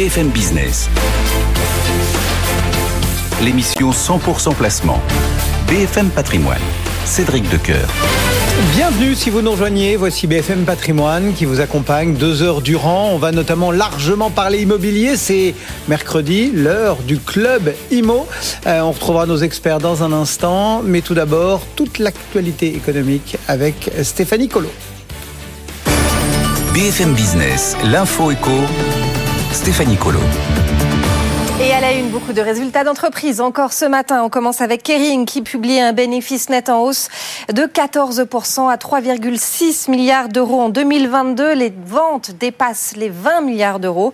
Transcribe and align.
BFM 0.00 0.30
Business. 0.30 0.88
L'émission 3.42 3.90
100% 3.90 4.54
placement. 4.54 4.98
BFM 5.68 6.08
Patrimoine. 6.08 6.62
Cédric 7.04 7.46
Decoeur. 7.50 7.86
Bienvenue 8.74 9.14
si 9.14 9.28
vous 9.28 9.42
nous 9.42 9.50
rejoignez. 9.50 9.96
Voici 9.96 10.26
BFM 10.26 10.64
Patrimoine 10.64 11.34
qui 11.34 11.44
vous 11.44 11.60
accompagne 11.60 12.14
deux 12.14 12.40
heures 12.40 12.62
durant. 12.62 13.10
On 13.12 13.18
va 13.18 13.30
notamment 13.30 13.72
largement 13.72 14.30
parler 14.30 14.62
immobilier. 14.62 15.18
C'est 15.18 15.54
mercredi, 15.86 16.50
l'heure 16.50 16.96
du 17.02 17.18
club 17.18 17.74
IMO. 17.90 18.26
Euh, 18.66 18.80
on 18.80 18.92
retrouvera 18.92 19.26
nos 19.26 19.36
experts 19.36 19.80
dans 19.80 20.02
un 20.02 20.12
instant. 20.14 20.80
Mais 20.82 21.02
tout 21.02 21.12
d'abord, 21.12 21.60
toute 21.76 21.98
l'actualité 21.98 22.74
économique 22.74 23.36
avec 23.48 23.90
Stéphanie 24.02 24.48
Colo. 24.48 24.70
BFM 26.72 27.12
Business, 27.12 27.76
l'info 27.84 28.30
éco, 28.30 28.62
Stéphanie 29.52 29.96
Colo. 29.96 30.20
Beaucoup 32.08 32.32
de 32.32 32.40
résultats 32.40 32.82
d'entreprise. 32.82 33.40
Encore 33.40 33.72
ce 33.72 33.84
matin, 33.84 34.22
on 34.24 34.30
commence 34.30 34.62
avec 34.62 34.82
Kering 34.82 35.26
qui 35.26 35.42
publie 35.42 35.78
un 35.78 35.92
bénéfice 35.92 36.48
net 36.48 36.68
en 36.68 36.82
hausse 36.82 37.08
de 37.52 37.62
14% 37.62 38.68
à 38.68 38.76
3,6 38.76 39.90
milliards 39.90 40.28
d'euros 40.28 40.62
en 40.62 40.68
2022. 40.70 41.52
Les 41.52 41.72
ventes 41.86 42.32
dépassent 42.32 42.94
les 42.96 43.10
20 43.10 43.42
milliards 43.42 43.80
d'euros. 43.80 44.12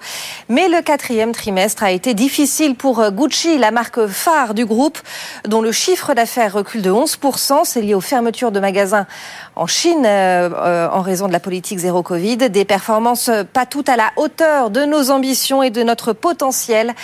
Mais 0.49 0.69
le 0.69 0.83
quatrième 0.83 1.33
trimestre 1.33 1.85
a 1.85 1.93
été 1.93 2.13
difficile 2.13 2.75
pour 2.75 3.11
Gucci, 3.13 3.57
la 3.57 3.71
marque 3.71 4.07
phare 4.09 4.53
du 4.53 4.67
groupe, 4.67 4.99
dont 5.47 5.63
le 5.63 5.73
chiffre 5.73 6.13
d'affaires 6.13 6.53
recule 6.53 6.83
de 6.83 6.91
11%. 6.91 7.61
C'est 7.65 7.81
lié 7.81 7.95
aux 7.95 8.01
fermetures 8.01 8.53
de 8.53 8.61
magasins 8.61 9.07
en 9.55 9.67
Chine 9.67 10.05
euh, 10.05 10.51
euh, 10.53 10.89
en 10.91 11.01
raison 11.01 11.29
de 11.29 11.33
la 11.33 11.41
politique 11.41 11.79
zéro 11.79 12.03
Covid. 12.03 12.37
Des 12.37 12.65
performances 12.65 13.31
pas 13.53 13.65
toutes 13.65 13.89
à 13.89 13.97
la 13.97 14.11
hauteur 14.17 14.71
de 14.71 14.85
nos 14.85 15.11
ambitions 15.11 15.63
et 15.63 15.71
de 15.71 15.83
notre 15.83 16.13
potentiel 16.13 16.95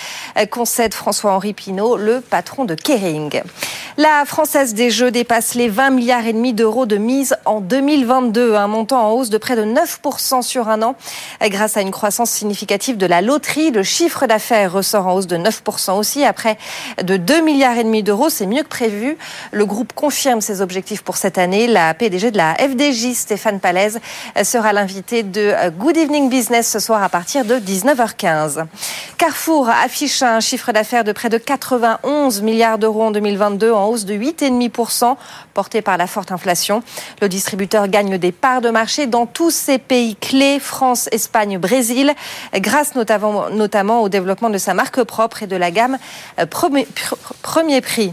concède 0.72 0.94
François-Henri 0.94 1.52
Pinault, 1.52 1.98
le 1.98 2.22
patron 2.22 2.64
de 2.64 2.74
Kering. 2.74 3.42
La 3.98 4.24
Française 4.24 4.72
des 4.72 4.90
Jeux 4.90 5.10
dépasse 5.10 5.52
les 5.54 5.68
20 5.68 5.90
milliards 5.90 6.26
et 6.26 6.32
demi 6.32 6.54
d'euros 6.54 6.86
de 6.86 6.96
mise 6.96 7.36
en 7.44 7.60
2022, 7.60 8.54
un 8.54 8.68
montant 8.68 9.06
en 9.06 9.10
hausse 9.10 9.28
de 9.28 9.36
près 9.36 9.54
de 9.54 9.66
9% 9.66 10.40
sur 10.40 10.70
un 10.70 10.80
an. 10.80 10.94
Grâce 11.42 11.76
à 11.76 11.82
une 11.82 11.90
croissance 11.90 12.30
significative 12.30 12.96
de 12.96 13.04
la 13.04 13.20
loterie, 13.20 13.70
le 13.70 13.82
chiffre 13.82 14.26
d'affaires 14.26 14.72
ressort 14.72 15.08
en 15.08 15.16
hausse 15.16 15.26
de 15.26 15.36
9% 15.36 15.98
aussi, 15.98 16.24
après 16.24 16.56
de 17.02 17.18
2 17.18 17.42
milliards 17.42 17.76
et 17.76 17.84
demi 17.84 18.02
d'euros, 18.02 18.30
c'est 18.30 18.46
mieux 18.46 18.62
que 18.62 18.68
prévu. 18.68 19.18
Le 19.50 19.66
groupe 19.66 19.92
confirme 19.92 20.40
ses 20.40 20.62
objectifs 20.62 21.02
pour 21.02 21.18
cette 21.18 21.36
année. 21.36 21.66
La 21.66 21.92
PDG 21.92 22.30
de 22.30 22.38
la 22.38 22.54
FDJ, 22.54 23.12
Stéphane 23.12 23.60
Palaise, 23.60 24.00
sera 24.42 24.72
l'invité 24.72 25.22
de 25.22 25.52
Good 25.78 25.98
Evening 25.98 26.30
Business 26.30 26.66
ce 26.66 26.78
soir 26.78 27.02
à 27.02 27.10
partir 27.10 27.44
de 27.44 27.56
19h15. 27.56 28.64
Carrefour 29.18 29.68
affiche 29.68 30.22
un 30.22 30.40
chiffre 30.40 30.61
d'affaires 30.70 31.02
de 31.02 31.10
près 31.10 31.28
de 31.28 31.38
91 31.38 32.42
milliards 32.42 32.78
d'euros 32.78 33.02
en 33.02 33.10
2022, 33.10 33.72
en 33.72 33.86
hausse 33.86 34.04
de 34.04 34.14
8,5%, 34.14 35.16
porté 35.54 35.82
par 35.82 35.96
la 35.96 36.06
forte 36.06 36.30
inflation. 36.30 36.84
Le 37.20 37.28
distributeur 37.28 37.88
gagne 37.88 38.18
des 38.18 38.30
parts 38.30 38.60
de 38.60 38.70
marché 38.70 39.08
dans 39.08 39.26
tous 39.26 39.50
ses 39.50 39.78
pays 39.78 40.14
clés, 40.14 40.60
France, 40.60 41.08
Espagne, 41.10 41.58
Brésil, 41.58 42.12
grâce 42.54 42.94
notamment, 42.94 43.50
notamment 43.50 44.02
au 44.02 44.08
développement 44.08 44.50
de 44.50 44.58
sa 44.58 44.74
marque 44.74 45.02
propre 45.02 45.42
et 45.42 45.46
de 45.48 45.56
la 45.56 45.72
gamme 45.72 45.98
euh, 46.38 46.46
premier, 46.46 47.80
prix. 47.80 48.12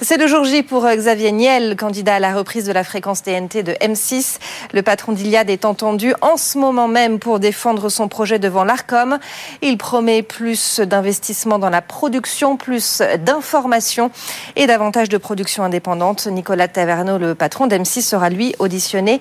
C'est 0.00 0.16
le 0.16 0.28
jour 0.28 0.44
J 0.44 0.62
pour 0.62 0.84
euh, 0.84 0.94
Xavier 0.94 1.32
Niel, 1.32 1.74
candidat 1.76 2.16
à 2.16 2.20
la 2.20 2.34
reprise 2.34 2.64
de 2.64 2.72
la 2.72 2.84
fréquence 2.84 3.22
TNT 3.22 3.62
de 3.62 3.72
M6. 3.72 4.38
Le 4.72 4.82
patron 4.82 5.12
d'Iliade 5.12 5.50
est 5.50 5.64
entendu 5.64 6.14
en 6.20 6.36
ce 6.36 6.58
moment 6.58 6.86
même 6.86 7.18
pour 7.18 7.40
défendre 7.40 7.88
son 7.88 8.06
projet 8.06 8.38
devant 8.38 8.62
l'ARCOM. 8.62 9.18
Il 9.62 9.78
promet 9.78 10.22
plus 10.22 10.80
d'investissements 10.80 11.58
dans 11.58 11.70
la 11.70 11.77
production, 11.82 12.56
plus 12.56 13.02
d'informations 13.24 14.10
et 14.56 14.66
davantage 14.66 15.08
de 15.08 15.18
production 15.18 15.64
indépendante. 15.64 16.26
Nicolas 16.26 16.68
Taverneau, 16.68 17.18
le 17.18 17.34
patron 17.34 17.66
d'M6, 17.66 18.02
sera 18.02 18.30
lui 18.30 18.54
auditionné 18.58 19.20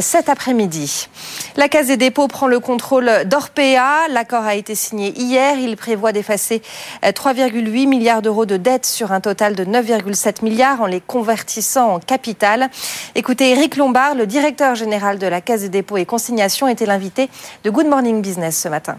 cet 0.00 0.28
après-midi. 0.28 1.08
La 1.56 1.68
Caisse 1.68 1.88
des 1.88 1.96
dépôts 1.96 2.28
prend 2.28 2.46
le 2.46 2.60
contrôle 2.60 3.10
d'Orpea. 3.26 4.08
L'accord 4.10 4.44
a 4.44 4.54
été 4.54 4.74
signé 4.74 5.12
hier. 5.16 5.58
Il 5.58 5.76
prévoit 5.76 6.12
d'effacer 6.12 6.62
3,8 7.02 7.86
milliards 7.86 8.22
d'euros 8.22 8.46
de 8.46 8.56
dettes 8.56 8.86
sur 8.86 9.12
un 9.12 9.20
total 9.20 9.54
de 9.54 9.64
9,5 9.64 10.26
7 10.26 10.42
milliards 10.42 10.82
en 10.82 10.86
les 10.86 11.00
convertissant 11.00 11.94
en 11.94 11.98
capital. 12.00 12.68
Écoutez, 13.14 13.50
Eric 13.50 13.76
Lombard, 13.76 14.14
le 14.14 14.26
directeur 14.26 14.74
général 14.74 15.18
de 15.18 15.26
la 15.26 15.40
Caisse 15.40 15.62
des 15.62 15.68
dépôts 15.68 15.96
et 15.96 16.06
consignations, 16.06 16.68
était 16.68 16.86
l'invité 16.86 17.28
de 17.64 17.70
Good 17.70 17.86
Morning 17.86 18.22
Business 18.22 18.60
ce 18.60 18.68
matin 18.68 18.98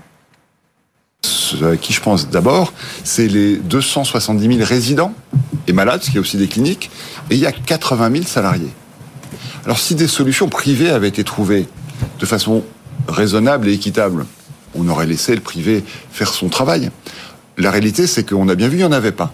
à 1.63 1.77
qui 1.77 1.93
je 1.93 2.01
pense 2.01 2.29
d'abord, 2.29 2.73
c'est 3.03 3.27
les 3.27 3.57
270 3.57 4.57
000 4.57 4.67
résidents 4.67 5.13
et 5.67 5.73
malades, 5.73 5.99
parce 5.99 6.07
qu'il 6.07 6.15
y 6.15 6.19
a 6.19 6.21
aussi 6.21 6.37
des 6.37 6.47
cliniques, 6.47 6.89
et 7.29 7.35
il 7.35 7.39
y 7.39 7.45
a 7.45 7.51
80 7.51 8.11
000 8.11 8.23
salariés. 8.25 8.71
Alors 9.65 9.79
si 9.79 9.95
des 9.95 10.07
solutions 10.07 10.47
privées 10.49 10.89
avaient 10.89 11.09
été 11.09 11.23
trouvées 11.23 11.67
de 12.19 12.25
façon 12.25 12.63
raisonnable 13.07 13.67
et 13.67 13.73
équitable, 13.73 14.25
on 14.75 14.87
aurait 14.87 15.07
laissé 15.07 15.35
le 15.35 15.41
privé 15.41 15.83
faire 16.11 16.33
son 16.33 16.49
travail. 16.49 16.91
La 17.57 17.71
réalité, 17.71 18.07
c'est 18.07 18.23
qu'on 18.23 18.47
a 18.49 18.55
bien 18.55 18.67
vu, 18.67 18.75
il 18.75 18.79
n'y 18.79 18.85
en 18.85 18.91
avait 18.91 19.11
pas. 19.11 19.33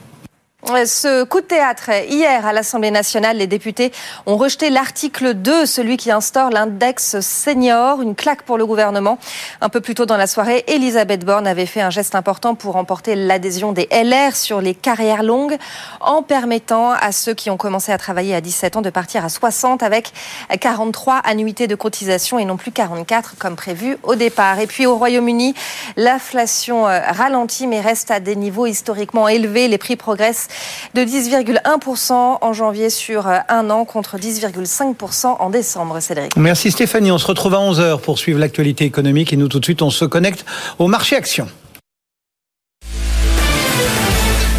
Ce 0.66 1.26
coup 1.26 1.42
de 1.42 1.46
théâtre, 1.46 1.90
hier 2.08 2.46
à 2.46 2.54
l'Assemblée 2.54 2.90
nationale, 2.90 3.36
les 3.36 3.48
députés 3.48 3.92
ont 4.26 4.38
rejeté 4.38 4.70
l'article 4.70 5.34
2, 5.34 5.66
celui 5.66 5.98
qui 5.98 6.10
instaure 6.10 6.52
l'index 6.52 7.20
senior, 7.20 8.02
une 8.02 8.16
claque 8.16 8.44
pour 8.44 8.58
le 8.58 8.66
gouvernement. 8.66 9.18
Un 9.60 9.68
peu 9.68 9.82
plus 9.82 9.94
tôt 9.94 10.06
dans 10.06 10.16
la 10.16 10.26
soirée, 10.26 10.64
Elisabeth 10.68 11.26
Borne 11.26 11.48
avait 11.48 11.66
fait 11.66 11.82
un 11.82 11.90
geste 11.90 12.16
important 12.16 12.56
pour 12.56 12.74
remporter 12.74 13.16
l'adhésion 13.16 13.74
des 13.74 13.90
LR 13.92 14.38
sur 14.38 14.62
les 14.62 14.74
carrières 14.74 15.22
longues, 15.22 15.58
en 16.00 16.24
permettant 16.24 16.92
à 16.92 17.12
ceux 17.12 17.34
qui 17.34 17.50
ont 17.50 17.58
commencé 17.58 17.92
à 17.92 17.98
travailler 17.98 18.34
à 18.34 18.40
17 18.40 18.78
ans 18.78 18.82
de 18.82 18.90
partir 18.90 19.26
à 19.26 19.30
60 19.30 19.84
avec 19.84 20.14
43 20.62 21.18
annuités 21.26 21.68
de 21.68 21.76
cotisation 21.76 22.40
et 22.40 22.46
non 22.46 22.56
plus 22.56 22.72
44 22.72 23.36
comme 23.38 23.58
prévu 23.58 23.98
au 24.04 24.16
départ. 24.16 24.60
Et 24.60 24.68
puis 24.68 24.86
au 24.86 24.96
Royaume-Uni, 24.96 25.56
l'inflation 25.98 26.88
euh, 26.88 27.02
ralentit 27.06 27.68
mais 27.68 27.82
reste 27.82 28.12
à 28.12 28.22
des 28.22 28.38
niveaux 28.38 28.66
historiquement 28.66 29.28
élevés. 29.28 29.68
Les 29.68 29.78
prix 29.78 29.98
progressent 29.98 30.48
de 30.94 31.02
10,1% 31.02 32.14
en 32.42 32.54
janvier 32.54 32.90
sur 32.90 33.28
euh, 33.28 33.40
un 33.50 33.70
an 33.70 33.86
contre 33.86 34.18
10,5% 34.18 35.38
en 35.40 35.50
décembre, 35.50 36.00
Cédric. 36.00 36.36
Merci 36.36 36.72
Stéphanie. 36.72 37.12
On 37.12 37.18
se 37.18 37.28
retrouve 37.28 37.54
à 37.54 37.60
11h 37.60 38.00
pour 38.00 38.20
suivre 38.20 38.40
l'actualité 38.40 38.86
économique 38.86 39.34
et 39.34 39.38
nous 39.38 39.48
tout 39.48 39.60
de 39.60 39.66
suite 39.66 39.82
on 39.82 39.90
se 39.90 40.06
connecte 40.06 40.46
au 40.80 40.88
marché 40.88 41.16
action. 41.16 41.48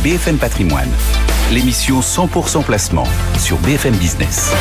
BFM 0.03 0.37
Patrimoine, 0.37 0.91
l'émission 1.51 2.01
100% 2.01 2.63
placement 2.63 3.07
sur 3.39 3.57
BFM 3.59 3.95
Business. 3.95 4.53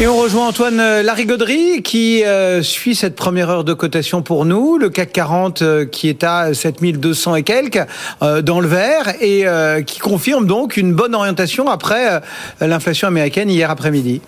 Et 0.00 0.06
on 0.06 0.16
rejoint 0.16 0.48
Antoine 0.48 0.80
euh, 0.80 1.02
Larigauderie 1.02 1.82
qui 1.82 2.24
euh, 2.24 2.62
suit 2.62 2.94
cette 2.94 3.14
première 3.14 3.50
heure 3.50 3.64
de 3.64 3.74
cotation 3.74 4.22
pour 4.22 4.46
nous. 4.46 4.78
Le 4.78 4.88
CAC 4.88 5.12
40 5.12 5.60
euh, 5.60 5.84
qui 5.84 6.08
est 6.08 6.24
à 6.24 6.54
7200 6.54 7.36
et 7.36 7.42
quelques 7.42 7.84
dans 8.22 8.60
le 8.60 8.66
vert 8.66 9.12
et 9.20 9.44
qui 9.84 9.98
confirme 9.98 10.46
donc 10.46 10.78
une 10.78 10.94
bonne 10.94 11.14
orientation 11.14 11.68
après 11.68 12.20
l'inflation 12.60 13.08
américaine 13.08 13.50
hier 13.50 13.70
après-midi. 13.70 14.22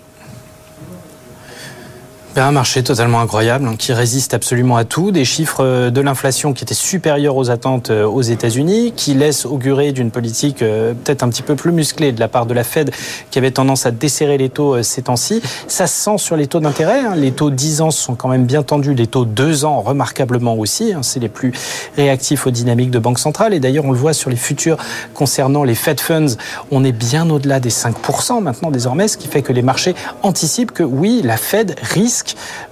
Un 2.35 2.51
marché 2.51 2.81
totalement 2.81 3.19
incroyable 3.19 3.67
hein, 3.67 3.75
qui 3.77 3.93
résiste 3.93 4.33
absolument 4.33 4.75
à 4.75 4.85
tout, 4.85 5.11
des 5.11 5.23
chiffres 5.23 5.63
euh, 5.63 5.91
de 5.91 6.01
l'inflation 6.01 6.53
qui 6.53 6.63
étaient 6.63 6.73
supérieurs 6.73 7.37
aux 7.37 7.51
attentes 7.51 7.91
euh, 7.91 8.07
aux 8.07 8.23
États-Unis, 8.23 8.91
qui 8.95 9.13
laissent 9.13 9.45
augurer 9.45 9.91
d'une 9.91 10.09
politique 10.09 10.63
euh, 10.63 10.95
peut-être 10.95 11.21
un 11.21 11.29
petit 11.29 11.43
peu 11.43 11.53
plus 11.55 11.71
musclée 11.71 12.11
de 12.11 12.19
la 12.19 12.27
part 12.27 12.47
de 12.47 12.55
la 12.55 12.63
Fed 12.63 12.89
qui 13.29 13.37
avait 13.37 13.51
tendance 13.51 13.85
à 13.85 13.91
desserrer 13.91 14.39
les 14.39 14.49
taux 14.49 14.81
ces 14.81 15.03
temps-ci. 15.03 15.43
Ça 15.67 15.85
se 15.85 15.93
sent 15.93 16.17
sur 16.17 16.35
les 16.35 16.47
taux 16.47 16.59
d'intérêt, 16.59 17.01
hein. 17.01 17.13
les 17.15 17.31
taux 17.31 17.51
10 17.51 17.81
ans 17.81 17.91
sont 17.91 18.15
quand 18.15 18.29
même 18.29 18.45
bien 18.45 18.63
tendus, 18.63 18.95
les 18.95 19.05
taux 19.05 19.25
2 19.25 19.63
ans 19.63 19.81
remarquablement 19.81 20.55
aussi, 20.55 20.91
hein. 20.91 21.03
c'est 21.03 21.19
les 21.19 21.29
plus 21.29 21.53
réactifs 21.95 22.47
aux 22.47 22.51
dynamiques 22.51 22.91
de 22.91 22.99
banque 22.99 23.19
centrale 23.19 23.53
et 23.53 23.59
d'ailleurs 23.59 23.85
on 23.85 23.91
le 23.91 23.97
voit 23.97 24.13
sur 24.13 24.31
les 24.31 24.37
futurs 24.37 24.77
concernant 25.13 25.63
les 25.63 25.75
Fed 25.75 26.01
Funds, 26.01 26.35
on 26.71 26.83
est 26.83 26.93
bien 26.93 27.29
au-delà 27.29 27.59
des 27.59 27.69
5% 27.69 28.41
maintenant 28.41 28.71
désormais, 28.71 29.07
ce 29.07 29.17
qui 29.17 29.27
fait 29.27 29.43
que 29.43 29.53
les 29.53 29.61
marchés 29.61 29.93
anticipent 30.23 30.71
que 30.71 30.83
oui, 30.83 31.21
la 31.23 31.37
Fed 31.37 31.75
risque 31.83 32.22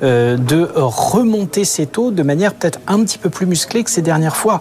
euh, 0.04 0.38
de 0.38 0.70
remonter 0.76 1.66
ses 1.66 1.86
taux 1.86 2.12
de 2.12 2.24
manière 2.24 2.54
peut-être 2.54 2.80
un 2.88 3.04
petit 3.04 3.18
peu 3.18 3.30
plus 3.30 3.46
musclée 3.46 3.84
que 3.84 3.90
ces 3.90 4.02
dernières 4.02 4.36
fois. 4.36 4.60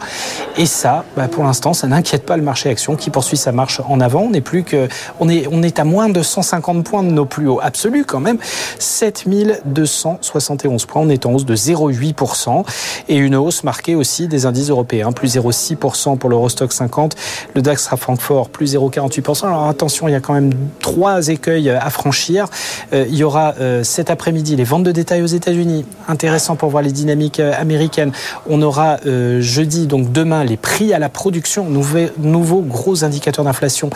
Et 0.56 0.66
ça, 0.66 1.04
bah, 1.16 1.28
pour 1.28 1.44
l'instant, 1.44 1.72
ça 1.72 1.86
n'inquiète 1.86 2.26
pas 2.26 2.36
le 2.36 2.42
marché 2.42 2.68
action 2.68 2.96
qui 2.96 3.10
poursuit 3.10 3.36
sa 3.36 3.52
marche 3.52 3.80
en 3.88 4.00
avant. 4.00 4.22
On 4.22 4.32
est 4.32 4.40
plus 4.40 4.64
que, 4.64 4.88
on 5.18 5.28
est, 5.28 5.46
on 5.50 5.62
est 5.62 5.78
à 5.78 5.84
moins 5.84 6.08
de 6.08 6.22
150 6.22 6.84
points 6.84 7.02
de 7.02 7.10
nos 7.10 7.24
plus 7.24 7.48
hauts 7.48 7.60
absolus 7.62 8.04
quand 8.04 8.20
même. 8.20 8.38
7271 8.78 10.86
points. 10.86 11.02
On 11.02 11.08
est 11.08 11.26
en 11.26 11.34
hausse 11.34 11.46
de 11.46 11.56
0,8% 11.56 12.64
et 13.08 13.16
une 13.16 13.36
hausse 13.36 13.64
marquée 13.64 13.94
aussi 13.94 14.28
des 14.28 14.46
indices 14.46 14.70
européens. 14.70 15.12
Plus 15.12 15.36
0,6% 15.36 16.18
pour 16.18 16.30
l'Eurostock 16.30 16.72
50. 16.72 17.16
Le 17.54 17.62
DAX 17.62 17.92
à 17.92 17.96
Francfort, 17.96 18.48
plus 18.48 18.74
0,48%. 18.74 19.46
Alors 19.46 19.68
attention, 19.68 20.08
il 20.08 20.12
y 20.12 20.14
a 20.14 20.20
quand 20.20 20.34
même 20.34 20.52
trois 20.80 21.28
écueils 21.28 21.70
à 21.70 21.90
franchir. 21.90 22.46
Euh, 22.92 23.06
il 23.08 23.16
y 23.16 23.24
aura 23.24 23.54
euh, 23.60 23.84
cet 23.84 24.10
après-midi 24.10 24.56
les 24.56 24.64
ventes 24.64 24.79
de 24.82 24.92
détail 24.92 25.22
aux 25.22 25.26
États-Unis. 25.26 25.84
Intéressant 26.08 26.56
pour 26.56 26.70
voir 26.70 26.82
les 26.82 26.92
dynamiques 26.92 27.40
américaines. 27.40 28.12
On 28.48 28.62
aura 28.62 28.98
jeudi, 29.40 29.86
donc 29.86 30.12
demain, 30.12 30.44
les 30.44 30.56
prix 30.56 30.92
à 30.92 30.98
la 30.98 31.08
production, 31.08 31.66
nouveau, 31.68 32.60
gros 32.62 33.04
indicateur 33.04 33.44
d'inflation 33.44 33.90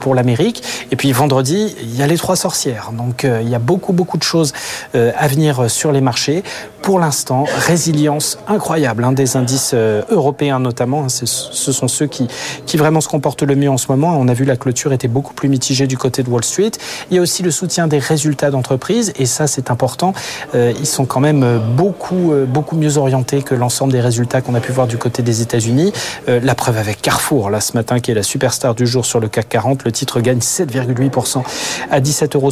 pour 0.00 0.14
l'Amérique. 0.14 0.62
Et 0.90 0.96
puis 0.96 1.12
vendredi, 1.12 1.74
il 1.82 1.96
y 1.96 2.02
a 2.02 2.06
les 2.06 2.16
trois 2.16 2.36
sorcières. 2.36 2.90
Donc 2.92 3.24
il 3.24 3.48
y 3.48 3.54
a 3.54 3.58
beaucoup, 3.58 3.92
beaucoup 3.92 4.18
de 4.18 4.22
choses 4.22 4.52
à 4.94 5.28
venir 5.28 5.70
sur 5.70 5.92
les 5.92 6.00
marchés. 6.00 6.42
Pour 6.82 6.98
l'instant, 6.98 7.44
résilience 7.66 8.38
incroyable 8.48 9.04
hein, 9.04 9.12
des 9.12 9.36
indices 9.36 9.74
européens 9.74 10.58
notamment. 10.58 11.04
Hein, 11.04 11.08
ce 11.08 11.72
sont 11.72 11.88
ceux 11.88 12.06
qui, 12.06 12.26
qui 12.66 12.76
vraiment 12.76 13.00
se 13.00 13.08
comportent 13.08 13.42
le 13.42 13.54
mieux 13.54 13.70
en 13.70 13.78
ce 13.78 13.86
moment. 13.88 14.16
On 14.18 14.28
a 14.28 14.34
vu 14.34 14.44
la 14.44 14.56
clôture 14.56 14.92
était 14.92 15.08
beaucoup 15.08 15.34
plus 15.34 15.48
mitigée 15.48 15.86
du 15.86 15.96
côté 15.96 16.22
de 16.22 16.30
Wall 16.30 16.44
Street. 16.44 16.72
Il 17.10 17.16
y 17.16 17.18
a 17.18 17.22
aussi 17.22 17.42
le 17.42 17.50
soutien 17.50 17.86
des 17.86 17.98
résultats 17.98 18.50
d'entreprise 18.50 19.12
et 19.16 19.26
ça 19.26 19.46
c'est 19.46 19.70
important. 19.70 20.12
Euh, 20.54 20.72
ils 20.78 20.86
sont 20.86 21.04
quand 21.04 21.20
même 21.20 21.42
euh, 21.42 21.58
beaucoup 21.58 22.32
euh, 22.32 22.44
beaucoup 22.44 22.76
mieux 22.76 22.98
orientés 22.98 23.42
que 23.42 23.54
l'ensemble 23.54 23.92
des 23.92 24.00
résultats 24.00 24.40
qu'on 24.40 24.54
a 24.54 24.60
pu 24.60 24.72
voir 24.72 24.86
du 24.86 24.98
côté 24.98 25.22
des 25.22 25.42
États-Unis. 25.42 25.92
la 26.26 26.54
preuve 26.54 26.78
avec 26.78 27.00
Carrefour 27.02 27.50
là 27.50 27.60
ce 27.60 27.74
matin 27.74 28.00
qui 28.00 28.10
est 28.10 28.14
la 28.14 28.22
superstar 28.22 28.74
du 28.74 28.86
jour 28.86 29.04
sur 29.04 29.20
le 29.20 29.28
CAC 29.28 29.48
40. 29.48 29.84
Le 29.84 29.92
titre 29.92 30.20
gagne 30.20 30.38
7,8% 30.38 31.42
à 31.90 32.00
17,70 32.00 32.36
euros. 32.36 32.50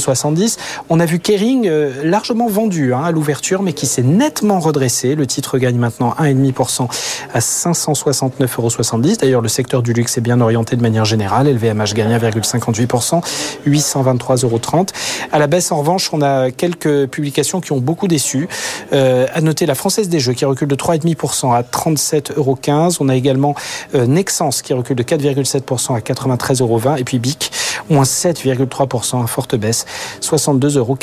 On 0.88 1.00
a 1.00 1.06
vu 1.06 1.19
Kering 1.19 1.70
largement 2.05 2.49
vendu 2.49 2.94
hein, 2.94 3.02
à 3.05 3.11
l'ouverture 3.11 3.62
mais 3.62 3.72
qui 3.72 3.87
s'est 3.87 4.02
nettement 4.02 4.61
redressé. 4.61 5.14
Le 5.14 5.26
titre 5.26 5.58
gagne 5.58 5.76
maintenant 5.76 6.14
1,5% 6.20 6.88
à 7.32 7.38
569,70 7.38 8.49
euros. 8.58 9.17
D'ailleurs 9.20 9.43
le 9.43 9.49
secteur 9.49 9.82
du 9.82 9.93
luxe 9.93 10.19
est 10.19 10.22
bien 10.22 10.40
orienté 10.40 10.76
de 10.76 10.82
manière 10.82 11.05
générale. 11.05 11.49
LVMH 11.49 11.94
gagne 11.94 12.17
1,58%, 12.17 13.22
823,30 13.67 14.44
euros. 14.44 14.61
À 15.32 15.38
la 15.38 15.46
baisse, 15.46 15.72
en 15.72 15.78
revanche, 15.78 16.11
on 16.12 16.22
a 16.22 16.50
quelques 16.50 17.06
publications 17.06 17.60
qui 17.61 17.73
ont 17.73 17.79
beaucoup 17.79 18.09
déçu. 18.09 18.49
Euh, 18.93 19.27
à 19.33 19.41
noter 19.41 19.67
la 19.67 19.75
Française 19.75 20.09
des 20.09 20.21
Jeux 20.21 20.33
qui 20.33 20.45
recule 20.45 20.69
de 20.69 20.77
3,5% 20.77 21.55
à 21.55 21.62
37,15 21.62 22.37
euros. 22.37 22.59
On 23.01 23.09
a 23.09 23.17
également 23.17 23.55
euh, 23.95 24.07
qui 24.62 24.73
recule 24.73 24.97
de 24.97 25.03
4,7% 25.03 25.97
à 25.97 26.01
93,20 26.01 26.62
euros. 26.62 26.81
Et 26.97 27.05
puis 27.05 27.19
BIC, 27.19 27.51
moins 27.88 28.05
7,3%, 28.05 29.22
à 29.22 29.26
forte 29.26 29.55
baisse, 29.56 29.87
62,40 30.22 30.78
euros. 30.78 30.99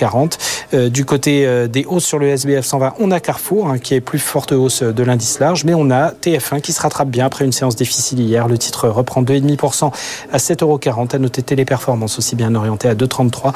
Euh, 0.74 0.90
du 0.90 1.06
côté 1.06 1.46
euh, 1.46 1.68
des 1.68 1.86
hausses 1.86 2.06
sur 2.06 2.20
le 2.20 2.28
SBF 2.28 2.66
120, 2.66 2.96
on 3.00 3.12
a 3.12 3.20
Carrefour 3.20 3.70
hein, 3.70 3.78
qui 3.80 3.94
est 3.94 4.02
plus 4.02 4.20
forte 4.20 4.52
hausse 4.52 4.84
de 4.84 5.04
l'indice 5.04 5.40
large, 5.40 5.64
mais 5.64 5.74
on 5.74 5.90
a 5.92 6.12
TF1 6.12 6.62
qui 6.62 6.74
se 6.74 6.82
rattrape 6.82 7.10
bien 7.10 7.26
après 7.26 7.46
une 7.46 7.52
séance 7.52 7.76
difficile 7.76 8.20
hier. 8.20 8.48
Le 8.48 8.58
titre 8.58 8.90
reprend 8.90 9.22
2,5% 9.24 9.92
à 10.32 10.38
7,40 10.38 10.64
euros. 10.64 10.80
À 11.12 11.20
noter 11.20 11.42
Téléperformance 11.42 12.18
aussi 12.18 12.36
bien 12.36 12.54
orienté 12.56 12.88
à 12.90 12.96
2,33, 12.96 13.54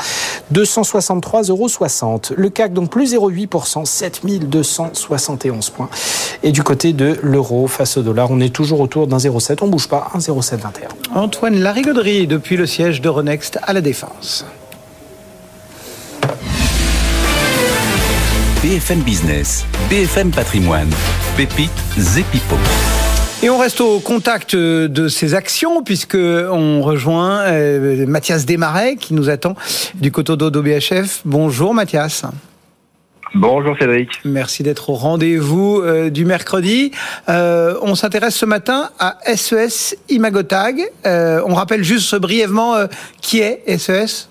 263,60 0.54 1.52
euros. 1.52 2.22
Le 2.36 2.50
CAC 2.50 2.74
donc 2.74 2.90
plus 2.90 3.14
0,8%, 3.14 3.86
7271 3.86 5.70
points. 5.70 5.90
Et 6.44 6.52
du 6.52 6.64
côté 6.64 6.94
de 6.94 7.20
l'euro 7.22 7.68
face 7.68 7.98
au 7.98 8.02
dollar, 8.02 8.32
on 8.32 8.40
est 8.40 8.54
toujours 8.54 8.80
autour 8.80 9.08
d'un 9.08 9.18
0,7. 9.18 9.58
On 9.62 9.68
bouge 9.68 9.88
pas, 9.88 10.10
1,0721. 10.16 10.60
Antoine 11.14 11.60
Larigauderie 11.60 12.28
depuis 12.28 12.58
le 12.58 12.66
siège 12.66 13.01
d'Euronext 13.02 13.60
à 13.64 13.74
la 13.74 13.82
Défense. 13.82 14.46
BFM 18.62 19.00
Business, 19.00 19.66
BFM 19.90 20.32
Patrimoine, 20.32 20.90
Pépite 21.36 21.72
Zepipo. 21.98 22.56
Et 23.44 23.50
on 23.50 23.58
reste 23.58 23.82
au 23.82 24.00
contact 24.00 24.56
de 24.56 25.08
ces 25.08 25.34
actions 25.34 25.82
puisque 25.84 26.16
on 26.16 26.84
rejoint 26.84 27.40
euh, 27.40 28.06
Mathias 28.06 28.46
Desmarais 28.46 28.98
qui 28.98 29.16
nous 29.16 29.30
attend 29.30 29.56
du 29.96 30.12
Cotodo 30.12 30.52
d'OBHF. 30.52 31.22
Bonjour 31.26 31.74
Mathias. 31.74 32.24
Bonjour 33.34 33.78
Cédric. 33.80 34.10
Merci 34.26 34.64
d'être 34.64 34.90
au 34.90 34.96
rendez-vous 34.96 35.82
euh, 35.82 36.10
du 36.10 36.26
mercredi. 36.26 36.92
Euh, 37.30 37.76
on 37.82 37.96
s'intéresse 37.96 38.36
ce 38.36 38.46
matin 38.46 38.90
à 39.00 39.18
SES 39.36 39.96
Imagotag. 40.10 40.82
on 41.06 41.54
rappelle 41.54 41.84
juste 41.84 42.16
brièvement 42.16 42.76
qui 43.22 43.40
est 43.40 43.78
SES 43.78 44.28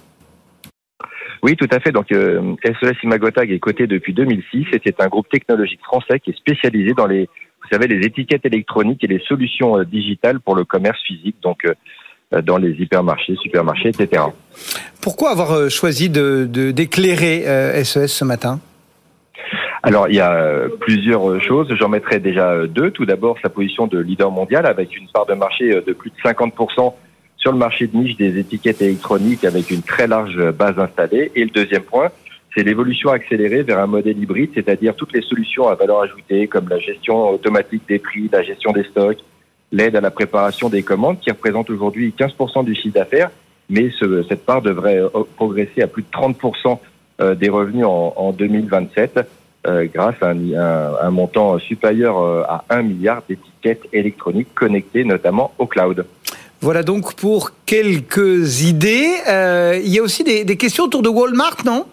oui, 1.42 1.56
tout 1.56 1.68
à 1.70 1.80
fait. 1.80 1.92
Donc, 1.92 2.12
euh, 2.12 2.54
SES 2.64 3.02
Imagotag 3.02 3.50
est 3.50 3.58
coté 3.58 3.86
depuis 3.86 4.12
2006 4.12 4.66
et 4.72 4.80
c'est 4.84 5.00
un 5.00 5.08
groupe 5.08 5.28
technologique 5.28 5.80
français 5.82 6.20
qui 6.20 6.30
est 6.30 6.36
spécialisé 6.36 6.92
dans 6.92 7.06
les, 7.06 7.28
vous 7.62 7.68
savez, 7.72 7.86
les 7.86 8.06
étiquettes 8.06 8.44
électroniques 8.44 9.02
et 9.04 9.06
les 9.06 9.20
solutions 9.20 9.78
euh, 9.78 9.84
digitales 9.84 10.40
pour 10.40 10.54
le 10.54 10.64
commerce 10.64 11.00
physique, 11.06 11.36
donc 11.42 11.64
euh, 11.64 11.74
euh, 12.34 12.42
dans 12.42 12.58
les 12.58 12.72
hypermarchés, 12.72 13.36
supermarchés, 13.42 13.88
etc. 13.88 14.24
Pourquoi 15.00 15.30
avoir 15.30 15.70
choisi 15.70 16.10
de 16.10 16.44
d'éclairer 16.72 17.82
SES 17.84 18.08
ce 18.08 18.24
matin? 18.24 18.60
Alors, 19.82 20.08
il 20.08 20.14
y 20.14 20.20
a 20.20 20.68
plusieurs 20.80 21.42
choses. 21.42 21.74
J'en 21.76 21.88
mettrai 21.88 22.20
déjà 22.20 22.66
deux. 22.66 22.90
Tout 22.90 23.06
d'abord, 23.06 23.38
sa 23.40 23.48
position 23.48 23.86
de 23.86 23.98
leader 23.98 24.30
mondial 24.30 24.66
avec 24.66 24.96
une 24.96 25.08
part 25.08 25.26
de 25.26 25.34
marché 25.34 25.70
de 25.70 25.92
plus 25.92 26.10
de 26.10 26.16
50% 26.16 26.92
sur 27.36 27.52
le 27.52 27.58
marché 27.58 27.86
de 27.86 27.96
niche 27.96 28.16
des 28.16 28.38
étiquettes 28.38 28.82
électroniques 28.82 29.44
avec 29.44 29.70
une 29.70 29.82
très 29.82 30.06
large 30.06 30.50
base 30.52 30.78
installée. 30.78 31.32
Et 31.34 31.44
le 31.44 31.50
deuxième 31.50 31.82
point, 31.82 32.10
c'est 32.54 32.62
l'évolution 32.62 33.10
accélérée 33.10 33.62
vers 33.62 33.78
un 33.78 33.86
modèle 33.86 34.18
hybride, 34.18 34.50
c'est-à-dire 34.54 34.94
toutes 34.94 35.14
les 35.14 35.22
solutions 35.22 35.68
à 35.68 35.74
valeur 35.74 36.02
ajoutée 36.02 36.46
comme 36.46 36.68
la 36.68 36.78
gestion 36.78 37.30
automatique 37.30 37.82
des 37.88 37.98
prix, 37.98 38.28
la 38.30 38.42
gestion 38.42 38.72
des 38.72 38.84
stocks, 38.84 39.18
l'aide 39.72 39.96
à 39.96 40.00
la 40.02 40.10
préparation 40.10 40.68
des 40.68 40.82
commandes 40.82 41.20
qui 41.20 41.30
représente 41.30 41.70
aujourd'hui 41.70 42.12
15% 42.18 42.64
du 42.64 42.74
chiffre 42.74 42.94
d'affaires, 42.94 43.30
mais 43.70 43.90
ce, 43.98 44.24
cette 44.28 44.44
part 44.44 44.60
devrait 44.60 45.00
progresser 45.36 45.80
à 45.80 45.86
plus 45.86 46.02
de 46.02 46.08
30% 46.08 46.78
euh, 47.20 47.34
des 47.34 47.48
revenus 47.48 47.86
en, 47.86 48.12
en 48.16 48.32
2027 48.32 49.20
euh, 49.66 49.86
grâce 49.92 50.14
à 50.22 50.28
un, 50.28 50.52
un, 50.54 50.94
un, 51.02 51.10
montant 51.10 51.58
supérieur 51.58 52.18
euh, 52.18 52.42
à 52.48 52.64
1 52.70 52.82
milliard 52.82 53.22
d'étiquettes 53.28 53.82
électroniques 53.92 54.54
connectées 54.54 55.04
notamment 55.04 55.52
au 55.58 55.66
cloud. 55.66 56.06
Voilà 56.62 56.82
donc 56.82 57.14
pour 57.14 57.52
quelques 57.66 58.62
idées. 58.62 59.08
Euh, 59.28 59.78
il 59.82 59.90
y 59.90 59.98
a 59.98 60.02
aussi 60.02 60.24
des, 60.24 60.44
des, 60.44 60.56
questions 60.56 60.84
autour 60.84 61.02
de 61.02 61.08
Walmart, 61.08 61.58
non? 61.66 61.86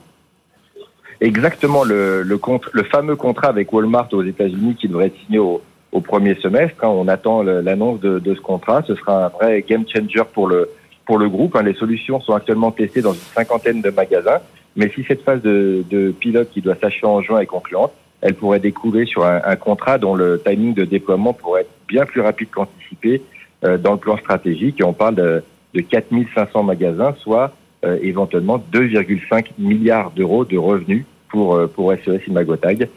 Exactement, 1.19 1.83
le, 1.83 2.21
le, 2.21 2.39
le, 2.71 2.83
fameux 2.83 3.15
contrat 3.15 3.47
avec 3.47 3.73
Walmart 3.73 4.07
aux 4.13 4.23
États-Unis 4.23 4.75
qui 4.79 4.87
devrait 4.87 5.07
être 5.07 5.19
signé 5.25 5.39
au, 5.39 5.61
au 5.91 5.99
premier 5.99 6.35
semestre. 6.35 6.83
Hein, 6.83 6.89
on 6.89 7.07
attend 7.07 7.43
l'annonce 7.43 7.99
de, 7.99 8.19
de, 8.19 8.35
ce 8.35 8.39
contrat. 8.39 8.83
Ce 8.87 8.95
sera 8.95 9.25
un 9.25 9.29
vrai 9.29 9.65
game 9.67 9.83
changer 9.87 10.23
pour 10.31 10.47
le, 10.47 10.69
pour 11.05 11.17
le 11.17 11.27
groupe. 11.27 11.55
Hein. 11.55 11.63
Les 11.63 11.73
solutions 11.73 12.21
sont 12.21 12.33
actuellement 12.33 12.71
testées 12.71 13.01
dans 13.01 13.13
une 13.13 13.19
cinquantaine 13.35 13.81
de 13.81 13.89
magasins. 13.89 14.39
Mais 14.77 14.89
si 14.95 15.03
cette 15.03 15.24
phase 15.24 15.41
de, 15.41 15.83
de 15.89 16.12
pilote 16.12 16.50
qui 16.51 16.62
doit 16.62 16.75
s'achever 16.75 17.07
en 17.07 17.21
juin 17.21 17.39
est 17.39 17.47
concluante, 17.47 17.91
elle 18.21 18.35
pourrait 18.35 18.59
découler 18.59 19.06
sur 19.06 19.25
un, 19.25 19.41
un, 19.44 19.56
contrat 19.56 19.97
dont 19.97 20.16
le 20.16 20.42
timing 20.44 20.73
de 20.73 20.85
déploiement 20.85 21.33
pourrait 21.33 21.61
être 21.61 21.71
bien 21.87 22.06
plus 22.06 22.21
rapide 22.21 22.49
qu'anticipé 22.51 23.21
euh, 23.63 23.78
dans 23.78 23.94
le 23.94 23.97
plan 23.97 24.18
stratégique 24.18 24.80
et 24.80 24.83
on 24.83 24.94
parle 24.94 25.16
de, 25.16 25.44
de 25.73 25.81
4500 25.81 26.61
magasins, 26.63 27.16
soit 27.19 27.56
euh, 27.85 27.97
éventuellement 28.04 28.63
2,5 28.71 29.45
milliards 29.57 30.11
d'euros 30.11 30.45
de 30.45 30.57
revenus 30.57 31.06
pour, 31.30 31.56
euh, 31.56 31.68
pour 31.68 31.92
SES 31.94 32.21
Imagotag 32.28 32.87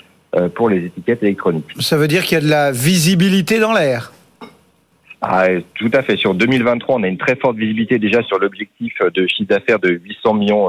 pour 0.54 0.68
les 0.68 0.84
étiquettes 0.84 1.24
électroniques. 1.24 1.66
Ça 1.80 1.96
veut 1.96 2.06
dire 2.06 2.22
qu'il 2.22 2.36
y 2.36 2.40
a 2.40 2.44
de 2.44 2.48
la 2.48 2.70
visibilité 2.70 3.58
dans 3.58 3.72
l'air? 3.72 4.12
Ah, 5.20 5.48
tout 5.74 5.90
à 5.92 6.02
fait. 6.02 6.16
Sur 6.16 6.34
2023, 6.34 7.00
on 7.00 7.02
a 7.02 7.08
une 7.08 7.18
très 7.18 7.34
forte 7.34 7.56
visibilité 7.56 7.98
déjà 7.98 8.22
sur 8.22 8.38
l'objectif 8.38 8.94
de 9.12 9.26
chiffre 9.26 9.48
d'affaires 9.48 9.80
de 9.80 9.88
800 9.88 10.34
millions 10.34 10.68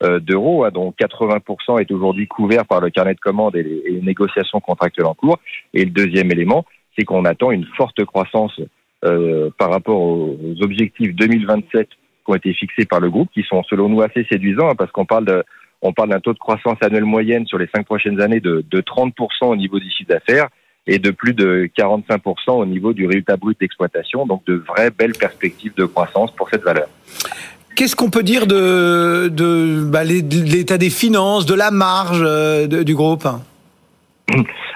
d'euros, 0.00 0.64
hein, 0.64 0.70
dont 0.72 0.94
80% 0.98 1.80
est 1.80 1.90
aujourd'hui 1.90 2.28
couvert 2.28 2.64
par 2.64 2.80
le 2.80 2.90
carnet 2.90 3.14
de 3.14 3.20
commandes 3.20 3.56
et 3.56 3.62
les, 3.62 3.82
et 3.84 3.90
les, 3.90 4.00
négociations 4.00 4.60
contractuelles 4.60 5.06
en 5.06 5.14
cours. 5.14 5.38
Et 5.74 5.84
le 5.84 5.90
deuxième 5.90 6.30
élément, 6.30 6.64
c'est 6.96 7.04
qu'on 7.04 7.24
attend 7.24 7.50
une 7.50 7.66
forte 7.76 8.04
croissance 8.04 8.60
euh, 9.04 9.50
par 9.56 9.70
rapport 9.70 10.00
aux, 10.00 10.36
objectifs 10.60 11.14
2027 11.14 11.88
qui 11.88 11.96
ont 12.26 12.34
été 12.34 12.52
fixés 12.52 12.84
par 12.84 12.98
le 12.98 13.10
groupe, 13.10 13.30
qui 13.32 13.44
sont 13.44 13.62
selon 13.62 13.88
nous 13.88 14.02
assez 14.02 14.24
séduisants, 14.24 14.70
hein, 14.70 14.74
parce 14.76 14.90
qu'on 14.90 15.06
parle 15.06 15.24
de, 15.24 15.44
on 15.82 15.92
parle 15.92 16.08
d'un 16.08 16.18
taux 16.18 16.32
de 16.32 16.38
croissance 16.38 16.78
annuelle 16.80 17.04
moyenne 17.04 17.46
sur 17.46 17.58
les 17.58 17.68
cinq 17.72 17.86
prochaines 17.86 18.20
années 18.20 18.40
de, 18.40 18.64
de 18.68 18.80
30% 18.80 19.12
au 19.42 19.56
niveau 19.56 19.78
du 19.78 19.88
chiffre 19.88 20.10
d'affaires 20.10 20.48
et 20.88 20.98
de 20.98 21.12
plus 21.12 21.32
de 21.32 21.70
45% 21.78 22.50
au 22.50 22.66
niveau 22.66 22.92
du 22.92 23.06
résultat 23.06 23.36
brut 23.36 23.60
d'exploitation, 23.60 24.26
donc 24.26 24.44
de 24.46 24.54
vraies 24.54 24.90
belles 24.90 25.16
perspectives 25.16 25.74
de 25.76 25.84
croissance 25.84 26.34
pour 26.34 26.48
cette 26.48 26.62
valeur. 26.62 26.88
Qu'est-ce 27.78 27.94
qu'on 27.94 28.10
peut 28.10 28.24
dire 28.24 28.48
de, 28.48 29.28
de, 29.28 29.84
bah, 29.84 30.02
l'état 30.02 30.78
des 30.78 30.90
finances, 30.90 31.46
de 31.46 31.54
la 31.54 31.70
marge 31.70 32.24
euh, 32.26 32.66
du 32.66 32.96
groupe? 32.96 33.22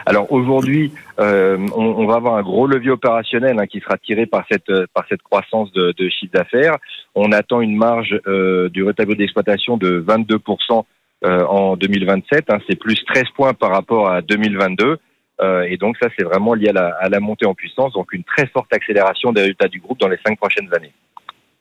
Alors 0.06 0.30
aujourd'hui, 0.30 0.92
euh, 1.18 1.58
on, 1.74 2.06
va 2.06 2.14
avoir 2.14 2.36
un 2.36 2.42
gros 2.42 2.68
levier 2.68 2.90
opérationnel 2.90 3.58
hein, 3.58 3.66
qui 3.66 3.80
sera 3.80 3.98
tiré 3.98 4.26
par 4.26 4.44
cette 4.48 4.70
cette 5.08 5.22
croissance 5.22 5.72
de, 5.72 5.92
chiffre 6.10 6.32
d'affaires. 6.32 6.76
On 7.16 7.32
attend 7.32 7.60
une 7.60 7.76
marge 7.76 8.20
euh, 8.28 8.68
du 8.68 8.84
tableau 8.96 9.16
d'exploitation 9.16 9.76
de 9.76 10.00
22% 10.00 10.84
euh, 11.24 11.44
en 11.46 11.76
2027. 11.76 12.50
Hein, 12.50 12.58
c'est 12.68 12.78
plus 12.78 13.04
13 13.04 13.24
points 13.34 13.52
par 13.52 13.72
rapport 13.72 14.10
à 14.10 14.22
2022. 14.22 14.98
Euh, 15.40 15.62
et 15.62 15.76
donc 15.76 15.96
ça, 16.00 16.08
c'est 16.16 16.24
vraiment 16.24 16.54
lié 16.54 16.68
à 16.68 16.72
la, 16.72 16.94
à 17.00 17.08
la, 17.08 17.18
montée 17.18 17.46
en 17.46 17.54
puissance. 17.54 17.94
Donc 17.94 18.12
une 18.12 18.22
très 18.22 18.46
forte 18.46 18.72
accélération 18.72 19.32
des 19.32 19.40
résultats 19.40 19.66
du 19.66 19.80
groupe 19.80 19.98
dans 19.98 20.08
les 20.08 20.18
cinq 20.24 20.38
prochaines 20.38 20.72
années. 20.72 20.92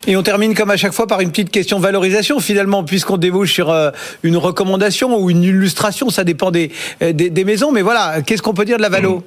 Et 0.07 0.17
on 0.17 0.23
termine 0.23 0.55
comme 0.55 0.71
à 0.71 0.77
chaque 0.77 0.93
fois 0.93 1.05
par 1.05 1.21
une 1.21 1.29
petite 1.29 1.51
question 1.51 1.79
valorisation 1.79 2.39
finalement, 2.39 2.83
puisqu'on 2.83 3.17
débouche 3.17 3.53
sur 3.53 3.69
euh, 3.69 3.91
une 4.23 4.37
recommandation 4.37 5.17
ou 5.17 5.29
une 5.29 5.43
illustration, 5.43 6.09
ça 6.09 6.23
dépend 6.23 6.49
des, 6.49 6.71
euh, 7.03 7.13
des, 7.13 7.29
des 7.29 7.43
maisons, 7.45 7.71
mais 7.71 7.83
voilà, 7.83 8.21
qu'est-ce 8.23 8.41
qu'on 8.41 8.55
peut 8.55 8.65
dire 8.65 8.77
de 8.77 8.81
la 8.81 8.89
valo? 8.89 9.23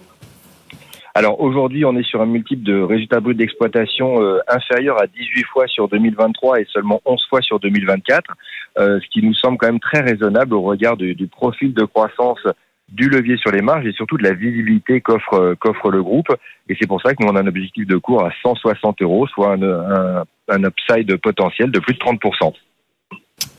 Alors 1.17 1.41
aujourd'hui, 1.41 1.85
on 1.85 1.97
est 1.97 2.03
sur 2.03 2.21
un 2.21 2.27
multiple 2.27 2.65
de 2.65 2.81
résultats 2.81 3.21
bruts 3.21 3.37
d'exploitation 3.37 4.21
euh, 4.21 4.41
inférieur 4.49 5.01
à 5.01 5.07
18 5.07 5.45
fois 5.45 5.69
sur 5.69 5.89
2023 5.89 6.61
et 6.61 6.67
seulement 6.73 7.01
11 7.05 7.25
fois 7.31 7.41
sur 7.41 7.61
2024, 7.61 8.33
euh, 8.79 8.99
ce 9.01 9.09
qui 9.11 9.25
nous 9.25 9.35
semble 9.35 9.57
quand 9.57 9.69
même 9.69 9.79
très 9.79 10.01
raisonnable 10.01 10.55
au 10.55 10.63
regard 10.63 10.97
du 10.97 11.29
profil 11.29 11.73
de 11.73 11.85
croissance 11.85 12.41
du 12.89 13.09
levier 13.09 13.37
sur 13.37 13.51
les 13.51 13.63
marges 13.63 13.87
et 13.87 13.93
surtout 13.93 14.17
de 14.17 14.23
la 14.23 14.35
visibilité 14.35 15.01
qu'offre 15.01 15.35
euh, 15.35 15.55
qu'offre 15.55 15.91
le 15.91 16.03
groupe. 16.03 16.29
Et 16.69 16.77
c'est 16.79 16.87
pour 16.87 17.01
ça 17.03 17.15
que 17.15 17.23
nous 17.23 17.29
on 17.31 17.37
a 17.37 17.41
un 17.41 17.47
objectif 17.47 17.87
de 17.87 17.97
cours 17.97 18.25
à 18.25 18.31
160 18.43 19.03
euros, 19.03 19.27
soit 19.27 19.55
un, 19.55 19.63
un, 19.63 20.25
un 20.49 20.65
upside 20.65 21.17
potentiel 21.17 21.71
de 21.71 21.79
plus 21.79 21.95
de 21.95 21.99
30 21.99 22.21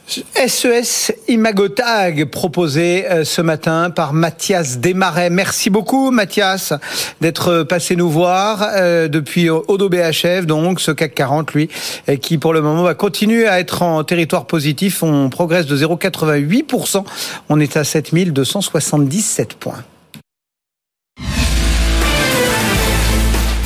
SES 0.07 1.12
Imagotag 1.27 2.25
proposé 2.25 3.09
euh, 3.09 3.24
ce 3.25 3.41
matin 3.41 3.89
par 3.89 4.13
Mathias 4.13 4.77
Desmarais. 4.77 5.29
Merci 5.29 5.69
beaucoup 5.69 6.12
Mathias 6.12 6.74
d'être 7.21 7.63
passé 7.63 7.95
nous 7.95 8.09
voir 8.09 8.67
euh, 8.75 9.07
depuis 9.07 9.50
Odo 9.50 9.89
BHF, 9.89 10.45
donc 10.45 10.79
ce 10.79 10.91
CAC 10.91 11.15
40 11.15 11.53
lui, 11.53 11.69
qui 12.21 12.38
pour 12.38 12.53
le 12.53 12.62
moment 12.62 12.83
va 12.83 12.93
continuer 12.93 13.47
à 13.47 13.59
être 13.59 13.81
en 13.81 14.03
territoire 14.03 14.45
positif. 14.45 15.01
On 15.03 15.29
progresse 15.29 15.65
de 15.65 15.77
0,88%. 15.77 17.03
On 17.50 17.59
est 17.59 17.77
à 17.77 17.83
7277 17.83 19.55
points. 19.55 19.83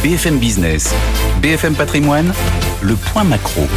BFM 0.04 0.38
Business, 0.38 0.94
BFM 1.42 1.76
Patrimoine, 1.76 2.32
le 2.82 2.96
point 2.96 3.26
macro. 3.26 3.68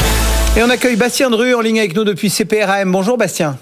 Et 0.55 0.63
on 0.63 0.69
accueille 0.69 0.97
Bastien 0.97 1.31
Dru 1.31 1.55
en 1.55 1.63
ligne 1.63 1.79
avec 1.79 1.97
nous 1.97 2.05
depuis 2.05 2.29
CPRAM. 2.29 2.93
Bonjour 2.93 3.17
Bastien. 3.17 3.57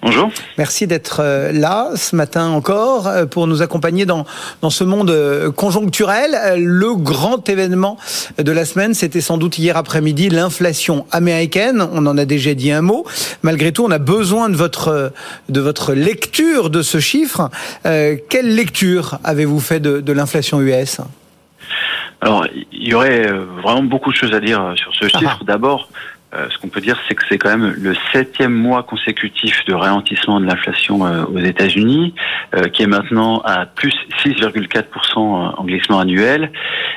Bonjour. 0.00 0.30
Merci 0.58 0.86
d'être 0.86 1.18
euh, 1.18 1.50
là 1.50 1.90
ce 1.96 2.14
matin 2.14 2.50
encore 2.50 3.08
euh, 3.08 3.26
pour 3.26 3.48
nous 3.48 3.62
accompagner 3.62 4.06
dans, 4.06 4.24
dans 4.62 4.70
ce 4.70 4.84
monde 4.84 5.10
euh, 5.10 5.50
conjoncturel. 5.50 6.36
Le 6.56 6.94
grand 6.94 7.48
événement 7.48 7.96
de 8.38 8.52
la 8.52 8.64
semaine, 8.64 8.94
c'était 8.94 9.20
sans 9.20 9.38
doute 9.38 9.58
hier 9.58 9.76
après-midi 9.76 10.28
l'inflation 10.28 11.04
américaine. 11.10 11.84
On 11.92 12.06
en 12.06 12.16
a 12.16 12.24
déjà 12.24 12.54
dit 12.54 12.70
un 12.70 12.82
mot. 12.82 13.04
Malgré 13.42 13.72
tout, 13.72 13.84
on 13.84 13.90
a 13.90 13.98
besoin 13.98 14.48
de 14.48 14.54
votre, 14.54 15.12
de 15.48 15.60
votre 15.60 15.94
lecture 15.94 16.70
de 16.70 16.82
ce 16.82 17.00
chiffre. 17.00 17.50
quelle 17.82 18.54
lecture 18.54 19.18
avez-vous 19.24 19.58
fait 19.58 19.80
de, 19.80 20.00
de 20.00 20.12
l'inflation 20.12 20.60
US 20.60 21.00
Alors, 22.20 22.46
il 22.70 22.88
y 22.88 22.94
aurait 22.94 23.28
vraiment 23.64 23.82
beaucoup 23.82 24.12
de 24.12 24.16
choses 24.16 24.32
à 24.32 24.38
dire 24.38 24.74
sur 24.76 24.94
ce 24.94 25.08
chiffre. 25.08 25.42
D'abord, 25.44 25.88
euh, 26.34 26.48
ce 26.50 26.58
qu'on 26.58 26.68
peut 26.68 26.80
dire, 26.80 26.98
c'est 27.06 27.14
que 27.14 27.22
c'est 27.28 27.38
quand 27.38 27.56
même 27.56 27.74
le 27.78 27.94
septième 28.12 28.52
mois 28.52 28.82
consécutif 28.82 29.64
de 29.64 29.74
ralentissement 29.74 30.40
de 30.40 30.46
l'inflation 30.46 31.06
euh, 31.06 31.24
aux 31.24 31.38
États-Unis, 31.38 32.14
euh, 32.54 32.64
qui 32.68 32.82
est 32.82 32.88
maintenant 32.88 33.40
à 33.44 33.64
plus 33.64 33.94
6,4% 34.24 35.18
en 35.18 35.64
glissement 35.64 36.00
annuel. 36.00 36.50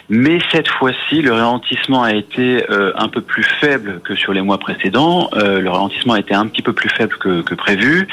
Mais 0.09 0.39
cette 0.51 0.67
fois-ci, 0.67 1.21
le 1.21 1.33
ralentissement 1.33 2.01
a 2.01 2.13
été 2.13 2.63
un 2.95 3.07
peu 3.09 3.21
plus 3.21 3.43
faible 3.43 4.01
que 4.03 4.15
sur 4.15 4.33
les 4.33 4.41
mois 4.41 4.57
précédents. 4.57 5.29
le 5.35 5.69
ralentissement 5.69 6.13
a 6.13 6.19
été 6.19 6.33
un 6.33 6.47
petit 6.47 6.63
peu 6.63 6.73
plus 6.73 6.89
faible 6.89 7.15
que, 7.19 7.41
que 7.41 7.53
prévu. 7.53 8.07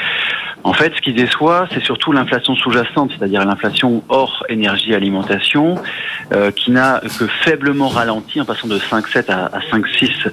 En 0.63 0.73
fait, 0.73 0.93
ce 0.95 1.01
qui 1.01 1.13
déçoit, 1.13 1.67
c'est 1.71 1.83
surtout 1.83 2.11
l'inflation 2.11 2.55
sous-jacente, 2.55 3.11
c'est-à-dire 3.17 3.45
l'inflation 3.45 4.03
hors 4.09 4.43
énergie 4.49 4.93
alimentation, 4.93 5.75
euh, 6.33 6.51
qui 6.51 6.71
n'a 6.71 7.01
que 7.17 7.25
faiblement 7.25 7.87
ralenti 7.87 8.41
en 8.41 8.45
passant 8.45 8.67
de 8.67 8.77
5,7 8.77 9.31
à, 9.31 9.45
à 9.45 9.59
5,6 9.59 10.29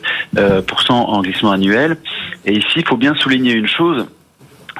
en 0.91 1.23
glissement 1.23 1.53
annuel. 1.53 1.97
Et 2.45 2.53
ici, 2.53 2.77
il 2.77 2.87
faut 2.87 2.97
bien 2.97 3.15
souligner 3.15 3.53
une 3.53 3.69
chose 3.69 4.07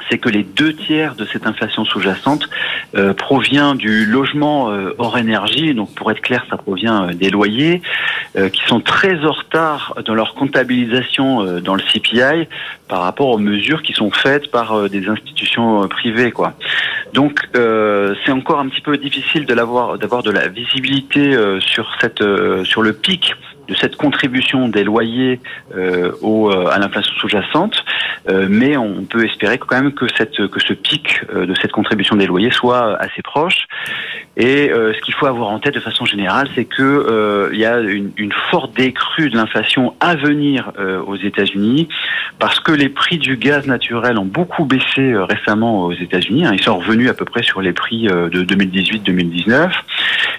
c'est 0.09 0.17
que 0.17 0.29
les 0.29 0.43
deux 0.43 0.73
tiers 0.73 1.15
de 1.15 1.25
cette 1.25 1.47
inflation 1.47 1.85
sous-jacente 1.85 2.49
euh, 2.95 3.13
provient 3.13 3.75
du 3.75 4.05
logement 4.05 4.69
euh, 4.69 4.93
hors 4.97 5.17
énergie. 5.17 5.73
Donc, 5.73 5.93
pour 5.95 6.11
être 6.11 6.21
clair, 6.21 6.45
ça 6.49 6.57
provient 6.57 7.09
euh, 7.09 7.13
des 7.13 7.29
loyers 7.29 7.81
qui 8.51 8.61
sont 8.67 8.81
très 8.81 9.23
en 9.23 9.31
retard 9.31 9.95
dans 10.05 10.13
leur 10.13 10.35
comptabilisation 10.35 11.61
dans 11.61 11.75
le 11.75 11.81
CPI 11.81 12.49
par 12.89 12.99
rapport 12.99 13.29
aux 13.29 13.37
mesures 13.37 13.81
qui 13.81 13.93
sont 13.93 14.11
faites 14.11 14.51
par 14.51 14.89
des 14.89 15.07
institutions 15.07 15.87
privées. 15.87 16.33
Donc, 17.13 17.39
c'est 17.53 18.31
encore 18.33 18.59
un 18.59 18.67
petit 18.67 18.81
peu 18.81 18.97
difficile 18.97 19.45
d'avoir 19.45 19.97
de 19.97 20.31
la 20.31 20.49
visibilité 20.49 21.33
sur 21.61 22.81
le 22.81 22.91
pic 22.91 23.33
de 23.67 23.75
cette 23.75 23.95
contribution 23.95 24.67
des 24.69 24.83
loyers 24.83 25.39
euh, 25.75 26.11
euh, 26.23 26.67
à 26.67 26.79
l'inflation 26.79 27.13
sous-jacente, 27.15 27.83
euh, 28.29 28.47
mais 28.49 28.77
on 28.77 29.03
peut 29.05 29.25
espérer 29.25 29.57
quand 29.57 29.75
même 29.75 29.93
que, 29.93 30.05
cette, 30.17 30.47
que 30.47 30.59
ce 30.59 30.73
pic 30.73 31.21
de 31.33 31.53
cette 31.61 31.71
contribution 31.71 32.15
des 32.15 32.27
loyers 32.27 32.51
soit 32.51 32.95
assez 33.01 33.21
proche. 33.21 33.67
Et 34.37 34.69
ce 34.69 34.99
qu'il 35.01 35.13
faut 35.13 35.27
avoir 35.27 35.49
en 35.49 35.59
tête 35.59 35.75
de 35.75 35.79
façon 35.79 36.03
générale, 36.05 36.49
c'est 36.55 36.65
que 36.65 37.49
il 37.53 37.59
y 37.59 37.65
a 37.65 37.79
une, 37.79 38.33
forte 38.51 38.75
décrue 38.75 39.29
de 39.29 39.37
l'inflation 39.37 39.95
à 40.01 40.15
venir 40.15 40.71
aux 41.07 41.15
États-Unis, 41.15 41.87
parce 42.37 42.59
que 42.59 42.73
les 42.73 42.89
prix 42.89 43.17
du 43.17 43.37
gaz 43.37 43.65
naturel 43.65 44.17
ont 44.17 44.25
beaucoup 44.25 44.65
baissé 44.65 45.13
récemment 45.15 45.85
aux 45.85 45.93
États-Unis. 45.93 46.45
Hein, 46.45 46.51
ils 46.53 46.61
sont 46.61 46.77
revenus 46.77 47.09
à 47.09 47.13
peu 47.13 47.23
près 47.23 47.43
sur 47.43 47.61
les 47.61 47.71
prix 47.71 48.07
de 48.07 48.43
2018-2019 48.43 49.71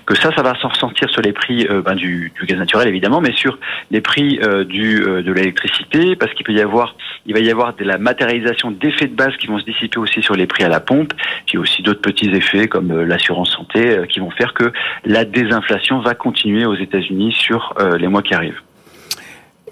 que 0.04 0.14
ça, 0.14 0.30
ça 0.36 0.42
va 0.42 0.54
s'en 0.60 0.68
ressentir 0.68 1.08
sur 1.10 1.22
les 1.22 1.32
prix 1.32 1.66
ben, 1.84 1.94
du, 1.94 2.32
gaz 2.44 2.58
naturel 2.58 2.88
évidemment, 2.88 3.15
mais 3.20 3.32
sur 3.32 3.58
les 3.90 4.00
prix 4.00 4.38
euh, 4.42 4.64
du, 4.64 5.02
euh, 5.02 5.22
de 5.22 5.32
l'électricité, 5.32 6.16
parce 6.16 6.32
qu'il 6.34 6.44
peut 6.44 6.52
y 6.52 6.60
avoir, 6.60 6.96
il 7.26 7.34
va 7.34 7.40
y 7.40 7.50
avoir 7.50 7.74
de 7.74 7.84
la 7.84 7.98
matérialisation 7.98 8.70
d'effets 8.70 9.06
de 9.06 9.14
base 9.14 9.36
qui 9.38 9.46
vont 9.46 9.58
se 9.58 9.64
dissiper 9.64 9.98
aussi 9.98 10.22
sur 10.22 10.34
les 10.34 10.46
prix 10.46 10.64
à 10.64 10.68
la 10.68 10.80
pompe, 10.80 11.12
puis 11.46 11.58
aussi 11.58 11.82
d'autres 11.82 12.00
petits 12.00 12.30
effets 12.30 12.68
comme 12.68 12.90
euh, 12.90 13.04
l'assurance 13.04 13.52
santé 13.52 13.96
qui 14.08 14.20
vont 14.20 14.30
faire 14.30 14.54
que 14.54 14.72
la 15.04 15.24
désinflation 15.24 16.00
va 16.00 16.14
continuer 16.14 16.66
aux 16.66 16.74
États-Unis 16.74 17.32
sur 17.32 17.74
les 17.98 18.08
mois 18.08 18.22
qui 18.22 18.34
arrivent. 18.34 18.60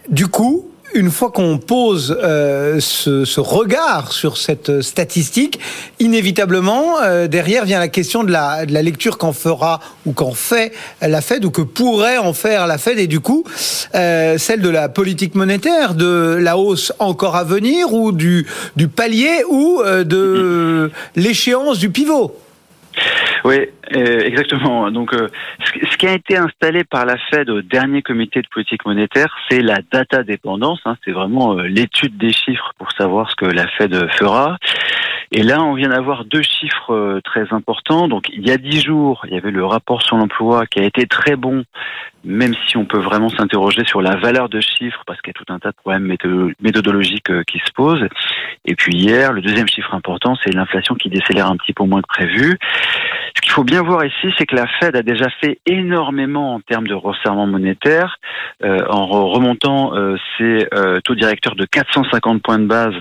Du 0.09 0.27
coup, 0.27 0.71
une 0.95 1.11
fois 1.11 1.31
qu'on 1.31 1.59
pose 1.59 2.17
euh, 2.23 2.79
ce, 2.81 3.25
ce, 3.25 3.41
regard 3.41 4.13
sur 4.13 4.37
cette 4.37 4.81
statistique, 4.81 5.59
inévitablement, 5.99 7.01
euh, 7.03 7.27
derrière 7.27 7.65
vient 7.65 7.81
la 7.81 7.89
question 7.89 8.25
de 8.25 8.31
la, 8.31 8.65
de 8.65 8.73
la 8.73 8.83
lecture 8.83 9.19
qu'en 9.19 9.33
fera 9.33 9.81
ou 10.07 10.13
qu'en 10.13 10.33
fait 10.33 10.73
la 11.03 11.21
Fed 11.21 11.45
ou 11.45 11.51
que 11.51 11.63
pourrait 11.63 12.19
en 12.19 12.33
faire 12.33 12.67
la 12.67 12.79
Fed 12.79 12.99
et 12.99 13.07
du 13.07 13.21
coup, 13.21 13.45
euh, 13.95 14.39
celle 14.39 14.61
de 14.61 14.69
la 14.69 14.89
politique 14.89 15.35
monétaire, 15.35 15.95
de 15.95 16.39
la 16.41 16.57
hausse 16.57 16.93
encore 16.99 17.37
à 17.37 17.45
venir 17.45 17.93
ou 17.93 18.13
du, 18.13 18.47
du 18.77 18.89
palier 18.89 19.43
ou 19.49 19.83
euh, 19.85 20.05
de 20.05 20.91
l'échéance 21.17 21.79
du 21.79 21.91
pivot? 21.91 22.37
Oui, 23.45 23.69
euh, 23.95 24.21
exactement. 24.21 24.91
Donc, 24.91 25.13
euh, 25.15 25.29
ce 25.91 25.97
qui 25.97 26.07
a 26.07 26.13
été 26.13 26.37
installé 26.37 26.85
par 26.85 27.05
la 27.05 27.17
Fed 27.31 27.51
au 27.51 27.63
dernier 27.63 28.03
comité 28.03 28.41
de 28.43 28.49
politique 28.49 28.85
monétaire, 28.85 29.35
c'est 29.49 29.61
la 29.61 29.79
data 29.93 30.23
dépendance. 30.23 30.81
Hein, 30.85 30.97
c'est 31.05 31.13
vraiment 31.13 31.59
euh, 31.59 31.63
l'étude 31.63 32.17
des 32.17 32.33
chiffres 32.33 32.73
pour 32.79 32.91
savoir 32.93 33.31
ce 33.31 33.37
que 33.37 33.47
la 33.47 33.67
Fed 33.69 34.11
fera. 34.13 34.57
Et 35.33 35.43
là, 35.43 35.63
on 35.63 35.75
vient 35.75 35.89
d'avoir 35.89 36.25
deux 36.25 36.43
chiffres 36.43 36.95
euh, 36.95 37.21
très 37.25 37.53
importants. 37.53 38.09
Donc, 38.09 38.29
il 38.33 38.47
y 38.47 38.53
a 38.53 38.57
dix 38.57 38.81
jours, 38.81 39.23
il 39.27 39.35
y 39.35 39.37
avait 39.37 39.51
le 39.51 39.65
rapport 39.65 40.03
sur 40.03 40.17
l'emploi 40.17 40.67
qui 40.67 40.81
a 40.81 40.85
été 40.85 41.07
très 41.07 41.35
bon, 41.35 41.65
même 42.25 42.55
si 42.67 42.77
on 42.77 42.85
peut 42.85 43.01
vraiment 43.01 43.29
s'interroger 43.29 43.85
sur 43.85 44.01
la 44.01 44.17
valeur 44.17 44.49
de 44.49 44.61
chiffres 44.61 45.03
parce 45.07 45.21
qu'il 45.21 45.33
y 45.37 45.37
a 45.37 45.45
tout 45.45 45.53
un 45.53 45.59
tas 45.59 45.71
de 45.71 45.77
problèmes 45.77 46.15
méthodologiques 46.61 47.45
qui 47.47 47.59
se 47.59 47.73
posent. 47.75 48.07
Et 48.65 48.75
puis 48.77 48.97
hier, 48.97 49.33
le 49.33 49.43
deuxième 49.43 49.69
chiffre 49.69 49.93
important, 49.95 50.37
c'est 50.43 50.55
l'inflation 50.55 50.95
qui 50.95 51.11
décélère 51.11 51.49
un 51.49 51.57
petit 51.57 51.73
peu 51.73 51.85
moins 51.85 52.01
que 52.01 52.09
prévu. 52.09 52.57
Ce 53.37 53.41
qu'il 53.41 53.51
faut 53.51 53.65
bien 53.65 53.83
voir 53.85 54.05
ici, 54.05 54.35
c'est 54.37 54.47
que 54.47 54.57
la 54.57 54.67
Fed 54.67 54.97
a 54.97 55.03
déjà 55.03 55.29
fait 55.41 55.59
énormément 55.67 56.55
en 56.55 56.61
termes 56.61 56.87
de 56.87 56.95
resserrement 56.95 57.47
monétaire, 57.47 58.19
euh, 58.65 58.85
en 58.89 59.07
remontant 59.07 59.95
euh, 59.95 60.17
ses 60.37 60.67
euh, 60.75 61.01
taux 61.03 61.15
directeurs 61.15 61.55
de 61.55 61.65
450 61.65 62.43
points 62.43 62.59
de 62.59 62.67
base 62.67 62.95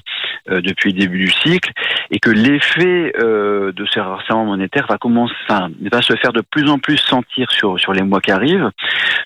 depuis 0.46 0.92
le 0.92 1.00
début 1.00 1.20
du 1.20 1.32
cycle, 1.32 1.72
et 2.12 2.20
que 2.20 2.30
l'effet 2.30 3.14
de 3.18 3.86
ces 3.94 4.02
resserrements 4.02 4.44
monétaires 4.44 4.88
va 4.90 4.98
commencer, 4.98 5.34
enfin, 5.48 5.70
va 5.90 6.02
se 6.02 6.14
faire 6.18 6.34
de 6.34 6.42
plus 6.42 6.70
en 6.70 6.80
plus 6.80 6.98
sentir 6.98 7.50
sur 7.50 7.94
les 7.94 8.02
mois 8.02 8.20
qui 8.20 8.32
arrivent. 8.32 8.70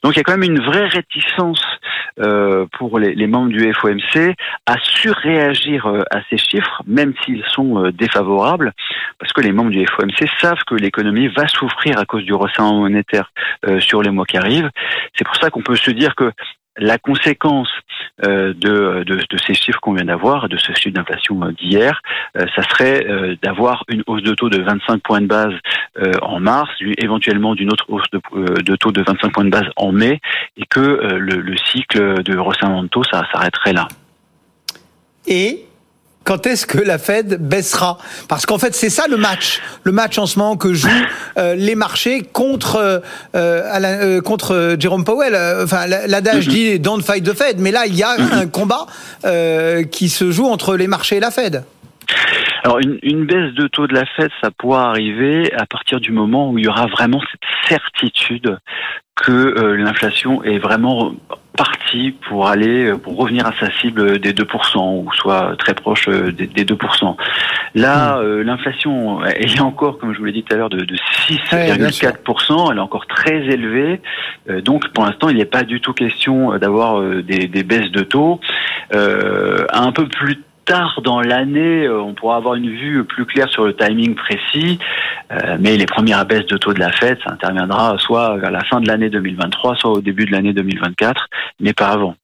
Donc 0.03 0.13
il 0.13 0.17
y 0.17 0.19
a 0.19 0.23
quand 0.23 0.37
même 0.37 0.43
une 0.43 0.61
vraie 0.61 0.85
réticence 0.85 1.65
pour 2.73 2.99
les, 2.99 3.15
les, 3.15 3.25
membres 3.25 3.49
du 3.49 3.73
FOMC 3.73 4.35
à 4.67 4.75
surréagir 4.79 5.87
à 6.11 6.19
ces 6.29 6.37
chiffres, 6.37 6.83
même 6.85 7.13
s'ils 7.25 7.43
sont 7.47 7.89
défavorables, 7.89 8.73
parce 9.19 9.33
que 9.33 9.41
les 9.41 9.51
membres 9.51 9.71
du 9.71 9.85
FOMC 9.87 10.29
savent 10.39 10.63
que 10.67 10.75
l'économie 10.75 11.29
va 11.37 11.47
souffrir 11.47 11.97
à 11.97 12.05
cause 12.05 12.23
du 12.23 12.33
resserrement 12.33 12.79
monétaire 12.79 13.31
sur 13.79 14.01
les 14.01 14.09
mois 14.09 14.25
qui 14.25 14.37
arrivent. 14.37 14.69
C'est 15.15 15.23
pour 15.23 15.35
ça 15.35 15.49
qu'on 15.49 15.61
peut 15.61 15.75
se 15.75 15.91
dire 15.91 16.15
que 16.15 16.31
La 16.79 16.97
conséquence 16.97 17.69
de, 18.23 19.03
de, 19.03 19.37
ces 19.45 19.55
chiffres 19.55 19.79
qu'on 19.79 19.93
vient 19.93 20.05
d'avoir, 20.05 20.47
de 20.47 20.57
ce 20.57 20.71
chiffre 20.73 20.93
d'inflation 20.93 21.35
d'hier, 21.59 22.01
ça 22.35 22.61
serait 22.69 23.05
d'avoir 23.41 23.83
une 23.87 24.03
hausse 24.05 24.21
de 24.21 24.33
taux 24.35 24.49
de 24.49 24.61
25 24.61 25.01
points 25.01 25.21
de 25.21 25.27
base 25.27 25.53
en 26.21 26.39
mars, 26.39 26.69
éventuellement 26.99 27.55
d'une 27.55 27.71
autre 27.71 27.85
hausse 27.89 28.09
de, 28.11 28.75
taux 28.75 28.91
de 28.91 29.01
25 29.01 29.33
points 29.33 29.45
de 29.45 29.49
base 29.49 29.69
en 29.75 29.91
mai, 29.91 30.19
et 30.55 30.65
que 30.69 30.79
le, 30.79 31.41
le 31.41 31.57
cycle 31.57 32.21
de 32.21 32.37
resserrement 32.37 32.83
de 32.83 32.89
taux, 32.89 33.03
ça 33.11 33.23
s'arrêterait 33.31 33.73
là. 33.73 33.87
Et 35.27 35.66
quand 36.27 36.45
est-ce 36.45 36.67
que 36.67 36.77
la 36.77 36.97
Fed 36.97 37.37
baissera? 37.39 37.97
Parce 38.27 38.45
qu'en 38.45 38.57
fait, 38.57 38.75
c'est 38.75 38.89
ça 38.89 39.05
le 39.09 39.15
match. 39.15 39.61
Le 39.85 39.93
match 39.93 40.17
en 40.17 40.25
ce 40.25 40.37
moment 40.37 40.57
que 40.57 40.73
jouent 40.73 40.89
euh, 41.37 41.55
les 41.55 41.75
marchés 41.75 42.21
contre, 42.21 42.75
euh, 42.75 42.99
euh, 43.33 44.19
contre 44.19 44.75
Jerome 44.77 45.05
Powell. 45.05 45.37
Enfin, 45.63 45.87
l'adage 45.87 46.49
mm-hmm. 46.49 46.51
dit 46.51 46.79
don't 46.81 47.01
fight 47.01 47.23
the 47.23 47.33
Fed. 47.33 47.59
Mais 47.59 47.71
là, 47.71 47.85
il 47.87 47.95
y 47.95 48.03
a 48.03 48.17
un 48.33 48.45
combat 48.47 48.87
qui 49.89 50.09
se 50.09 50.29
joue 50.31 50.47
entre 50.47 50.75
les 50.75 50.87
marchés 50.87 51.15
et 51.15 51.21
la 51.21 51.31
Fed. 51.31 51.63
Alors 52.63 52.79
une, 52.79 52.99
une, 53.03 53.25
baisse 53.25 53.53
de 53.53 53.67
taux 53.67 53.87
de 53.87 53.93
la 53.93 54.05
Fed, 54.17 54.29
ça 54.41 54.49
pourra 54.51 54.89
arriver 54.89 55.53
à 55.53 55.65
partir 55.65 56.01
du 56.01 56.11
moment 56.11 56.51
où 56.51 56.57
il 56.57 56.65
y 56.65 56.67
aura 56.67 56.87
vraiment 56.87 57.21
cette 57.31 57.41
certitude 57.69 58.57
que 59.17 59.75
l'inflation 59.75 60.43
est 60.43 60.59
vraiment 60.59 61.13
parti 61.57 62.11
pour 62.29 62.47
aller 62.47 62.85
euh, 62.85 62.97
pour 62.97 63.17
revenir 63.17 63.45
à 63.45 63.51
sa 63.59 63.69
cible 63.81 64.19
des 64.19 64.31
2% 64.31 65.03
ou 65.03 65.11
soit 65.13 65.55
très 65.57 65.73
proche 65.73 66.07
euh, 66.07 66.31
des, 66.31 66.47
2%. 66.47 67.15
Là, 67.75 68.17
hmm. 68.17 68.21
euh, 68.21 68.43
l'inflation, 68.43 69.25
elle 69.25 69.51
est 69.51 69.59
encore, 69.59 69.97
comme 69.97 70.13
je 70.13 70.19
vous 70.19 70.25
l'ai 70.25 70.31
dit 70.31 70.43
tout 70.43 70.53
à 70.53 70.57
l'heure, 70.57 70.69
de, 70.69 70.85
6,4%. 70.85 72.71
elle 72.71 72.77
est 72.77 72.81
encore 72.81 73.07
très 73.07 73.37
élevée. 73.45 73.99
donc, 74.63 74.87
pour 74.89 75.05
l'instant, 75.05 75.29
il 75.29 75.37
n'est 75.37 75.45
pas 75.45 75.63
du 75.63 75.81
tout 75.81 75.93
question 75.93 76.57
d'avoir 76.57 77.01
des, 77.01 77.47
des, 77.47 77.63
baisses 77.63 77.91
de 77.91 78.03
taux. 78.03 78.39
un 78.93 79.91
peu 79.91 80.07
plus 80.07 80.37
tard 80.67 81.01
dans 81.03 81.21
l'année, 81.21 81.85
euh, 81.85 81.99
on 81.99 82.13
pourra 82.13 82.35
avoir 82.35 82.55
une 82.55 82.69
vue 82.69 83.03
plus 83.05 83.25
claire 83.25 83.49
sur 83.49 83.65
le 83.65 83.75
timing 83.75 84.13
précis. 84.15 84.77
Euh, 85.31 85.57
mais 85.59 85.77
les 85.77 85.85
premières 85.85 86.25
baisses 86.25 86.45
de 86.45 86.57
taux 86.57 86.73
de 86.73 86.79
la 86.79 86.91
Fed, 86.91 87.17
ça 87.23 87.33
interviendra 87.33 87.97
soit 87.97 88.37
vers 88.37 88.51
la 88.51 88.63
fin 88.65 88.79
de 88.79 88.87
l'année 88.87 89.09
2023, 89.09 89.75
soit 89.77 89.91
au 89.91 90.01
début 90.01 90.25
de 90.25 90.31
l'année 90.31 90.53
2024, 90.53 91.27
mais 91.59 91.73
pas 91.73 91.87
avant. 91.87 92.15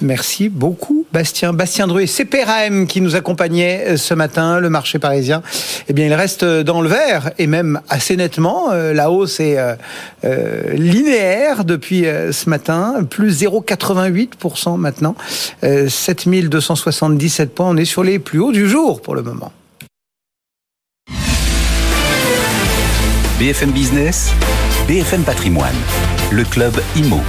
Merci 0.00 0.48
beaucoup, 0.48 1.06
Bastien. 1.12 1.52
Bastien 1.52 1.88
c'est 2.06 2.24
PRAM 2.24 2.86
qui 2.86 3.00
nous 3.00 3.16
accompagnait 3.16 3.84
euh, 3.88 3.96
ce 3.96 4.14
matin, 4.14 4.60
le 4.60 4.70
marché 4.70 5.00
parisien. 5.00 5.42
Eh 5.88 5.92
bien, 5.92 6.06
il 6.06 6.14
reste 6.14 6.44
dans 6.44 6.80
le 6.80 6.88
vert 6.88 7.32
et 7.38 7.48
même 7.48 7.80
assez 7.88 8.16
nettement. 8.16 8.70
Euh, 8.70 8.92
la 8.92 9.10
hausse 9.10 9.40
est 9.40 9.56
euh, 9.58 10.74
linéaire 10.74 11.64
depuis 11.64 12.04
ce 12.04 12.48
matin, 12.48 13.04
plus 13.08 13.42
0,88% 13.42 14.76
maintenant, 14.76 15.16
7277 15.62 17.54
points. 17.54 17.68
On 17.68 17.76
est 17.76 17.84
sur 17.84 18.04
les 18.04 18.18
plus 18.18 18.38
hauts 18.38 18.52
du 18.52 18.68
jour 18.68 19.02
pour 19.02 19.14
le 19.14 19.22
moment. 19.22 19.52
BFM 23.38 23.70
Business, 23.70 24.32
BFM 24.86 25.22
Patrimoine, 25.22 25.76
le 26.30 26.44
club 26.44 26.74
IMO. 26.96 27.20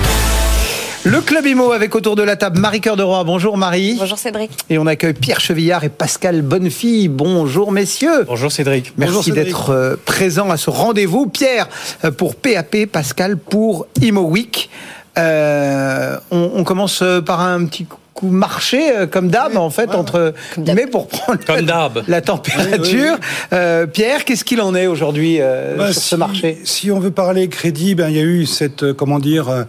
Le 1.05 1.21
Club 1.21 1.45
Imo 1.45 1.71
avec 1.71 1.95
autour 1.95 2.17
de 2.17 2.23
la 2.23 2.35
table 2.35 2.59
Marie 2.59 2.81
Cœur 2.81 2.97
de 2.97 3.03
Roi. 3.03 3.23
Bonjour 3.23 3.55
Marie. 3.57 3.95
Bonjour 3.97 4.17
Cédric. 4.17 4.51
Et 4.69 4.77
on 4.77 4.85
accueille 4.85 5.13
Pierre 5.13 5.39
Chevillard 5.39 5.85
et 5.85 5.89
Pascal 5.89 6.41
Bonnefille. 6.41 7.07
Bonjour 7.07 7.71
messieurs. 7.71 8.25
Bonjour 8.27 8.51
Cédric. 8.51 8.91
Merci 8.97 9.31
d'être 9.31 9.69
euh, 9.69 9.95
présent 10.03 10.49
à 10.49 10.57
ce 10.57 10.69
rendez-vous. 10.69 11.27
Pierre 11.27 11.69
euh, 12.03 12.11
pour 12.11 12.35
PAP, 12.35 12.85
Pascal 12.91 13.37
pour 13.37 13.87
Imo 14.01 14.23
Week. 14.23 14.69
Euh, 15.17 16.17
on, 16.31 16.65
commence 16.65 17.01
par 17.25 17.39
un 17.39 17.65
petit 17.65 17.87
coup 18.13 18.27
marché 18.27 18.91
comme 19.09 19.29
d'hab 19.29 19.55
en 19.55 19.69
fait 19.69 19.95
entre 19.95 20.33
mais 20.57 20.85
pour 20.87 21.07
prendre 21.07 21.39
la, 22.07 22.21
température. 22.21 23.17
Pierre, 23.93 24.25
qu'est-ce 24.25 24.43
qu'il 24.43 24.61
en 24.61 24.75
est 24.75 24.87
aujourd'hui 24.87 25.39
bah, 25.77 25.93
sur 25.93 26.01
ce 26.01 26.15
marché? 26.17 26.59
Si 26.65 26.91
on 26.91 26.99
veut 26.99 27.11
parler 27.11 27.47
crédit, 27.47 27.95
ben 27.95 28.09
il 28.09 28.15
y 28.17 28.19
a 28.19 28.23
eu 28.23 28.45
cette 28.45 28.93
comment 28.93 29.19
dire 29.19 29.65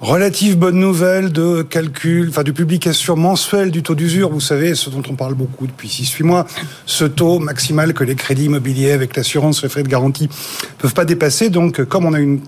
Relative 0.00 0.56
bonne 0.56 0.78
nouvelle 0.80 1.30
de 1.30 1.60
calcul, 1.60 2.30
enfin 2.30 2.42
de 2.42 2.52
publication 2.52 3.16
mensuelle 3.16 3.70
du 3.70 3.82
taux 3.82 3.94
d'usure, 3.94 4.30
vous 4.30 4.40
savez, 4.40 4.74
ce 4.74 4.88
dont 4.88 5.02
on 5.10 5.14
parle 5.14 5.34
beaucoup 5.34 5.66
depuis 5.66 5.88
6-8 5.88 6.24
mois, 6.24 6.46
ce 6.86 7.04
taux 7.04 7.38
maximal 7.38 7.92
que 7.92 8.02
les 8.02 8.14
crédits 8.14 8.46
immobiliers 8.46 8.92
avec 8.92 9.14
l'assurance, 9.14 9.62
les 9.62 9.68
frais 9.68 9.82
de 9.82 9.88
garantie 9.88 10.30
peuvent 10.78 10.94
pas 10.94 11.04
dépasser. 11.04 11.50
Donc, 11.50 11.84
comme 11.84 12.06
on 12.06 12.14
a 12.14 12.18
une 12.18 12.40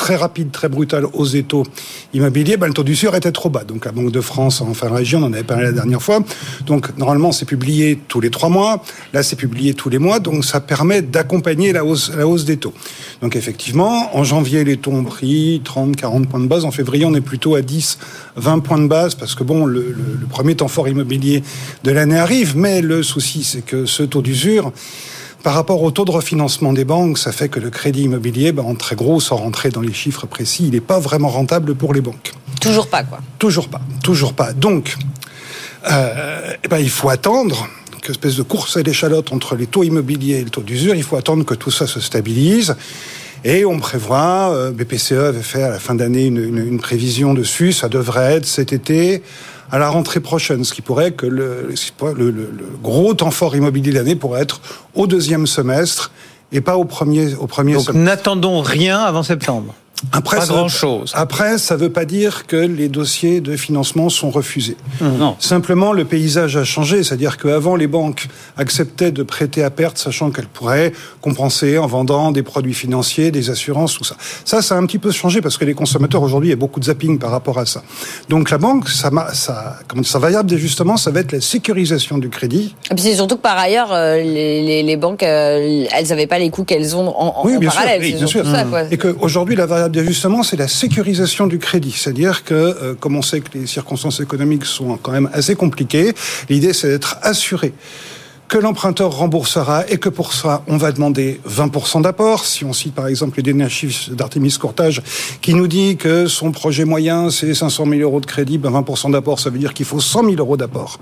très 0.00 0.16
rapide, 0.16 0.50
très 0.50 0.70
brutale 0.70 1.04
aux 1.12 1.26
étaux 1.26 1.62
immobiliers, 2.14 2.56
ben, 2.56 2.68
le 2.68 2.72
taux 2.72 2.82
d'usure 2.82 3.14
était 3.14 3.32
trop 3.32 3.50
bas. 3.50 3.64
Donc 3.64 3.84
la 3.84 3.92
Banque 3.92 4.10
de 4.10 4.22
France, 4.22 4.62
enfin 4.62 4.88
la 4.88 4.96
région, 4.96 5.18
on 5.18 5.24
en 5.24 5.32
avait 5.34 5.42
parlé 5.42 5.64
la 5.64 5.72
dernière 5.72 6.00
fois. 6.00 6.20
Donc 6.64 6.96
normalement, 6.96 7.32
c'est 7.32 7.44
publié 7.44 8.00
tous 8.08 8.22
les 8.22 8.30
trois 8.30 8.48
mois. 8.48 8.82
Là, 9.12 9.22
c'est 9.22 9.36
publié 9.36 9.74
tous 9.74 9.90
les 9.90 9.98
mois. 9.98 10.18
Donc 10.18 10.46
ça 10.46 10.58
permet 10.60 11.02
d'accompagner 11.02 11.74
la 11.74 11.84
hausse, 11.84 12.10
la 12.16 12.26
hausse 12.26 12.46
des 12.46 12.56
taux. 12.56 12.72
Donc 13.20 13.36
effectivement, 13.36 14.16
en 14.16 14.24
janvier, 14.24 14.64
les 14.64 14.78
taux 14.78 14.92
ont 14.92 15.04
pris 15.04 15.60
30, 15.64 15.94
40 15.96 16.30
points 16.30 16.40
de 16.40 16.46
base. 16.46 16.64
En 16.64 16.70
février, 16.70 17.04
on 17.04 17.14
est 17.14 17.20
plutôt 17.20 17.54
à 17.54 17.60
10, 17.60 17.98
20 18.36 18.60
points 18.60 18.78
de 18.78 18.88
base 18.88 19.14
parce 19.14 19.34
que 19.34 19.44
bon, 19.44 19.66
le 19.66 19.94
premier 20.30 20.54
temps 20.54 20.68
fort 20.68 20.88
immobilier 20.88 21.42
de 21.84 21.90
l'année 21.90 22.18
arrive. 22.18 22.56
Mais 22.56 22.80
le 22.80 23.02
souci, 23.02 23.44
c'est 23.44 23.66
que 23.66 23.84
ce 23.84 24.02
taux 24.02 24.22
d'usure, 24.22 24.72
par 25.42 25.54
rapport 25.54 25.82
au 25.82 25.90
taux 25.90 26.04
de 26.04 26.10
refinancement 26.10 26.72
des 26.72 26.84
banques, 26.84 27.18
ça 27.18 27.32
fait 27.32 27.48
que 27.48 27.60
le 27.60 27.70
crédit 27.70 28.02
immobilier, 28.02 28.52
ben, 28.52 28.62
en 28.62 28.74
très 28.74 28.96
gros, 28.96 29.20
sans 29.20 29.36
rentrer 29.36 29.70
dans 29.70 29.80
les 29.80 29.92
chiffres 29.92 30.26
précis, 30.26 30.64
il 30.66 30.72
n'est 30.72 30.80
pas 30.80 30.98
vraiment 30.98 31.28
rentable 31.28 31.74
pour 31.74 31.94
les 31.94 32.00
banques. 32.00 32.32
Toujours 32.60 32.88
pas, 32.88 33.02
quoi. 33.04 33.20
Toujours 33.38 33.68
pas, 33.68 33.80
toujours 34.02 34.34
pas. 34.34 34.52
Donc, 34.52 34.96
euh, 35.90 36.52
eh 36.62 36.68
ben, 36.68 36.78
il 36.78 36.90
faut 36.90 37.08
attendre 37.08 37.68
que 38.02 38.12
espèce 38.12 38.36
de 38.36 38.42
course 38.42 38.76
à 38.76 38.82
l'échalote 38.82 39.32
entre 39.32 39.56
les 39.56 39.66
taux 39.66 39.82
immobiliers 39.82 40.36
et 40.36 40.44
le 40.44 40.50
taux 40.50 40.62
d'usure, 40.62 40.94
il 40.94 41.02
faut 41.02 41.16
attendre 41.16 41.44
que 41.44 41.54
tout 41.54 41.70
ça 41.70 41.86
se 41.86 42.00
stabilise. 42.00 42.76
Et 43.44 43.64
on 43.64 43.78
prévoit, 43.78 44.52
euh, 44.52 44.70
BPCE 44.70 45.12
avait 45.12 45.42
fait 45.42 45.62
à 45.62 45.70
la 45.70 45.78
fin 45.78 45.94
d'année 45.94 46.26
une, 46.26 46.36
une, 46.36 46.58
une 46.58 46.78
prévision 46.78 47.32
dessus, 47.32 47.72
ça 47.72 47.88
devrait 47.88 48.34
être 48.34 48.46
cet 48.46 48.74
été 48.74 49.22
à 49.72 49.78
la 49.78 49.88
rentrée 49.88 50.20
prochaine, 50.20 50.64
ce 50.64 50.72
qui 50.72 50.82
pourrait 50.82 51.12
que 51.12 51.26
le, 51.26 51.72
le, 52.16 52.30
le, 52.30 52.50
gros 52.82 53.14
temps 53.14 53.30
fort 53.30 53.54
immobilier 53.54 53.92
de 53.92 53.98
l'année 53.98 54.16
pourrait 54.16 54.42
être 54.42 54.60
au 54.94 55.06
deuxième 55.06 55.46
semestre 55.46 56.10
et 56.52 56.60
pas 56.60 56.76
au 56.76 56.84
premier, 56.84 57.34
au 57.34 57.46
premier 57.46 57.74
Donc 57.74 57.92
n'attendons 57.94 58.60
rien 58.60 58.98
avant 59.00 59.22
septembre. 59.22 59.74
Après, 60.12 60.38
pas 60.38 60.46
grand 60.46 60.68
chose. 60.68 61.12
Après, 61.14 61.58
ça 61.58 61.76
ne 61.76 61.80
veut 61.80 61.90
pas 61.90 62.04
dire 62.04 62.46
que 62.46 62.56
les 62.56 62.88
dossiers 62.88 63.40
de 63.40 63.56
financement 63.56 64.08
sont 64.08 64.30
refusés. 64.30 64.76
Mmh. 65.00 65.06
Non. 65.18 65.36
Simplement, 65.38 65.92
le 65.92 66.04
paysage 66.04 66.56
a 66.56 66.64
changé. 66.64 67.02
C'est-à-dire 67.02 67.36
qu'avant, 67.36 67.76
les 67.76 67.86
banques 67.86 68.28
acceptaient 68.56 69.12
de 69.12 69.22
prêter 69.22 69.62
à 69.62 69.70
perte, 69.70 69.98
sachant 69.98 70.30
qu'elles 70.30 70.46
pourraient 70.46 70.92
compenser 71.20 71.78
en 71.78 71.86
vendant 71.86 72.32
des 72.32 72.42
produits 72.42 72.74
financiers, 72.74 73.30
des 73.30 73.50
assurances, 73.50 73.94
tout 73.94 74.04
ça. 74.04 74.16
Ça, 74.44 74.62
ça 74.62 74.76
a 74.76 74.78
un 74.78 74.86
petit 74.86 74.98
peu 74.98 75.10
changé 75.10 75.40
parce 75.40 75.56
que 75.56 75.64
les 75.64 75.74
consommateurs 75.74 76.22
aujourd'hui, 76.22 76.48
il 76.48 76.52
y 76.52 76.54
a 76.54 76.56
beaucoup 76.56 76.80
de 76.80 76.84
zapping 76.86 77.18
par 77.18 77.30
rapport 77.30 77.58
à 77.58 77.66
ça. 77.66 77.82
Donc 78.28 78.50
la 78.50 78.58
banque, 78.58 78.88
ça, 78.88 79.10
ça, 79.32 79.78
comment, 79.88 80.02
sa 80.02 80.18
variable 80.18 80.50
d'ajustement, 80.50 80.96
ça 80.96 81.10
va 81.10 81.20
être 81.20 81.32
la 81.32 81.40
sécurisation 81.40 82.18
du 82.18 82.28
crédit. 82.28 82.74
Et 82.90 82.94
puis 82.94 83.04
c'est 83.04 83.14
surtout 83.14 83.36
que 83.36 83.42
par 83.42 83.58
ailleurs, 83.58 83.92
euh, 83.92 84.16
les, 84.16 84.62
les, 84.62 84.82
les 84.82 84.96
banques, 84.96 85.22
euh, 85.22 85.84
elles 85.92 86.08
n'avaient 86.08 86.26
pas 86.26 86.38
les 86.38 86.50
coûts 86.50 86.64
qu'elles 86.64 86.96
ont 86.96 87.08
en, 87.08 87.44
oui, 87.44 87.56
en 87.56 87.58
bien 87.58 87.70
parallèle. 87.70 88.02
Sûr, 88.02 88.12
oui, 88.12 88.18
bien 88.18 88.26
sûr. 88.26 88.46
Ça, 88.46 88.64
quoi. 88.64 88.82
Et 88.90 88.98
qu'aujourd'hui, 88.98 89.56
la 89.56 89.66
variable 89.66 89.89
d'ajustement, 89.90 90.42
c'est 90.42 90.56
la 90.56 90.68
sécurisation 90.68 91.46
du 91.46 91.58
crédit. 91.58 91.92
C'est-à-dire 91.92 92.44
que, 92.44 92.54
euh, 92.54 92.94
comme 92.94 93.16
on 93.16 93.22
sait 93.22 93.40
que 93.40 93.58
les 93.58 93.66
circonstances 93.66 94.20
économiques 94.20 94.64
sont 94.64 94.96
quand 94.96 95.12
même 95.12 95.30
assez 95.32 95.54
compliquées, 95.54 96.12
l'idée 96.48 96.72
c'est 96.72 96.88
d'être 96.88 97.18
assuré 97.22 97.72
que 98.50 98.58
l'emprunteur 98.58 99.12
remboursera 99.12 99.88
et 99.88 99.98
que 99.98 100.08
pour 100.08 100.32
ça, 100.32 100.64
on 100.66 100.76
va 100.76 100.90
demander 100.90 101.40
20% 101.48 102.02
d'apport. 102.02 102.44
Si 102.44 102.64
on 102.64 102.72
cite 102.72 102.92
par 102.92 103.06
exemple 103.06 103.36
les 103.36 103.44
derniers 103.44 103.68
chiffres 103.68 104.10
d'Artemis 104.10 104.56
Courtage 104.58 105.02
qui 105.40 105.54
nous 105.54 105.68
dit 105.68 105.96
que 105.96 106.26
son 106.26 106.50
projet 106.50 106.84
moyen, 106.84 107.30
c'est 107.30 107.54
500 107.54 107.86
000 107.88 108.00
euros 108.00 108.20
de 108.20 108.26
crédit, 108.26 108.58
ben 108.58 108.72
20% 108.72 109.12
d'apport, 109.12 109.38
ça 109.38 109.50
veut 109.50 109.58
dire 109.60 109.72
qu'il 109.72 109.86
faut 109.86 110.00
100 110.00 110.24
000 110.24 110.34
euros 110.38 110.56
d'apport 110.56 110.98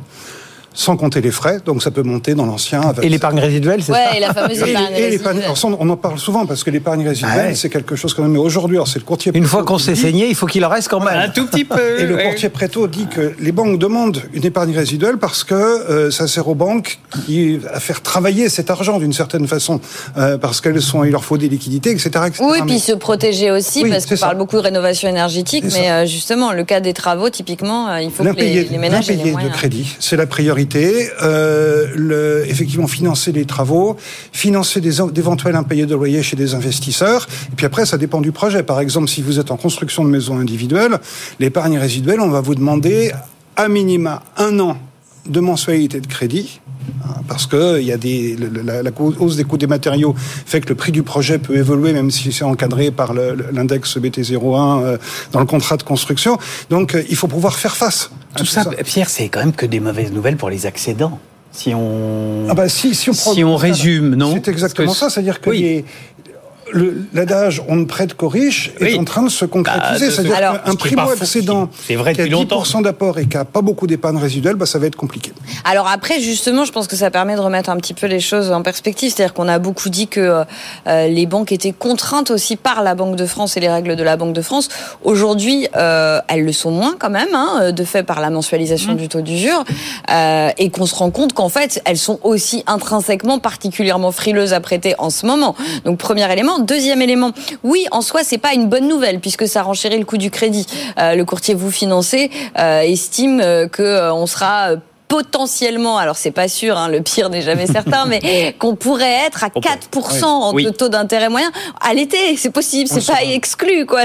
sans 0.79 0.97
compter 0.97 1.21
les 1.21 1.33
frais, 1.33 1.59
donc 1.67 1.83
ça 1.83 1.91
peut 1.91 2.05
monter 2.05 2.37
dans 2.37 2.47
l'ancien. 2.47 2.81
Et 3.03 3.09
l'épargne 3.09 3.41
résiduelle, 3.41 3.83
c'est 3.83 3.91
ouais, 3.91 4.05
ça 4.11 4.17
et 4.17 4.21
la 4.21 4.33
fameuse 4.33 4.59
épargne 4.63 4.95
résiduelle. 4.95 5.43
on 5.65 5.91
en 5.91 5.97
parle 5.97 6.21
souvent 6.21 6.47
parce 6.47 6.63
que 6.63 6.71
l'épargne 6.71 7.05
résiduelle, 7.05 7.49
ah 7.51 7.55
c'est 7.57 7.69
quelque 7.69 7.97
chose 7.97 8.15
quand 8.15 8.23
même. 8.23 8.31
Mais 8.31 8.39
aujourd'hui, 8.39 8.79
c'est 8.87 9.01
le 9.01 9.05
courtier. 9.05 9.33
Une 9.35 9.45
fois 9.45 9.65
qu'on 9.65 9.79
s'est 9.79 9.97
saigné, 9.97 10.29
il 10.29 10.37
faut 10.37 10.47
qu'il 10.47 10.65
en 10.65 10.69
reste 10.69 10.87
quand 10.87 11.01
même 11.01 11.19
un 11.19 11.31
tout 11.31 11.47
petit 11.49 11.65
peu. 11.65 11.99
Et 11.99 12.07
le 12.07 12.17
courtier 12.19 12.49
Préto 12.49 12.87
dit 12.87 13.09
que 13.09 13.35
les 13.41 13.51
banques 13.51 13.81
demandent 13.81 14.23
une 14.33 14.45
épargne 14.45 14.73
résiduelle 14.73 15.17
parce 15.17 15.43
que 15.43 15.55
euh, 15.55 16.13
ça 16.13 16.29
sert 16.29 16.47
aux 16.47 16.55
banques 16.55 17.01
qui, 17.27 17.59
à 17.75 17.81
faire 17.81 18.01
travailler 18.01 18.49
cet 18.49 18.71
argent 18.71 19.01
d'une 19.01 19.13
certaine 19.13 19.49
façon, 19.49 19.81
euh, 20.17 20.39
parce 20.39 20.61
qu'elles 20.61 20.81
sont, 20.81 21.03
il 21.03 21.11
leur 21.11 21.25
faut 21.25 21.39
des 21.39 21.49
liquidités, 21.49 21.91
etc. 21.91 22.11
etc. 22.29 22.45
Oui, 22.49 22.59
puis 22.65 22.79
se 22.79 22.93
protéger 22.93 23.51
aussi, 23.51 23.85
parce 23.85 24.07
qu'on 24.07 24.17
parle 24.17 24.39
beaucoup 24.39 24.57
de 24.57 24.63
rénovation 24.63 25.09
énergétique, 25.09 25.65
mais 25.73 25.91
euh, 25.91 26.07
justement, 26.07 26.53
le 26.53 26.63
cas 26.63 26.79
des 26.79 26.95
travaux, 26.95 27.31
typiquement, 27.31 27.97
il 27.97 28.13
faut 28.13 28.23
que 28.23 28.37
les, 28.37 28.63
les 28.63 28.79
ménages 28.79 29.11
aient 29.11 29.17
les 29.17 29.33
de 29.33 29.49
crédit, 29.53 29.97
c'est 29.99 30.17
la 30.17 30.27
priorité 30.27 30.68
euh, 30.77 32.45
effectivement 32.47 32.87
financer 32.87 33.33
les 33.33 33.45
travaux, 33.45 33.97
financer 34.33 34.81
des 34.81 34.99
d'éventuels 35.13 35.57
impayés 35.57 35.87
de 35.87 35.95
loyer 35.95 36.23
chez 36.23 36.37
des 36.37 36.55
investisseurs. 36.55 37.27
Et 37.53 37.57
puis 37.57 37.67
après, 37.67 37.87
ça 37.87 37.99
dépend 37.99 38.21
du 38.21 38.33
projet. 38.33 38.63
Par 38.63 38.81
exemple, 38.81 39.09
si 39.09 39.23
vous 39.23 39.39
êtes 39.39 39.51
en 39.51 39.57
construction 39.57 40.05
de 40.05 40.11
maisons 40.11 40.39
individuelles, 40.39 40.99
l'épargne 41.41 41.79
résiduelle, 41.79 42.21
on 42.21 42.29
va 42.29 42.41
vous 42.41 42.55
demander 42.55 43.13
à 43.57 43.69
minima 43.69 44.23
un 44.37 44.59
an 44.61 44.79
de 45.27 45.41
mensualité 45.41 46.01
de 46.01 46.07
crédit 46.07 46.61
parce 47.29 47.47
que 47.47 47.81
il 47.81 47.87
y 47.87 47.93
a 47.93 47.97
des, 47.97 48.37
la, 48.65 48.83
la, 48.83 48.91
hausse 48.99 49.37
des 49.37 49.45
coûts 49.45 49.59
des 49.59 49.67
matériaux 49.67 50.15
fait 50.19 50.61
que 50.61 50.69
le 50.71 50.75
prix 50.75 50.93
du 50.93 51.03
projet 51.03 51.39
peut 51.39 51.57
évoluer, 51.57 51.93
même 51.93 52.11
si 52.11 52.33
c'est 52.33 52.45
encadré 52.45 52.91
par 52.91 53.13
l'index 53.15 53.97
BT01 53.99 54.83
euh, 54.83 54.99
dans 55.33 55.41
le 55.41 55.47
contrat 55.47 55.77
de 55.77 55.83
construction. 55.83 56.39
Donc, 56.71 56.95
euh, 56.95 57.03
il 57.09 57.17
faut 57.17 57.29
pouvoir 57.29 57.57
faire 57.57 57.77
face. 57.77 58.11
Tout, 58.37 58.47
ça, 58.47 58.65
Pierre, 58.85 59.11
c'est 59.11 59.29
quand 59.29 59.41
même 59.41 59.53
que 59.53 59.67
des 59.67 59.81
mauvaises 59.81 60.13
nouvelles 60.13 60.37
pour 60.37 60.51
les 60.51 60.67
accédants. 60.67 61.19
Si 61.51 61.75
on, 61.75 62.47
ah 62.49 62.55
bah 62.55 62.69
si, 62.69 62.95
si 62.95 63.11
on, 63.11 63.15
si 63.15 63.43
on 63.43 63.57
résume, 63.57 64.15
non? 64.15 64.33
C'est 64.35 64.49
exactement 64.49 64.93
ça, 64.93 65.11
c'est-à-dire 65.11 65.41
que 65.41 65.51
les, 65.51 65.85
l'adage 67.13 67.63
on 67.69 67.77
ne 67.77 67.85
prête 67.85 68.15
qu'aux 68.15 68.29
riches 68.29 68.73
est 68.81 68.99
en 68.99 69.05
train 69.05 69.23
de 69.23 69.29
se 69.29 69.45
concrétiser. 69.45 70.07
Bah, 70.07 70.13
C'est-à-dire 70.13 70.63
qu'un 70.63 70.75
primo-accédant 70.75 71.69
qui 71.87 71.95
a 71.95 71.97
10% 71.97 72.83
d'apport 72.83 73.19
et 73.19 73.27
qui 73.27 73.37
n'a 73.37 73.45
pas 73.45 73.63
beaucoup 73.63 73.87
d'épargne 73.87 74.17
résiduelle, 74.17 74.57
bah, 74.57 74.67
ça 74.67 74.79
va 74.79 74.87
être 74.87 74.97
compliqué. 74.97 75.33
Alors 75.65 75.89
après, 75.89 76.21
justement, 76.21 76.65
je 76.65 76.73
pense 76.73 76.87
que 76.87 76.97
ça 76.97 77.11
permet 77.11 77.35
de 77.35 77.41
remettre 77.41 77.71
un 77.71 77.77
petit 77.77 77.95
peu 77.95 78.07
les 78.07 78.21
choses 78.21 78.51
en 78.51 78.63
perspective. 78.63 79.13
C'est-à-dire 79.15 79.35
qu'on 79.35 79.49
a 79.49 79.59
beaucoup 79.59 79.89
dit 79.89 80.09
que 80.09 80.45
euh, 80.87 81.07
les 81.09 81.27
banques 81.27 81.53
étaient 81.53 81.73
contraintes 81.73 82.31
aussi 82.31 82.57
par 82.57 82.83
la 82.83 82.95
Banque 82.95 83.17
de 83.17 83.27
France 83.27 83.57
et 83.57 83.61
les 83.61 83.69
règles 83.69 83.97
de 83.97 84.03
la 84.03 84.17
Banque 84.17 84.35
de 84.35 84.43
France. 84.43 84.69
Aujourd'hui, 85.03 85.69
euh, 85.77 86.21
elles 86.29 86.45
le 86.45 86.53
sont 86.53 86.71
moins 86.71 86.97
quand 86.99 87.11
même, 87.11 87.35
hein, 87.35 87.73
de 87.73 87.85
fait 87.85 88.03
par 88.03 88.21
la 88.21 88.31
mensualisation 88.31 88.93
mmh. 88.93 88.97
du 88.97 89.09
taux 89.09 89.21
d'usure, 89.21 89.65
euh, 90.11 90.51
et 90.59 90.71
qu'on 90.71 90.87
se 90.87 90.95
rend 90.95 91.11
compte 91.11 91.33
qu'en 91.33 91.49
fait, 91.49 91.81
elles 91.85 91.99
sont 91.99 92.19
aussi 92.23 92.65
intrinsèquement 92.67 93.39
particulièrement 93.39 94.13
frileuses 94.13 94.53
à 94.53 94.61
prêter 94.61 94.95
en 94.99 95.11
ce 95.11 95.27
moment. 95.27 95.55
Donc 95.85 95.99
premier 95.99 96.31
élément. 96.33 96.58
Deuxième 96.61 97.03
élément, 97.03 97.33
oui, 97.63 97.87
en 97.91 98.01
soi, 98.01 98.23
c'est 98.25 98.39
pas 98.39 98.55
une 98.55 98.69
bonne 98.69 98.89
nouvelle 98.89 99.21
puisque 99.21 99.47
ça 99.47 99.63
renchérit 99.63 99.99
le 99.99 100.05
coût 100.05 100.19
du 100.19 100.31
crédit. 100.31 100.67
Euh, 100.99 101.15
le 101.15 101.25
courtier 101.25 101.55
vous 101.55 101.71
financez 101.71 102.31
euh, 102.59 102.81
estime 102.81 103.41
euh, 103.41 103.69
que 103.69 104.11
on 104.11 104.27
sera 104.27 104.71
potentiellement, 105.09 105.97
alors 105.97 106.17
c'est 106.17 106.31
pas 106.31 106.49
sûr, 106.49 106.77
hein, 106.77 106.89
le 106.89 107.01
pire 107.01 107.31
n'est 107.31 107.43
jamais 107.43 107.67
certain, 107.67 108.05
mais 108.07 108.55
qu'on 108.59 108.77
pourrait 108.77 109.27
être 109.27 109.43
à 109.43 109.49
4% 109.49 110.25
en 110.25 110.73
taux 110.73 110.89
d'intérêt 110.89 111.31
moyen 111.31 111.51
à 111.81 111.95
l'été. 111.95 112.37
C'est 112.37 112.51
possible, 112.51 112.89
c'est 112.89 113.07
pas 113.07 113.25
exclu, 113.25 113.87
quoi. 113.87 114.03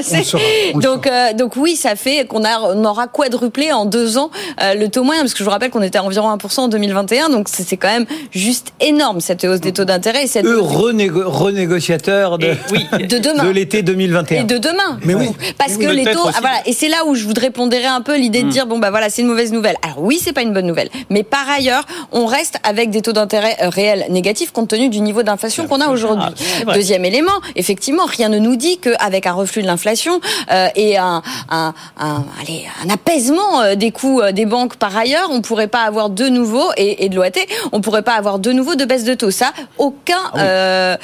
donc, 0.76 1.06
euh, 1.06 1.34
donc 1.34 1.56
oui, 1.58 1.76
ça 1.76 1.96
fait 1.96 2.26
qu'on 2.26 2.44
on 2.46 2.86
aura 2.86 3.08
quadruplé 3.08 3.72
en 3.72 3.86
deux 3.86 4.18
ans 4.18 4.32
euh, 4.62 4.74
le 4.76 4.89
taux 4.89 5.04
moyen, 5.04 5.22
parce 5.22 5.34
que 5.34 5.39
je 5.39 5.44
vous 5.44 5.50
rappelle 5.50 5.70
qu'on 5.70 5.82
était 5.82 5.98
à 5.98 6.04
environ 6.04 6.34
1% 6.36 6.60
en 6.62 6.68
2021, 6.70 7.30
donc 7.30 7.48
c'est 7.50 7.78
quand 7.78 7.89
même 7.89 8.06
juste 8.32 8.74
énorme 8.80 9.20
cette 9.20 9.44
hausse 9.44 9.60
des 9.60 9.74
taux 9.74 9.86
d'intérêt. 9.86 10.28
Cette 10.28 10.46
Eux, 10.46 10.60
renégociateurs 10.62 12.38
de, 12.38 12.54
oui, 12.72 12.88
de 13.08 13.18
demain, 13.18 13.44
de 13.44 13.50
l'été 13.50 13.84
2021 13.84 14.42
et 14.42 14.44
de 14.46 14.58
demain. 14.58 15.00
Mais 15.04 15.16
oui, 15.16 15.30
parce 15.58 15.78
que 15.78 15.88
les 15.88 16.06
taux, 16.06 16.28
ah, 16.28 16.38
voilà, 16.39 16.58
et 16.66 16.74
c'est 16.74 16.89
là 16.89 17.06
où 17.06 17.16
je 17.16 17.26
voudrais 17.26 17.50
pondérer 17.50 17.86
un 17.86 18.02
peu 18.02 18.16
l'idée 18.16 18.44
de 18.44 18.48
mm. 18.48 18.52
dire 18.52 18.68
bon 18.68 18.80
bah 18.80 18.89
voilà, 18.89 19.10
c'est 19.10 19.22
une 19.22 19.28
mauvaise 19.28 19.52
nouvelle. 19.52 19.76
Alors 19.82 20.02
oui, 20.02 20.20
c'est 20.22 20.34
pas 20.34 20.42
une 20.42 20.54
bonne 20.54 20.68
nouvelle. 20.68 20.89
Mais 21.10 21.24
par 21.24 21.50
ailleurs, 21.50 21.86
on 22.12 22.26
reste 22.26 22.58
avec 22.64 22.90
des 22.90 23.02
taux 23.02 23.14
d'intérêt 23.14 23.58
euh, 23.62 23.70
réels 23.70 24.06
négatifs 24.10 24.52
compte 24.52 24.70
tenu 24.70 24.90
du 24.90 25.02
niveau 25.02 25.24
d'inflation 25.24 25.68
qu'on 25.68 25.82
a 25.82 25.90
aujourd'hui. 25.90 26.34
Ah, 26.68 26.74
Deuxième 26.74 27.06
élément, 27.06 27.32
effectivement, 27.56 28.06
rien 28.06 28.30
ne 28.30 28.40
nous 28.40 28.56
dit 28.56 28.78
qu'avec 28.78 29.28
un 29.28 29.34
reflux 29.34 29.62
de 29.62 29.68
l'inflation 29.68 30.20
euh, 30.52 30.68
et 30.76 30.98
un, 30.98 31.22
un, 31.50 31.74
un, 32.00 32.26
allez, 32.42 32.66
un 32.86 32.90
apaisement 32.90 33.62
euh, 33.62 33.76
des 33.76 33.92
coûts 33.92 34.22
des 34.32 34.46
banques 34.46 34.76
par 34.78 34.96
ailleurs, 34.96 35.30
on 35.32 35.42
pourrait 35.42 35.68
pas 35.68 35.82
avoir 35.84 36.10
de 36.10 36.28
nouveau 36.28 36.64
et, 36.78 37.06
et 37.06 37.10
de 37.10 37.16
l'OAT, 37.16 37.32
on 37.72 37.82
pourrait 37.82 38.02
pas 38.02 38.14
avoir 38.14 38.40
de 38.40 38.52
nouveau 38.52 38.76
de 38.76 38.86
baisse 38.86 39.04
de 39.04 39.14
taux. 39.14 39.32
Ça, 39.32 39.52
aucun 39.78 40.14
ah 40.34 40.98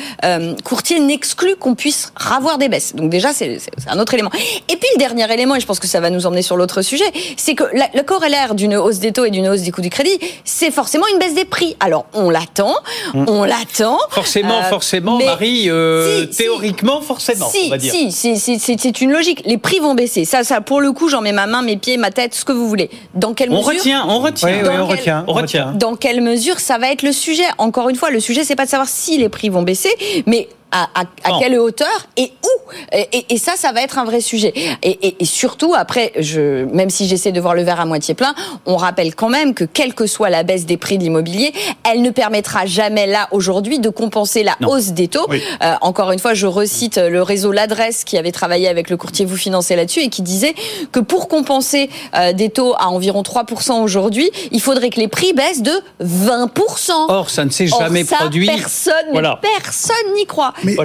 courtier 0.64 1.00
n'exclut 1.00 1.56
qu'on 1.56 1.76
puisse 1.76 2.12
ravoir 2.16 2.58
des 2.58 2.70
baisses. 2.70 2.96
Donc 2.96 3.10
déjà, 3.10 3.34
c'est 3.34 3.60
un 3.88 4.00
autre 4.00 4.14
élément. 4.14 4.32
Et 4.70 4.76
puis 4.76 4.90
le 4.94 5.00
dernier 5.00 5.32
élément, 5.34 5.56
et 5.56 5.60
je 5.60 5.66
pense 5.66 5.80
que 5.80 5.88
ça 5.88 6.00
va 6.00 6.10
nous 6.10 6.26
emmener 6.26 6.42
sur 6.42 6.58
l'autre 6.58 6.82
sujet, 6.82 7.06
c'est 7.38 7.56
que 7.56 7.64
le 7.74 8.04
corrélaire 8.04 8.56
d'une 8.56 8.76
hausse 8.76 9.00
des 9.00 9.12
taux 9.12 9.26
et 9.26 9.32
d'une 9.32 9.48
hausse 9.48 9.62
des 9.62 9.72
coûts 9.72 9.79
du 9.82 9.90
crédit, 9.90 10.20
c'est 10.44 10.72
forcément 10.72 11.06
une 11.12 11.20
baisse 11.20 11.34
des 11.34 11.46
prix. 11.46 11.76
Alors, 11.80 12.06
on 12.14 12.30
l'attend, 12.30 12.74
mm. 13.14 13.26
on 13.28 13.44
l'attend. 13.44 13.98
Forcément, 14.10 14.60
euh, 14.60 14.64
forcément, 14.64 15.18
Marie, 15.18 15.70
euh, 15.70 16.26
théoriquement, 16.26 17.02
forcément, 17.02 17.50
si, 17.50 17.64
on 17.68 17.70
va 17.70 17.78
dire. 17.78 17.94
Si, 17.94 18.40
c'est 18.40 19.02
une 19.02 19.12
logique. 19.12 19.44
Les 19.46 19.58
prix 19.58 19.80
vont 19.80 19.96
baisser. 19.96 20.26
Ça, 20.26 20.44
ça, 20.44 20.62
pour 20.62 20.82
le 20.82 20.92
coup, 20.92 21.10
j'en 21.10 21.22
mets 21.22 21.32
ma 21.32 21.48
main, 21.48 21.62
mes 21.62 21.78
pieds, 21.78 21.98
ma 21.98 22.12
tête, 22.12 22.36
ce 22.36 22.46
que 22.46 22.52
vous 22.52 22.68
voulez. 22.68 22.90
Dans 23.16 23.34
quelle 23.34 23.52
on 23.52 23.58
mesure 23.58 23.68
retient, 23.68 24.06
on 24.08 24.20
retient, 24.20 24.82
on, 24.82 24.88
retient, 24.88 25.26
on 25.28 25.34
retient. 25.34 25.74
Dans 25.74 25.96
quelle 25.96 26.22
mesure 26.22 26.60
ça 26.60 26.78
va 26.78 26.92
être 26.92 27.04
le 27.04 27.12
sujet? 27.12 27.44
Encore 27.58 27.90
une 27.90 27.96
fois, 27.96 28.10
le 28.10 28.20
sujet, 28.20 28.44
c'est 28.44 28.56
pas 28.56 28.66
de 28.66 28.70
savoir 28.70 28.88
si 28.88 29.18
les 29.18 29.30
prix 29.30 29.50
vont 29.50 29.64
baisser, 29.64 29.94
mais 30.26 30.48
à, 30.72 30.90
à, 30.96 31.04
à 31.24 31.40
quelle 31.40 31.58
hauteur 31.60 32.08
et 32.18 32.32
où 32.44 32.60
et, 32.92 33.26
et, 33.30 33.38
ça, 33.38 33.54
ça 33.56 33.72
va 33.72 33.82
être 33.82 33.98
un 33.98 34.06
vrai 34.06 34.22
sujet. 34.22 34.54
Et, 34.84 35.16
et 35.20 35.26
surtout, 35.26 35.74
après, 35.76 36.12
je, 36.18 36.66
même 36.66 36.90
si 36.90 37.08
j'essaie 37.08 37.32
de 37.32 37.42
voir 37.42 37.56
le 37.56 37.64
verre 37.64 37.80
à 37.80 37.86
moitié 37.86 38.14
plein, 38.14 38.34
on 38.66 38.78
rappelle 38.78 39.16
quand 39.16 39.30
même 39.30 39.54
que 39.54 39.64
quelle 39.64 39.94
que 39.94 40.08
soit 40.08 40.30
la 40.30 40.44
baisse 40.44 40.66
des 40.66 40.78
prix 40.78 40.98
de 40.98 41.04
l'immobilier, 41.04 41.54
elle 41.90 42.02
ne 42.02 42.10
permettra 42.12 42.66
jamais 42.66 43.08
là 43.08 43.28
aujourd'hui 43.32 43.80
de 43.80 43.90
compenser 43.90 44.44
la 44.44 44.56
hausse 44.68 44.90
des 44.90 45.08
taux. 45.08 45.28
Euh, 45.32 45.74
encore 45.82 46.12
une 46.12 46.20
fois, 46.20 46.34
je 46.34 46.48
recite 46.48 46.98
le 46.98 47.22
réseau 47.22 47.52
L'Adresse 47.52 48.04
qui 48.04 48.18
avait 48.18 48.32
travaillé 48.32 48.68
avec 48.68 48.90
le 48.90 48.98
courtier 48.98 49.26
Vous 49.26 49.38
Financez 49.38 49.76
là-dessus 49.76 50.02
et 50.02 50.10
qui 50.10 50.22
disait 50.22 50.54
que 50.92 51.00
pour 51.00 51.28
compenser 51.28 51.90
euh, 52.16 52.34
des 52.34 52.50
taux 52.50 52.76
à 52.78 52.88
environ 52.90 53.22
3% 53.22 53.82
aujourd'hui, 53.82 54.30
il 54.52 54.62
faudrait 54.62 54.90
que 54.90 55.00
les 55.00 55.08
prix 55.08 55.34
baissent 55.34 55.64
de 55.64 55.72
20%. 56.04 56.92
Or, 57.08 57.30
ça 57.30 57.46
ne 57.46 57.50
s'est 57.50 57.68
jamais 57.68 58.04
ça, 58.04 58.18
produit. 58.18 58.48
Personne, 58.48 58.94
voilà. 59.12 59.40
personne 59.42 59.96
n'y 60.16 60.26
croit. 60.26 60.54
Mais 60.64 60.76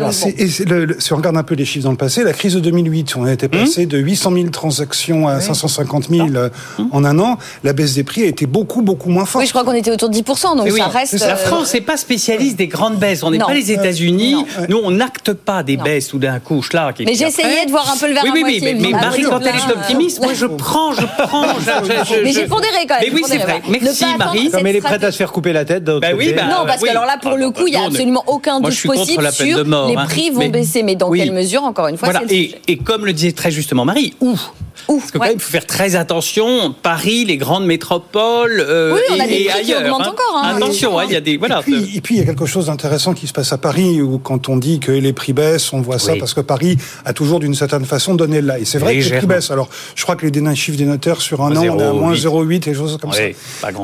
si 0.98 1.12
on 1.12 1.16
regarde 1.16 1.36
un 1.36 1.42
peu 1.42 1.54
les 1.54 1.64
chiffres 1.64 1.84
dans 1.84 1.90
le 1.90 1.96
passé, 1.96 2.24
la 2.24 2.32
crise 2.32 2.54
de 2.54 2.60
2008, 2.60 3.14
on 3.16 3.24
a 3.24 3.32
été 3.32 3.48
passé 3.48 3.86
de 3.86 3.98
800 3.98 4.32
000 4.32 4.48
transactions 4.48 5.28
à 5.28 5.40
550 5.40 6.08
000 6.10 6.28
euh, 6.34 6.48
en 6.90 7.04
un 7.04 7.18
an. 7.18 7.38
La 7.62 7.72
baisse 7.72 7.94
des 7.94 8.04
prix 8.04 8.22
a 8.22 8.26
été 8.26 8.46
beaucoup, 8.46 8.82
beaucoup 8.82 9.10
moins 9.10 9.24
forte. 9.24 9.42
Oui, 9.42 9.46
je 9.46 9.52
crois 9.52 9.64
qu'on 9.64 9.72
était 9.72 9.90
autour 9.90 10.08
de 10.08 10.16
10%, 10.16 10.56
donc 10.56 10.70
ça 10.70 10.86
reste... 10.86 11.18
La 11.20 11.36
France 11.36 11.74
n'est 11.74 11.80
pas 11.80 11.96
spécialiste 11.96 12.56
des 12.56 12.66
grandes 12.66 12.98
baisses. 12.98 13.22
On 13.22 13.30
n'est 13.30 13.38
pas 13.38 13.54
les 13.54 13.72
États-Unis. 13.72 14.44
Nous, 14.68 14.80
on 14.82 14.90
n'acte 14.90 15.32
pas 15.32 15.62
des 15.62 15.76
baisses 15.76 16.08
tout 16.08 16.18
d'un 16.18 16.40
coup. 16.40 16.62
Là, 16.72 16.92
mais 17.00 17.14
j'essayais 17.14 17.66
de 17.66 17.70
voir 17.70 17.90
un 17.90 17.96
peu 17.96 18.08
le 18.08 18.14
verre 18.14 18.24
oui, 18.24 18.30
oui, 18.34 18.42
oui, 18.44 18.60
mais, 18.62 18.74
mais 18.74 18.90
Marie, 18.90 19.22
quand 19.22 19.40
elle 19.40 19.54
est 19.54 19.72
optimiste, 19.72 20.20
moi, 20.20 20.32
je 20.34 20.46
prends, 20.46 20.92
je 20.92 21.06
prends. 21.18 21.46
mais 22.24 22.32
j'ai 22.32 22.46
pondéré 22.46 22.86
quand 22.88 23.00
même. 23.00 23.12
Mais 23.12 23.14
oui, 23.14 23.22
c'est 23.26 23.38
vrai. 23.38 23.62
Merci, 23.68 24.04
Marie. 24.18 24.50
mais 24.62 24.70
elle 24.70 24.76
est 24.76 24.80
prête 24.80 25.04
à 25.04 25.12
se 25.12 25.16
faire 25.16 25.32
couper 25.32 25.52
la 25.52 25.64
tête. 25.64 25.84
Bah 25.84 26.08
oui, 26.16 26.32
bah, 26.34 26.44
non, 26.44 26.66
parce 26.66 26.82
que 26.82 26.88
alors 26.88 27.06
là, 27.06 27.18
pour 27.20 27.36
le 27.36 27.50
coup, 27.50 27.66
il 27.66 27.72
n'y 27.72 27.76
a 27.76 27.84
absolument 27.86 28.24
aucun 28.26 28.60
doute 28.60 28.82
possible 28.82 29.30
sur 29.32 29.63
les 29.64 29.96
hein. 29.96 30.04
prix 30.04 30.30
vont 30.30 30.48
baisser. 30.48 30.82
Mais 30.82 30.96
dans 30.96 31.10
quelle 31.10 31.32
mesure, 31.32 31.64
encore 31.64 31.88
une 31.88 31.96
fois, 31.96 32.10
et, 32.28 32.54
et 32.68 32.76
comme 32.76 33.06
le 33.06 33.12
disait 33.12 33.32
très 33.32 33.50
justement 33.50 33.84
Marie, 33.84 34.14
où? 34.20 34.36
Parce 34.86 35.10
que 35.10 35.18
quand 35.18 35.24
même, 35.24 35.34
il 35.34 35.40
faut 35.40 35.50
faire 35.50 35.66
très 35.66 35.96
attention. 35.96 36.74
Paris, 36.82 37.24
les 37.24 37.36
grandes 37.36 37.64
métropoles 37.64 38.64
euh, 38.66 38.94
oui, 38.94 39.00
on 39.10 39.20
a 39.20 39.26
des 39.26 39.34
et, 39.34 39.50
ailleurs. 39.50 39.78
Qui 39.80 39.84
augmentent 39.84 40.06
hein. 40.06 40.10
encore. 40.10 40.42
Hein. 40.42 40.56
Attention, 40.56 40.98
hein, 40.98 41.04
il 41.06 41.12
y 41.12 41.16
a 41.16 41.20
des 41.20 41.36
voilà. 41.36 41.60
Et 41.60 41.62
puis, 41.62 41.96
et 41.96 42.00
puis, 42.00 42.14
il 42.16 42.18
y 42.18 42.22
a 42.22 42.26
quelque 42.26 42.46
chose 42.46 42.66
d'intéressant 42.66 43.14
qui 43.14 43.26
se 43.26 43.32
passe 43.32 43.52
à 43.52 43.58
Paris 43.58 44.02
où 44.02 44.18
quand 44.18 44.48
on 44.48 44.56
dit 44.56 44.80
que 44.80 44.92
les 44.92 45.12
prix 45.12 45.32
baissent, 45.32 45.72
on 45.72 45.80
voit 45.80 45.98
ça 45.98 46.14
parce 46.18 46.34
que 46.34 46.40
Paris 46.40 46.76
a 47.04 47.12
toujours 47.12 47.40
d'une 47.40 47.54
certaine 47.54 47.84
façon 47.84 48.14
donné 48.14 48.40
là. 48.40 48.58
Et 48.58 48.64
c'est 48.64 48.78
vrai 48.78 48.98
que 48.98 49.04
les 49.04 49.16
prix 49.16 49.26
baissent. 49.26 49.50
Alors, 49.50 49.68
je 49.94 50.02
crois 50.02 50.16
que 50.16 50.26
les 50.26 50.54
chiffres 50.54 50.78
des 50.78 50.84
notaires 50.84 51.20
sur 51.20 51.42
un 51.42 51.56
an, 51.56 51.62
on 51.62 51.78
est 51.78 51.82
à 51.82 51.92
moins 51.92 52.14
0,8 52.14 52.68
et 52.68 52.74
choses 52.74 52.98
comme 53.00 53.12
ça. 53.12 53.22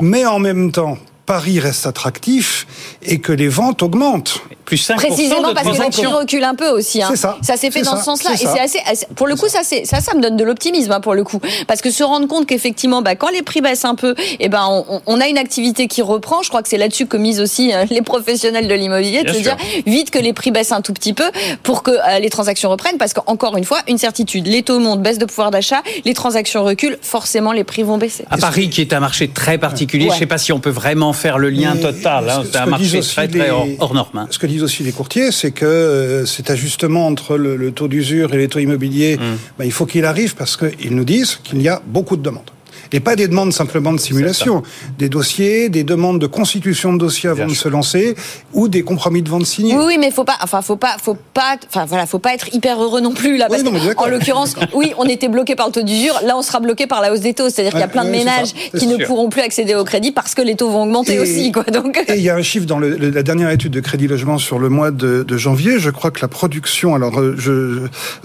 Mais 0.01 0.25
en 0.25 0.39
même 0.39 0.71
temps, 0.71 0.97
Paris 1.31 1.61
reste 1.61 1.87
attractif 1.87 2.67
et 3.03 3.21
que 3.21 3.31
les 3.31 3.47
ventes 3.47 3.83
augmentent. 3.83 4.41
Plus 4.65 4.85
5% 4.85 4.95
Précisément 4.95 5.53
parce 5.53 5.77
que 5.77 5.81
le 5.81 5.89
prix 5.89 6.05
recule 6.05 6.43
un 6.43 6.55
peu 6.55 6.69
aussi. 6.69 7.01
Hein. 7.01 7.07
C'est 7.11 7.17
ça. 7.17 7.37
Ça 7.41 7.55
s'est 7.55 7.71
fait 7.71 7.83
dans 7.83 7.97
ce 7.97 8.03
sens-là. 8.03 8.33
Et 8.33 8.37
c'est 8.37 8.59
assez, 8.59 8.79
pour 9.15 9.27
le 9.27 9.35
coup, 9.35 9.47
ça, 9.47 9.61
c'est, 9.63 9.85
ça, 9.85 10.01
ça 10.01 10.13
me 10.13 10.21
donne 10.21 10.35
de 10.35 10.43
l'optimisme, 10.43 10.91
hein, 10.91 10.99
pour 10.99 11.13
le 11.13 11.23
coup. 11.23 11.39
Parce 11.67 11.81
que 11.81 11.89
se 11.89 12.03
rendre 12.03 12.27
compte 12.27 12.47
qu'effectivement, 12.47 13.01
bah, 13.01 13.15
quand 13.15 13.29
les 13.29 13.43
prix 13.43 13.61
baissent 13.61 13.85
un 13.85 13.95
peu, 13.95 14.13
eh 14.39 14.49
ben, 14.49 14.65
on, 14.69 15.01
on, 15.05 15.21
a 15.21 15.27
une 15.27 15.37
activité 15.37 15.87
qui 15.87 16.01
reprend. 16.01 16.41
Je 16.41 16.49
crois 16.49 16.61
que 16.61 16.69
c'est 16.69 16.77
là-dessus 16.77 17.05
que 17.05 17.15
misent 17.17 17.39
aussi 17.39 17.73
euh, 17.73 17.85
les 17.89 18.01
professionnels 18.01 18.67
de 18.67 18.73
l'immobilier, 18.75 19.23
de 19.23 19.31
se 19.31 19.39
dire 19.39 19.57
vite 19.85 20.11
que 20.11 20.19
les 20.19 20.33
prix 20.33 20.51
baissent 20.51 20.73
un 20.73 20.81
tout 20.81 20.93
petit 20.93 21.13
peu 21.13 21.29
pour 21.63 21.83
que 21.83 21.91
euh, 21.91 22.19
les 22.19 22.29
transactions 22.29 22.69
reprennent. 22.69 22.97
Parce 22.97 23.13
qu'encore 23.13 23.55
une 23.55 23.65
fois, 23.65 23.79
une 23.87 23.97
certitude, 23.97 24.47
les 24.47 24.63
taux 24.63 24.79
montent, 24.79 25.01
baisse 25.01 25.17
de 25.17 25.25
pouvoir 25.25 25.51
d'achat, 25.51 25.81
les 26.03 26.13
transactions 26.13 26.63
reculent, 26.63 26.97
forcément 27.01 27.51
les 27.51 27.63
prix 27.63 27.83
vont 27.83 27.97
baisser. 27.97 28.25
À 28.29 28.37
Paris, 28.37 28.69
qui 28.69 28.81
est 28.81 28.93
un 28.93 28.99
marché 28.99 29.27
très 29.29 29.57
particulier, 29.57 30.07
je 30.09 30.13
je 30.13 30.19
sais 30.19 30.25
pas 30.27 30.37
si 30.37 30.51
on 30.51 30.59
peut 30.59 30.69
vraiment 30.69 31.13
faire 31.21 31.37
le 31.37 31.49
lien 31.49 31.75
total. 31.75 32.29
Hein, 32.29 32.43
c'est 32.49 32.57
un 32.57 32.65
marché 32.65 32.99
très, 33.01 33.27
très 33.27 33.49
hors, 33.51 33.93
norme. 33.93 34.17
Hein. 34.17 34.27
Ce 34.31 34.39
que 34.39 34.47
disent 34.47 34.63
aussi 34.63 34.83
les 34.83 34.91
courtiers, 34.91 35.31
c'est 35.31 35.51
que 35.51 35.65
euh, 35.65 36.25
cet 36.25 36.49
ajustement 36.49 37.05
entre 37.07 37.37
le, 37.37 37.71
taux 37.71 37.87
d'usure 37.87 38.33
et 38.33 38.37
les 38.37 38.47
taux 38.47 38.59
immobiliers, 38.59 39.17
mm. 39.17 39.37
ben, 39.59 39.65
il 39.65 39.71
faut 39.71 39.85
qu'il 39.85 40.05
arrive 40.05 40.35
parce 40.35 40.57
qu'ils 40.57 40.95
nous 40.95 41.05
disent 41.05 41.39
qu'il 41.43 41.61
y 41.61 41.69
a 41.69 41.81
beaucoup 41.85 42.17
de 42.17 42.23
demandes. 42.23 42.51
Et 42.93 42.99
pas 42.99 43.15
des 43.15 43.27
demandes 43.27 43.53
simplement 43.53 43.93
de 43.93 43.99
simulation, 43.99 44.63
des 44.97 45.07
dossiers, 45.09 45.69
des 45.69 45.83
demandes 45.83 46.19
de 46.19 46.27
constitution 46.27 46.93
de 46.93 46.97
dossiers 46.97 47.29
avant 47.29 47.47
de 47.47 47.53
se 47.53 47.69
lancer, 47.69 48.15
ou 48.53 48.67
des 48.67 48.83
compromis 48.83 49.21
de 49.21 49.29
vente 49.29 49.45
signés. 49.45 49.75
Oui, 49.77 49.83
oui, 49.87 49.97
mais 49.99 50.11
faut 50.11 50.23
pas, 50.25 50.37
enfin, 50.41 50.61
faut 50.61 50.75
pas, 50.75 50.97
faut 51.01 51.15
pas, 51.33 51.55
enfin 51.67 51.85
voilà, 51.85 52.05
faut 52.05 52.19
pas 52.19 52.33
être 52.33 52.53
hyper 52.53 52.81
heureux 52.83 52.99
non 53.01 53.13
plus 53.13 53.37
là, 53.37 53.47
parce 53.47 53.59
Oui, 53.61 53.65
non, 53.65 53.71
mais 53.71 53.79
que, 53.79 53.85
d'accord. 53.87 54.05
en 54.07 54.09
l'occurrence, 54.09 54.55
oui, 54.73 54.91
on 54.97 55.05
était 55.05 55.29
bloqué 55.29 55.55
par 55.55 55.67
le 55.67 55.71
taux 55.71 55.83
d'usure, 55.83 56.19
là 56.25 56.35
on 56.37 56.41
sera 56.41 56.59
bloqué 56.59 56.85
par 56.87 57.01
la 57.01 57.13
hausse 57.13 57.21
des 57.21 57.33
taux, 57.33 57.49
c'est-à-dire 57.49 57.71
qu'il 57.71 57.79
y 57.81 57.83
a 57.83 57.87
plein 57.87 58.03
de 58.05 58.09
ménages 58.09 58.53
qui 58.77 58.87
ne 58.87 58.97
pourront 59.05 59.29
plus 59.29 59.41
accéder 59.41 59.73
au 59.75 59.83
crédit 59.85 60.11
parce 60.11 60.35
que 60.35 60.41
les 60.41 60.55
taux 60.55 60.69
vont 60.69 60.83
augmenter 60.83 61.13
Et- 61.15 61.19
aussi, 61.19 61.51
quoi. 61.51 61.63
Donc, 61.63 61.97
Et 62.09 62.15
il 62.15 62.21
y 62.21 62.29
a 62.29 62.35
un 62.35 62.41
chiffre 62.41 62.65
dans 62.65 62.79
le- 62.79 62.95
la 62.97 63.23
dernière 63.23 63.49
étude 63.51 63.71
de 63.71 63.79
Crédit 63.79 64.07
Logement 64.07 64.37
sur 64.37 64.59
le 64.59 64.69
mois 64.69 64.91
de, 64.91 65.23
de 65.23 65.37
janvier. 65.37 65.79
Je 65.79 65.89
crois 65.89 66.11
que 66.11 66.19
la 66.21 66.27
production, 66.27 66.93
alors 66.95 67.19
euh, 67.19 67.35
je, 67.37 67.51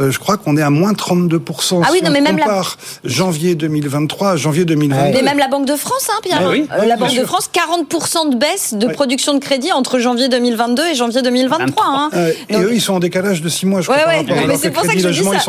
euh, 0.01 0.11
je 0.11 0.19
crois 0.19 0.37
qu'on 0.37 0.57
est 0.57 0.63
à 0.63 0.71
moins 0.71 0.93
32%. 0.93 1.83
Ah 1.85 1.89
oui, 1.93 1.99
si 1.99 2.05
non, 2.05 2.11
on 2.11 2.13
mais 2.13 2.21
même 2.21 2.37
la- 2.37 2.45
compare 2.45 2.77
janvier 3.05 3.55
2023 3.55 4.31
à 4.33 4.37
janvier 4.37 4.56
2022. 4.65 5.13
Mais 5.19 5.23
même 5.23 5.39
la 5.39 5.49
Banque 5.49 5.67
de 5.67 5.77
France, 5.77 6.09
hein, 6.11 6.19
Pierre. 6.23 6.39
Ah 6.43 6.49
oui, 6.51 6.67
Euh, 6.73 6.77
oui, 6.81 6.87
la 6.89 6.97
Banque 6.97 7.15
de. 7.15 7.25
France, 7.25 7.51
40% 7.53 8.31
de 8.31 8.37
baisse 8.37 8.75
de 8.75 8.87
production 8.89 9.35
de 9.35 9.39
crédit 9.39 9.73
entre 9.73 9.99
janvier 9.99 10.29
2022 10.29 10.83
et 10.87 10.95
janvier 10.95 11.23
2023. 11.23 11.85
Hein. 11.87 12.11
Euh, 12.15 12.33
et 12.49 12.53
Donc- 12.55 12.63
eux, 12.65 12.71
ils 12.75 12.81
sont 12.81 12.95
en 12.95 12.99
décalage 13.01 13.43
de 13.43 13.49
6 13.49 13.67
mois, 13.67 13.81
je 13.81 13.87
crois. 13.89 13.97
Ouais, 14.07 14.25
ouais, 14.27 14.47
mais 14.47 14.57
c'est 14.57 14.71
pour 14.71 14.85
ça 14.85 14.93
que 14.93 14.99
je 14.99 15.09
dis 15.09 15.15
ça. 15.25 15.41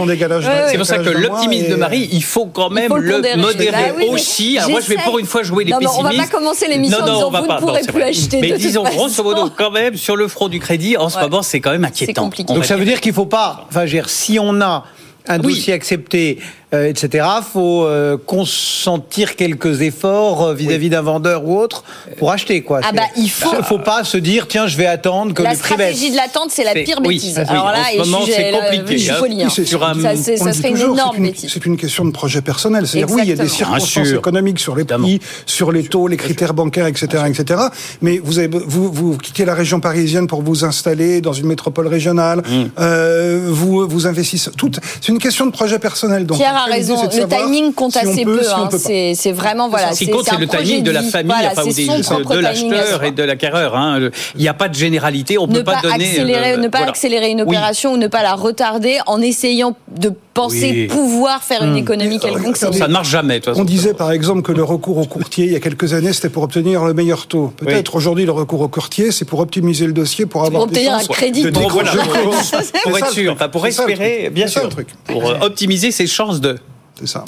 C'est 0.69 0.77
pour 0.77 0.85
ça 0.85 0.97
l'optimisme 0.97 1.65
et- 1.65 1.69
de 1.69 1.75
Marie, 1.75 2.09
il 2.11 2.23
faut 2.23 2.45
quand 2.47 2.69
même 2.69 2.87
faut 2.89 2.97
le 2.97 3.17
modérer 3.37 3.71
Bah 3.71 3.95
oui, 3.97 4.07
aussi. 4.09 4.57
Alors 4.57 4.71
moi, 4.71 4.79
je 4.81 4.87
vais 4.89 4.97
pour 5.03 5.19
une 5.19 5.25
fois 5.25 5.43
jouer 5.43 5.63
les 5.63 5.71
Non, 5.71 5.77
mais 5.79 5.87
on 5.87 6.01
va 6.01 6.09
pessimistes. 6.09 6.31
pas 6.31 6.37
commencer 6.37 6.67
l'émission 6.67 6.97
en 6.99 7.05
disant, 7.05 7.31
vous 7.31 7.53
ne 7.53 7.59
pourrez 7.59 7.81
plus 7.81 8.03
acheter 8.03 8.41
Mais 8.41 8.51
disons, 8.53 8.83
grosso 8.83 9.23
modo, 9.23 9.49
quand 9.55 9.71
même, 9.71 9.95
sur 9.95 10.15
le 10.15 10.27
front 10.27 10.47
du 10.47 10.59
crédit, 10.59 10.97
en 10.97 11.09
ce 11.09 11.19
moment, 11.19 11.41
c'est 11.41 11.59
quand 11.59 11.71
même 11.71 11.85
inquiétant. 11.85 12.29
Donc 12.47 12.65
ça 12.65 12.75
veut 12.75 12.85
dire. 12.85 13.01
qu'il 13.01 13.13
faut 13.13 13.25
pas, 13.25 13.65
enfin, 13.69 13.81
je 13.81 13.91
veux 13.91 14.01
dire, 14.01 14.09
si 14.09 14.39
on 14.39 14.59
a 14.61 14.83
un 15.27 15.37
dossier 15.39 15.73
accepté, 15.73 16.39
euh, 16.73 16.87
etc., 16.89 17.25
faut 17.53 17.85
euh, 17.85 18.17
consentir 18.61 19.35
quelques 19.35 19.81
efforts 19.81 20.43
euh, 20.47 20.53
vis-à-vis 20.53 20.89
d'un 20.89 21.01
vendeur 21.01 21.45
ou 21.45 21.57
autre 21.57 21.83
pour 22.17 22.31
acheter, 22.31 22.61
quoi. 22.61 22.81
Ah 22.83 22.91
bah, 22.93 23.03
il 23.15 23.29
faut- 23.29 23.63
faut 23.63 23.79
pas 23.79 24.03
se 24.03 24.17
dire, 24.17 24.47
tiens, 24.47 24.67
je 24.67 24.75
vais 24.77 24.85
attendre 24.85 25.33
que 25.33 25.43
La 25.43 25.53
le 25.53 25.57
prix 25.57 25.75
baisse. 25.77 25.95
stratégie 25.95 26.11
de 26.11 26.17
l'attente, 26.17 26.49
c'est 26.49 26.63
la 26.65 26.73
pire 26.73 26.99
bêtise. 27.01 27.37
oui, 27.37 27.43
Alors 27.47 27.65
en 27.65 27.71
là, 27.71 27.77
ce 27.89 27.95
et 27.95 27.97
moment, 27.99 28.19
je- 28.25 28.31
c'est 28.31 28.51
là, 28.51 28.57
compliqué, 28.59 29.09
hein. 29.11 29.15
hein. 29.45 29.49
C'est- 29.49 30.37
Ça, 30.37 30.45
ça 30.45 30.53
serait 30.53 30.69
une 30.71 30.77
énorme 30.77 31.11
c'est 31.13 31.17
une- 31.17 31.23
bêtise. 31.23 31.49
C'est 31.53 31.65
une 31.65 31.77
question 31.77 32.03
de 32.05 32.11
projet 32.11 32.41
personnel. 32.41 32.85
C'est-à-dire, 32.87 33.15
oui, 33.15 33.21
il 33.23 33.29
y 33.29 33.31
a 33.31 33.35
des 33.35 33.47
circonstances 33.47 34.09
économiques 34.09 34.59
sur 34.59 34.75
les 34.75 34.83
prix, 34.85 35.19
sur 35.45 35.71
les 35.71 35.83
taux, 35.83 36.07
les 36.07 36.17
critères 36.17 36.53
bancaires, 36.53 36.87
etc., 36.87 37.23
etc. 37.27 37.61
Mais 38.01 38.19
vous, 38.21 38.39
avez, 38.39 38.47
vous, 38.47 38.91
vous 38.91 39.17
quittez 39.17 39.45
la 39.45 39.53
région 39.53 39.79
parisienne 39.79 40.27
pour 40.27 40.41
vous 40.41 40.65
installer 40.65 41.21
dans 41.21 41.33
une 41.33 41.47
métropole 41.47 41.87
régionale. 41.87 42.39
Mmh. 42.39 42.63
Euh, 42.79 43.47
vous, 43.49 43.87
vous 43.87 44.07
investissez. 44.07 44.51
Tout, 44.57 44.71
c'est 45.01 45.09
une 45.11 45.19
question 45.19 45.45
de 45.45 45.51
projet 45.51 45.79
personnel. 45.79 46.25
Donc, 46.25 46.37
Pierre 46.37 46.56
a 46.57 46.65
raison. 46.65 47.03
Le 47.03 47.11
savoir 47.11 47.41
timing 47.45 47.73
compte 47.73 47.93
si 47.93 47.99
assez 47.99 48.23
peut, 48.23 48.37
peu. 48.37 48.43
si 48.77 48.93
hein. 48.93 49.13
C'est 49.15 49.31
vraiment 49.31 49.69
voilà. 49.69 49.93
Ce 49.93 49.99
qui 49.99 50.09
compte, 50.09 50.25
c'est 50.29 50.37
le 50.37 50.47
timing 50.47 50.83
de 50.83 50.91
la 50.91 51.01
famille, 51.03 51.31
Voilà, 51.33 51.51
enfin, 51.51 51.63
de, 51.63 52.39
l'acheteur 52.39 53.03
et 53.03 53.11
de 53.11 53.23
l'acquéreur. 53.23 53.75
hein. 53.75 54.09
Il 54.35 54.41
n'y 54.41 54.47
a 54.47 54.53
pas 54.53 54.67
de 54.69 54.75
généralité, 54.75 55.37
on 55.37 55.47
ne 55.47 55.53
peut 55.53 55.63
pas, 55.63 55.73
pas, 55.75 55.81
donner. 55.81 56.05
accélérer, 56.09 56.55
le- 56.55 56.61
ne 56.63 56.67
pas 56.67 56.79
voilà. 56.79 56.91
accélérer 56.91 57.29
une 57.29 57.41
Oui. 57.41 57.47
opération 57.47 57.93
ou 57.93 57.97
ne 57.97 58.07
pas 58.07 58.23
la 58.23 58.33
retarder 58.33 58.99
en 59.07 59.21
essayant 59.21 59.75
de 59.87 60.13
penser 60.37 60.71
Oui. 60.71 60.87
pouvoir 60.87 61.43
faire 61.43 61.63
une 61.63 61.75
économie 61.75 62.19
quelconque. 62.19 62.55
c'est 62.57 62.65
regardez, 62.67 62.77
Ça 62.79 62.87
ne 62.87 62.93
marche 62.93 63.09
jamais, 63.09 63.39
de 63.39 63.45
toute 63.45 63.57
On 63.57 63.63
disait 63.63 63.93
par 63.93 64.11
exemple 64.11 64.41
que 64.41 64.51
le 64.51 64.63
recours 64.63 64.97
au 64.97 65.05
courtier 65.05 65.45
il 65.45 65.51
y 65.51 65.55
a 65.55 65.59
quelques 65.59 65.93
années 65.93 66.13
c'était 66.13 66.29
pour 66.29 66.43
obtenir 66.43 66.85
le 66.85 66.93
meilleur 66.93 67.27
taux. 67.27 67.53
Peut-être 67.57 67.95
aujourd'hui 67.95 68.25
le 68.25 68.31
recours 68.31 68.61
au 68.61 68.67
courtier 68.67 69.11
c'est 69.11 69.25
pour 69.25 69.39
optimiser 69.39 69.85
le 69.85 69.93
dossier 69.93 70.25
pour 70.25 70.45
avoir 70.45 70.63
Pour 70.63 70.71
des 70.71 70.79
obtenir 70.79 70.93
un 70.95 70.99
chances 70.99 71.17
crédit 71.17 71.43
de 71.43 71.49
Bon, 71.49 71.67
voilà, 71.69 71.91
pour, 71.95 72.35
pour 72.83 72.97
être 72.97 73.11
sûr, 73.11 73.33
enfin, 73.33 73.49
pour 73.49 73.65
espérer, 73.65 74.21
truc. 74.23 74.33
bien 74.33 74.47
sûr, 74.47 74.69
truc. 74.69 74.87
pour 75.05 75.27
euh, 75.29 75.39
optimiser 75.41 75.91
ses 75.91 76.07
chances 76.07 76.39
de. 76.39 76.57
C'est 76.99 77.07
ça. 77.07 77.23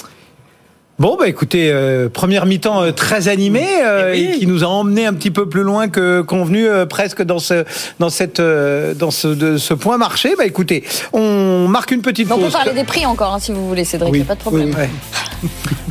Bon, 0.99 1.15
bah 1.17 1.29
écoutez, 1.29 1.71
euh, 1.71 2.09
première 2.09 2.45
mi-temps 2.45 2.81
euh, 2.83 2.91
très 2.91 3.29
animée 3.29 3.65
euh, 3.85 4.11
Eh 4.13 4.19
oui. 4.19 4.31
et 4.35 4.39
qui 4.39 4.47
nous 4.47 4.65
a 4.65 4.67
emmené 4.67 5.05
un 5.05 5.13
petit 5.13 5.31
peu 5.31 5.47
plus 5.47 5.63
loin 5.63 5.87
que 5.87 6.19
convenu 6.19 6.67
euh, 6.67 6.85
presque 6.85 7.21
dans 7.21 7.39
ce 7.39 7.63
dans 7.99 8.09
cette 8.09 8.41
euh, 8.41 8.93
dans 8.93 9.09
ce 9.09 9.29
de 9.29 9.57
ce 9.57 9.73
point 9.73 9.97
marché. 9.97 10.33
Bah 10.37 10.45
écoutez, 10.45 10.83
on 11.13 11.69
marque 11.69 11.91
une 11.91 12.01
petite 12.01 12.27
Mais 12.27 12.33
on 12.33 12.39
pause. 12.39 12.47
peut 12.47 12.51
parler 12.51 12.73
des 12.73 12.83
prix 12.83 13.05
encore, 13.05 13.33
hein, 13.33 13.39
si 13.39 13.53
vous 13.53 13.65
voulez, 13.65 13.85
Cédric. 13.85 14.11
Oui. 14.11 14.19
y 14.19 14.23
a 14.23 14.25
pas 14.25 14.35
de 14.35 14.39
problème. 14.41 14.69
Oui, 14.71 14.75
Ouais. 14.75 14.89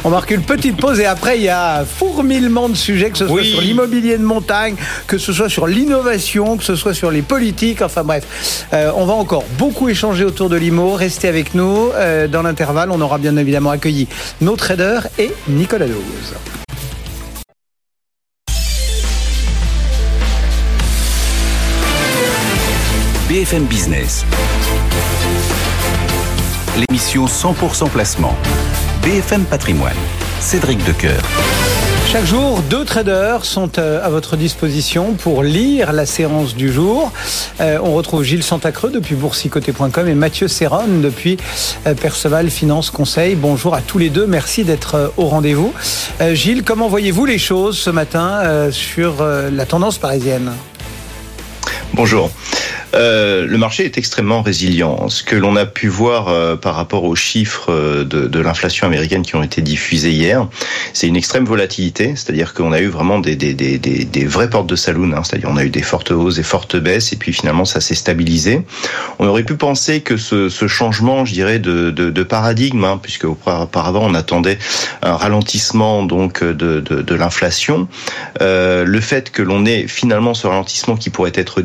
On 0.04 0.10
marque 0.10 0.30
une 0.30 0.42
petite 0.42 0.76
pause 0.76 1.00
et 1.00 1.06
après 1.06 1.38
il 1.38 1.42
y 1.44 1.48
a 1.48 1.82
fourmillement 1.86 2.68
de 2.68 2.74
sujets, 2.76 3.08
que 3.08 3.16
ce 3.16 3.26
soit 3.26 3.34
Oui. 3.36 3.46
sur 3.50 3.62
l'immobilier 3.62 4.18
de 4.18 4.22
montagne, 4.22 4.74
que 5.06 5.16
ce 5.16 5.32
soit 5.32 5.48
sur 5.48 5.66
l'innovation, 5.66 6.58
que 6.58 6.64
ce 6.64 6.76
soit 6.76 6.92
sur 6.92 7.10
les 7.10 7.22
politiques, 7.22 7.80
enfin 7.80 8.04
bref. 8.04 8.66
Euh, 8.74 8.90
on 8.94 9.06
va 9.06 9.14
encore 9.14 9.44
beaucoup 9.58 9.88
échanger 9.88 10.24
autour 10.26 10.50
de 10.50 10.56
l'IMO. 10.56 10.92
Restez 10.92 11.28
avec 11.28 11.54
nous. 11.54 11.88
Euh, 11.94 12.28
dans 12.28 12.42
l'intervalle, 12.42 12.90
on 12.90 13.00
aura 13.00 13.16
bien 13.16 13.38
évidemment 13.38 13.70
accueilli 13.70 14.06
nos 14.42 14.54
traders 14.54 14.97
et 15.18 15.32
Nicolas 15.48 15.86
Dose. 15.86 16.34
BFM 23.28 23.64
Business. 23.66 24.24
L'émission 26.76 27.26
100% 27.26 27.90
placement. 27.90 28.34
BFM 29.02 29.44
Patrimoine. 29.44 29.92
Cédric 30.40 30.82
Decoeur. 30.86 31.22
Chaque 32.10 32.24
jour, 32.24 32.62
deux 32.70 32.86
traders 32.86 33.44
sont 33.44 33.78
euh, 33.78 34.02
à 34.02 34.08
votre 34.08 34.38
disposition 34.38 35.12
pour 35.12 35.42
lire 35.42 35.92
la 35.92 36.06
séance 36.06 36.54
du 36.54 36.72
jour. 36.72 37.12
Euh, 37.60 37.78
on 37.82 37.92
retrouve 37.92 38.22
Gilles 38.22 38.42
Santacreux 38.42 38.90
depuis 38.90 39.14
boursicoté.com 39.14 40.08
et 40.08 40.14
Mathieu 40.14 40.48
Serron 40.48 40.86
depuis 41.02 41.36
euh, 41.86 41.92
Perceval 41.92 42.48
Finance 42.48 42.88
Conseil. 42.88 43.34
Bonjour 43.34 43.74
à 43.74 43.82
tous 43.82 43.98
les 43.98 44.08
deux, 44.08 44.26
merci 44.26 44.64
d'être 44.64 45.12
au 45.18 45.26
rendez-vous. 45.26 45.74
Gilles, 46.32 46.64
comment 46.64 46.88
voyez-vous 46.88 47.26
les 47.26 47.38
choses 47.38 47.76
ce 47.76 47.90
matin 47.90 48.70
sur 48.72 49.22
la 49.22 49.66
tendance 49.66 49.98
parisienne? 49.98 50.52
Bonjour. 51.94 52.30
Euh, 52.94 53.46
le 53.46 53.58
marché 53.58 53.84
est 53.84 53.98
extrêmement 53.98 54.42
résilient. 54.42 55.08
Ce 55.08 55.22
que 55.22 55.36
l'on 55.36 55.56
a 55.56 55.66
pu 55.66 55.88
voir 55.88 56.28
euh, 56.28 56.56
par 56.56 56.74
rapport 56.74 57.04
aux 57.04 57.14
chiffres 57.14 57.70
euh, 57.70 58.04
de, 58.04 58.38
l'inflation 58.38 58.86
américaine 58.86 59.22
qui 59.22 59.36
ont 59.36 59.42
été 59.42 59.60
diffusés 59.60 60.12
hier, 60.12 60.46
c'est 60.92 61.06
une 61.06 61.16
extrême 61.16 61.44
volatilité, 61.44 62.14
c'est-à-dire 62.14 62.54
qu'on 62.54 62.72
a 62.72 62.80
eu 62.80 62.86
vraiment 62.86 63.18
des, 63.18 63.36
des, 63.36 64.24
vraies 64.26 64.48
portes 64.48 64.68
de 64.68 64.76
saloon, 64.76 65.12
hein, 65.12 65.22
c'est-à-dire 65.24 65.50
on 65.52 65.56
a 65.56 65.64
eu 65.64 65.70
des 65.70 65.82
fortes 65.82 66.12
hausses, 66.12 66.36
des 66.36 66.42
fortes 66.42 66.76
baisses, 66.76 67.12
et 67.12 67.16
puis 67.16 67.32
finalement 67.32 67.64
ça 67.64 67.80
s'est 67.80 67.96
stabilisé. 67.96 68.62
On 69.18 69.26
aurait 69.26 69.42
pu 69.42 69.56
penser 69.56 70.00
que 70.00 70.16
ce, 70.16 70.48
changement, 70.68 71.24
je 71.24 71.32
dirais, 71.32 71.58
de, 71.58 71.90
de, 71.90 72.22
paradigme, 72.22 72.84
hein, 72.84 73.00
puisque 73.02 73.24
auparavant 73.24 74.04
on 74.04 74.14
attendait 74.14 74.58
un 75.02 75.16
ralentissement 75.16 76.04
donc 76.04 76.44
de, 76.44 77.14
l'inflation, 77.14 77.88
le 78.40 79.00
fait 79.00 79.30
que 79.30 79.42
l'on 79.42 79.66
ait 79.66 79.88
finalement 79.88 80.34
ce 80.34 80.46
ralentissement 80.46 80.96
qui 80.96 81.10
pourrait 81.10 81.32
être 81.34 81.60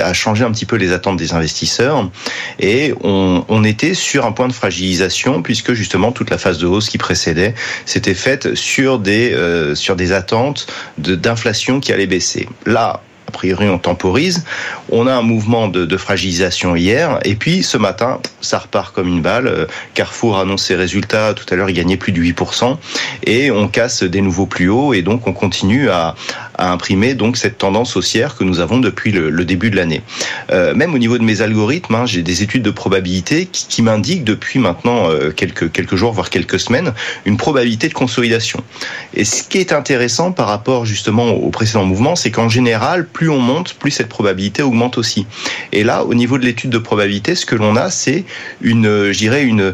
a 0.00 0.12
changé 0.12 0.44
un 0.44 0.50
petit 0.50 0.66
peu 0.66 0.76
les 0.76 0.92
attentes 0.92 1.16
des 1.16 1.32
investisseurs 1.32 2.10
et 2.58 2.94
on, 3.02 3.64
était 3.64 3.94
sur 3.94 4.26
un 4.26 4.32
point 4.32 4.46
de 4.46 4.52
fragilisation 4.52 5.42
puisque 5.42 5.72
justement 5.72 6.12
toute 6.12 6.28
la 6.28 6.36
phase 6.36 6.58
de 6.58 6.66
hausse 6.66 6.90
qui 6.90 6.98
précédait 6.98 7.54
s'était 7.86 8.14
faite 8.14 8.54
sur 8.54 8.98
des 8.98 9.32
euh, 9.32 9.74
attentes 10.10 10.66
d'inflation 10.98 11.80
qui 11.80 11.92
allait 11.92 12.06
baisser. 12.06 12.46
Là, 12.66 13.02
a 13.26 13.30
priori, 13.30 13.68
on 13.68 13.78
temporise. 13.78 14.44
On 14.90 15.06
a 15.06 15.14
un 15.14 15.22
mouvement 15.22 15.68
de, 15.68 15.84
de, 15.84 15.96
fragilisation 15.96 16.76
hier. 16.76 17.18
Et 17.24 17.34
puis, 17.34 17.62
ce 17.62 17.76
matin, 17.76 18.20
ça 18.40 18.58
repart 18.58 18.94
comme 18.94 19.08
une 19.08 19.22
balle. 19.22 19.46
Euh, 19.46 19.66
Carrefour 19.94 20.38
annonce 20.38 20.64
ses 20.64 20.76
résultats. 20.76 21.34
Tout 21.34 21.46
à 21.50 21.56
l'heure, 21.56 21.70
il 21.70 21.74
gagnait 21.74 21.96
plus 21.96 22.12
de 22.12 22.20
8%. 22.20 22.76
Et 23.24 23.50
on 23.50 23.68
casse 23.68 24.02
des 24.02 24.20
nouveaux 24.20 24.46
plus 24.46 24.68
hauts. 24.68 24.92
Et 24.92 25.02
donc, 25.02 25.26
on 25.26 25.32
continue 25.32 25.88
à, 25.90 26.14
à 26.56 26.70
imprimer 26.70 27.14
donc 27.14 27.36
cette 27.36 27.58
tendance 27.58 27.96
haussière 27.96 28.36
que 28.36 28.44
nous 28.44 28.60
avons 28.60 28.78
depuis 28.78 29.12
le, 29.12 29.30
le 29.30 29.44
début 29.44 29.70
de 29.70 29.76
l'année. 29.76 30.02
Euh, 30.50 30.74
même 30.74 30.94
au 30.94 30.98
niveau 30.98 31.18
de 31.18 31.24
mes 31.24 31.40
algorithmes, 31.40 31.94
hein, 31.94 32.06
j'ai 32.06 32.22
des 32.22 32.42
études 32.42 32.62
de 32.62 32.70
probabilité 32.70 33.46
qui, 33.46 33.66
qui 33.66 33.82
m'indiquent 33.82 34.24
depuis 34.24 34.58
maintenant 34.58 35.10
euh, 35.10 35.30
quelques, 35.30 35.72
quelques 35.72 35.96
jours, 35.96 36.12
voire 36.12 36.30
quelques 36.30 36.60
semaines, 36.60 36.92
une 37.24 37.36
probabilité 37.36 37.88
de 37.88 37.94
consolidation. 37.94 38.62
Et 39.14 39.24
ce 39.24 39.42
qui 39.42 39.58
est 39.58 39.72
intéressant 39.72 40.32
par 40.32 40.46
rapport 40.46 40.84
justement 40.84 41.30
au 41.30 41.50
précédent 41.50 41.84
mouvement, 41.84 42.16
c'est 42.16 42.30
qu'en 42.30 42.48
général, 42.48 43.06
plus 43.14 43.30
on 43.30 43.38
monte, 43.38 43.74
plus 43.74 43.92
cette 43.92 44.10
probabilité 44.10 44.62
augmente 44.62 44.98
aussi. 44.98 45.26
Et 45.72 45.84
là, 45.84 46.04
au 46.04 46.12
niveau 46.12 46.36
de 46.36 46.44
l'étude 46.44 46.68
de 46.68 46.78
probabilité, 46.78 47.34
ce 47.34 47.46
que 47.46 47.54
l'on 47.54 47.76
a, 47.76 47.88
c'est 47.88 48.24
une, 48.60 49.12
dirais, 49.12 49.44
une, 49.44 49.72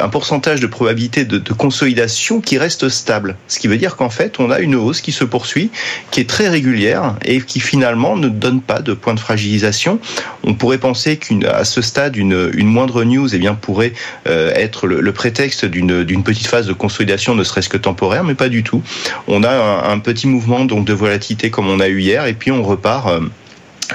un 0.00 0.08
pourcentage 0.08 0.60
de 0.60 0.66
probabilité 0.68 1.24
de, 1.24 1.40
consolidation 1.52 2.40
qui 2.40 2.58
reste 2.58 2.88
stable. 2.88 3.36
Ce 3.48 3.58
qui 3.58 3.66
veut 3.66 3.78
dire 3.78 3.96
qu'en 3.96 4.10
fait, 4.10 4.38
on 4.38 4.50
a 4.50 4.60
une 4.60 4.76
hausse 4.76 5.00
qui 5.00 5.10
se 5.10 5.24
poursuit, 5.24 5.70
qui 6.10 6.20
est 6.20 6.28
très 6.28 6.48
régulière 6.48 7.16
et 7.24 7.40
qui 7.40 7.60
finalement 7.60 8.16
ne 8.16 8.28
donne 8.28 8.60
pas 8.60 8.80
de 8.80 8.92
point 8.92 9.14
de 9.14 9.20
fragilisation. 9.20 9.98
On 10.44 10.54
pourrait 10.54 10.78
penser 10.78 11.16
qu'à 11.16 11.64
ce 11.64 11.82
stade, 11.82 12.16
une, 12.16 12.52
moindre 12.60 13.04
news 13.04 13.34
eh 13.34 13.38
bien, 13.38 13.54
pourrait 13.54 13.94
euh, 14.28 14.52
être 14.54 14.86
le, 14.86 15.00
le 15.00 15.12
prétexte 15.12 15.64
d'une 15.64 16.22
petite 16.22 16.46
phase 16.46 16.66
de 16.66 16.72
consolidation, 16.74 17.34
ne 17.34 17.42
serait-ce 17.42 17.70
que 17.70 17.78
temporaire, 17.78 18.22
mais 18.22 18.34
pas 18.34 18.50
du 18.50 18.62
tout. 18.62 18.82
On 19.26 19.42
a 19.42 19.50
un, 19.50 19.92
un 19.92 19.98
petit 19.98 20.28
mouvement 20.28 20.66
donc 20.66 20.84
de 20.84 20.92
volatilité 20.92 21.50
comme 21.50 21.68
on 21.68 21.80
a 21.80 21.88
eu 21.88 22.00
hier, 22.00 22.26
et 22.26 22.34
puis 22.34 22.49
on 22.52 22.62
repart. 22.62 23.08
Euh, 23.08 23.20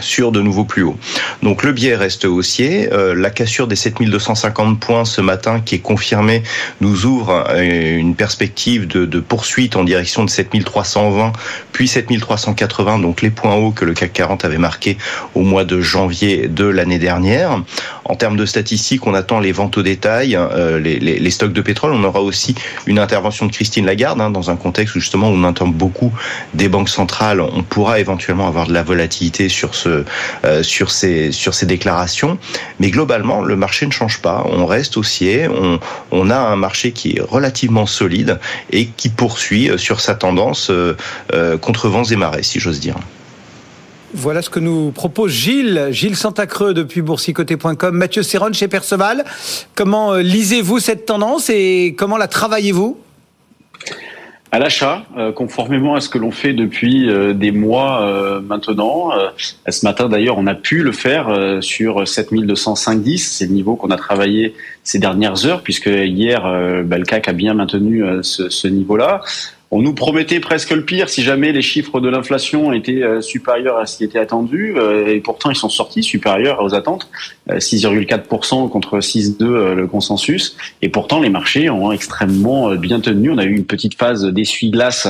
sur 0.01 0.31
de 0.31 0.41
nouveaux 0.41 0.65
plus 0.65 0.83
hauts. 0.83 0.97
Donc 1.43 1.63
le 1.63 1.71
biais 1.71 1.95
reste 1.95 2.25
haussier. 2.25 2.91
Euh, 2.91 3.15
la 3.15 3.29
cassure 3.29 3.67
des 3.67 3.75
7250 3.75 4.79
points 4.79 5.05
ce 5.05 5.21
matin 5.21 5.61
qui 5.61 5.75
est 5.75 5.79
confirmée 5.79 6.43
nous 6.81 7.05
ouvre 7.05 7.45
euh, 7.49 7.97
une 7.97 8.15
perspective 8.15 8.87
de, 8.87 9.05
de 9.05 9.19
poursuite 9.19 9.75
en 9.75 9.83
direction 9.83 10.25
de 10.25 10.29
7320 10.29 11.33
puis 11.71 11.87
7380, 11.87 12.99
donc 12.99 13.21
les 13.21 13.29
points 13.29 13.55
hauts 13.55 13.71
que 13.71 13.85
le 13.85 13.93
CAC 13.93 14.13
40 14.13 14.45
avait 14.45 14.57
marqués 14.57 14.97
au 15.33 15.41
mois 15.41 15.65
de 15.65 15.81
janvier 15.81 16.47
de 16.47 16.65
l'année 16.65 16.99
dernière. 16.99 17.61
En 18.05 18.15
termes 18.15 18.37
de 18.37 18.45
statistiques, 18.45 19.07
on 19.07 19.15
attend 19.15 19.39
les 19.39 19.51
ventes 19.51 19.77
au 19.77 19.81
détail, 19.81 20.35
euh, 20.35 20.79
les, 20.79 20.99
les, 20.99 21.17
les, 21.17 21.31
stocks 21.31 21.53
de 21.53 21.61
pétrole. 21.61 21.91
On 21.91 22.03
aura 22.03 22.21
aussi 22.21 22.53
une 22.85 22.99
intervention 22.99 23.47
de 23.47 23.51
Christine 23.51 23.87
Lagarde 23.87 24.21
hein, 24.21 24.29
dans 24.29 24.51
un 24.51 24.55
contexte 24.55 24.95
où 24.95 24.99
justement 24.99 25.29
on 25.29 25.43
entend 25.43 25.67
beaucoup 25.67 26.13
des 26.53 26.69
banques 26.69 26.89
centrales. 26.89 27.41
On 27.41 27.63
pourra 27.63 27.99
éventuellement 27.99 28.47
avoir 28.47 28.67
de 28.67 28.73
la 28.73 28.83
volatilité 28.83 29.49
sur 29.49 29.73
ce 29.73 30.03
euh, 30.45 30.61
sur 30.61 30.91
ces 30.91 31.31
sur 31.31 31.55
ces 31.55 31.65
déclarations, 31.65 32.37
mais 32.79 32.91
globalement 32.91 33.41
le 33.41 33.55
marché 33.55 33.87
ne 33.87 33.91
change 33.91 34.21
pas. 34.21 34.45
On 34.51 34.67
reste 34.67 34.97
haussier. 34.97 35.47
On 35.47 35.79
on 36.11 36.29
a 36.29 36.37
un 36.37 36.55
marché 36.55 36.91
qui 36.91 37.17
est 37.17 37.21
relativement 37.21 37.87
solide 37.87 38.39
et 38.71 38.85
qui 38.85 39.09
poursuit 39.09 39.71
sur 39.77 39.99
sa 39.99 40.13
tendance 40.13 40.69
euh, 40.69 41.57
contre 41.57 41.89
vents 41.89 42.03
et 42.03 42.15
marées, 42.15 42.43
si 42.43 42.59
j'ose 42.59 42.79
dire. 42.79 42.95
Voilà 44.17 44.41
ce 44.41 44.49
que 44.49 44.61
nous 44.61 44.91
propose 44.91 45.29
Gilles, 45.31 45.89
Gilles 45.91 46.15
Santacreux 46.15 46.73
depuis 46.73 47.01
boursicoté.com, 47.01 47.95
Mathieu 47.95 48.23
Serron 48.23 48.53
chez 48.53 48.69
Perceval. 48.69 49.25
Comment 49.75 50.13
lisez-vous 50.13 50.79
cette 50.79 51.05
tendance 51.05 51.49
et 51.49 51.95
comment 51.97 52.15
la 52.15 52.29
travaillez-vous? 52.29 52.97
À 54.53 54.59
l'achat, 54.59 55.03
euh, 55.17 55.33
conformément 55.33 55.95
à 55.95 55.99
ce 55.99 56.07
que 56.07 56.17
l'on 56.17 56.31
fait 56.31 56.53
depuis 56.53 57.09
euh, 57.09 57.33
des 57.33 57.51
mois 57.51 58.03
euh, 58.03 58.39
maintenant. 58.39 59.11
ce 59.67 59.85
matin 59.85 60.07
d'ailleurs, 60.07 60.37
on 60.37 60.47
a 60.47 60.55
pu 60.55 60.81
le 60.81 60.93
faire 60.93 61.27
sur 61.59 62.03
7205,10. 62.03 63.17
C'est 63.17 63.47
le 63.47 63.51
niveau 63.51 63.75
qu'on 63.75 63.91
a 63.91 63.97
travaillé 63.97 64.55
ces 64.85 64.97
dernières 64.97 65.45
heures, 65.45 65.61
puisque 65.61 65.87
hier, 65.87 66.49
le 66.49 67.03
CAC 67.03 67.27
a 67.27 67.33
bien 67.33 67.53
maintenu 67.53 68.01
ce 68.21 68.67
niveau-là. 68.69 69.23
On 69.71 69.81
nous 69.81 69.93
promettait 69.93 70.39
presque 70.39 70.71
le 70.71 70.85
pire 70.85 71.09
si 71.09 71.23
jamais 71.23 71.51
les 71.51 71.61
chiffres 71.61 71.99
de 71.99 72.07
l'inflation 72.07 72.71
étaient 72.71 73.01
euh, 73.01 73.21
supérieurs 73.21 73.77
à 73.77 73.85
ce 73.85 73.97
qui 73.97 74.03
était 74.03 74.19
attendu, 74.19 74.75
euh, 74.77 75.07
et 75.07 75.19
pourtant 75.19 75.49
ils 75.49 75.55
sont 75.55 75.69
sortis 75.69 76.03
supérieurs 76.03 76.61
aux 76.63 76.75
attentes, 76.75 77.09
6,4% 77.49 78.65
euh, 78.65 78.67
contre 78.69 78.99
6,2 78.99 79.73
le 79.73 79.87
consensus, 79.87 80.55
et 80.81 80.89
pourtant 80.89 81.19
les 81.19 81.29
marchés 81.29 81.69
ont 81.69 81.91
extrêmement 81.91 82.75
bien 82.75 82.99
tenu. 82.99 83.31
On 83.31 83.37
a 83.37 83.43
eu 83.43 83.55
une 83.55 83.65
petite 83.65 83.97
phase 83.97 84.23
d'essuie-glace 84.25 85.07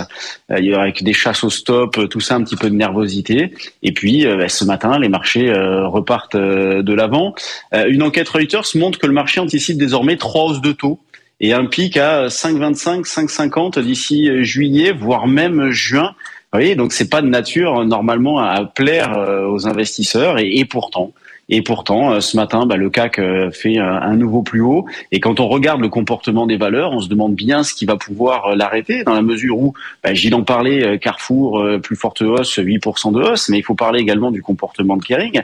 avec 0.50 1.04
des 1.04 1.14
chasses 1.14 1.44
au 1.44 1.50
stop, 1.50 2.10
tout 2.10 2.20
ça, 2.20 2.36
un 2.36 2.44
petit 2.44 2.56
peu 2.56 2.70
de 2.70 2.76
nervosité, 2.76 3.54
et 3.84 3.92
puis 3.92 4.26
bah, 4.26 4.50
ce 4.50 4.64
matin 4.64 5.00
les 5.00 5.10
marchés 5.10 5.52
repartent 5.54 6.38
de 6.38 6.94
l'avant. 6.94 7.36
Une 7.74 8.04
enquête 8.04 8.30
Reuters 8.30 8.76
montre 8.76 9.00
que 9.00 9.08
le 9.08 9.14
marché 9.14 9.40
anticipe 9.40 9.78
désormais 9.78 10.18
trois 10.18 10.46
hausses 10.46 10.62
de 10.62 10.72
taux 10.72 11.00
et 11.40 11.54
un 11.54 11.66
pic 11.66 11.98
à 11.98 12.28
5,25, 12.28 13.04
5,50 13.04 13.80
d'ici 13.80 14.44
juillet, 14.44 14.92
voire 14.92 15.28
même 15.28 15.70
juin. 15.72 16.16
Vous 16.54 16.60
voyez, 16.60 16.76
donc 16.76 16.94
c'est 16.94 17.10
pas 17.10 17.22
de 17.22 17.28
nature 17.28 17.84
normalement 17.86 18.40
à 18.40 18.64
plaire 18.64 19.18
euh, 19.18 19.46
aux 19.48 19.68
investisseurs 19.68 20.40
et 20.40 20.64
pourtant, 20.66 21.12
et 21.48 21.62
pourtant, 21.62 22.12
euh, 22.12 22.20
ce 22.22 22.38
matin, 22.38 22.66
bah, 22.66 22.76
le 22.76 22.90
CAC 22.90 23.20
euh, 23.20 23.52
fait 23.52 23.78
un 23.78 24.16
nouveau 24.16 24.42
plus 24.42 24.62
haut. 24.62 24.86
Et 25.12 25.20
quand 25.20 25.40
on 25.40 25.48
regarde 25.48 25.80
le 25.80 25.90
comportement 25.90 26.48
des 26.48 26.58
valeurs, 26.58 26.92
on 26.92 27.02
se 27.02 27.08
demande 27.08 27.36
bien 27.36 27.64
ce 27.64 27.74
qui 27.74 27.86
va 27.86 27.98
pouvoir 27.98 28.48
euh, 28.48 28.56
l'arrêter, 28.56 29.04
dans 29.04 29.14
la 29.14 29.22
mesure 29.22 29.60
où, 29.60 29.74
bah, 30.04 30.14
Gilles 30.14 30.34
en 30.34 30.44
parlait, 30.44 30.98
Carrefour, 31.00 31.64
plus 31.84 31.96
forte 31.96 32.22
hausse, 32.22 32.58
8% 32.58 33.14
de 33.14 33.22
hausse, 33.22 33.50
mais 33.50 33.60
il 33.60 33.64
faut 33.64 33.76
parler 33.76 34.00
également 34.00 34.32
du 34.32 34.42
comportement 34.42 34.98
de 34.98 35.04
Kering. 35.04 35.42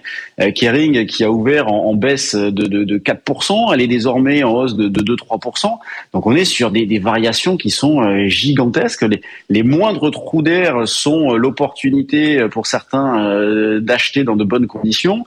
Kering 0.55 1.05
qui 1.05 1.23
a 1.23 1.31
ouvert 1.31 1.71
en, 1.71 1.93
baisse 1.93 2.35
de, 2.35 2.49
de, 2.49 2.83
de, 2.83 2.97
4%, 2.97 3.73
elle 3.73 3.81
est 3.81 3.87
désormais 3.87 4.43
en 4.43 4.53
hausse 4.53 4.75
de, 4.75 4.87
de 4.87 5.15
2-3%. 5.15 5.77
Donc 6.13 6.25
on 6.25 6.35
est 6.35 6.45
sur 6.45 6.71
des, 6.71 6.99
variations 6.99 7.57
qui 7.57 7.69
sont 7.69 8.27
gigantesques. 8.27 9.05
Les, 9.49 9.63
moindres 9.63 10.11
trous 10.11 10.41
d'air 10.41 10.87
sont 10.87 11.33
l'opportunité 11.33 12.47
pour 12.49 12.67
certains 12.67 13.79
d'acheter 13.79 14.23
dans 14.23 14.35
de 14.35 14.43
bonnes 14.43 14.67
conditions. 14.67 15.25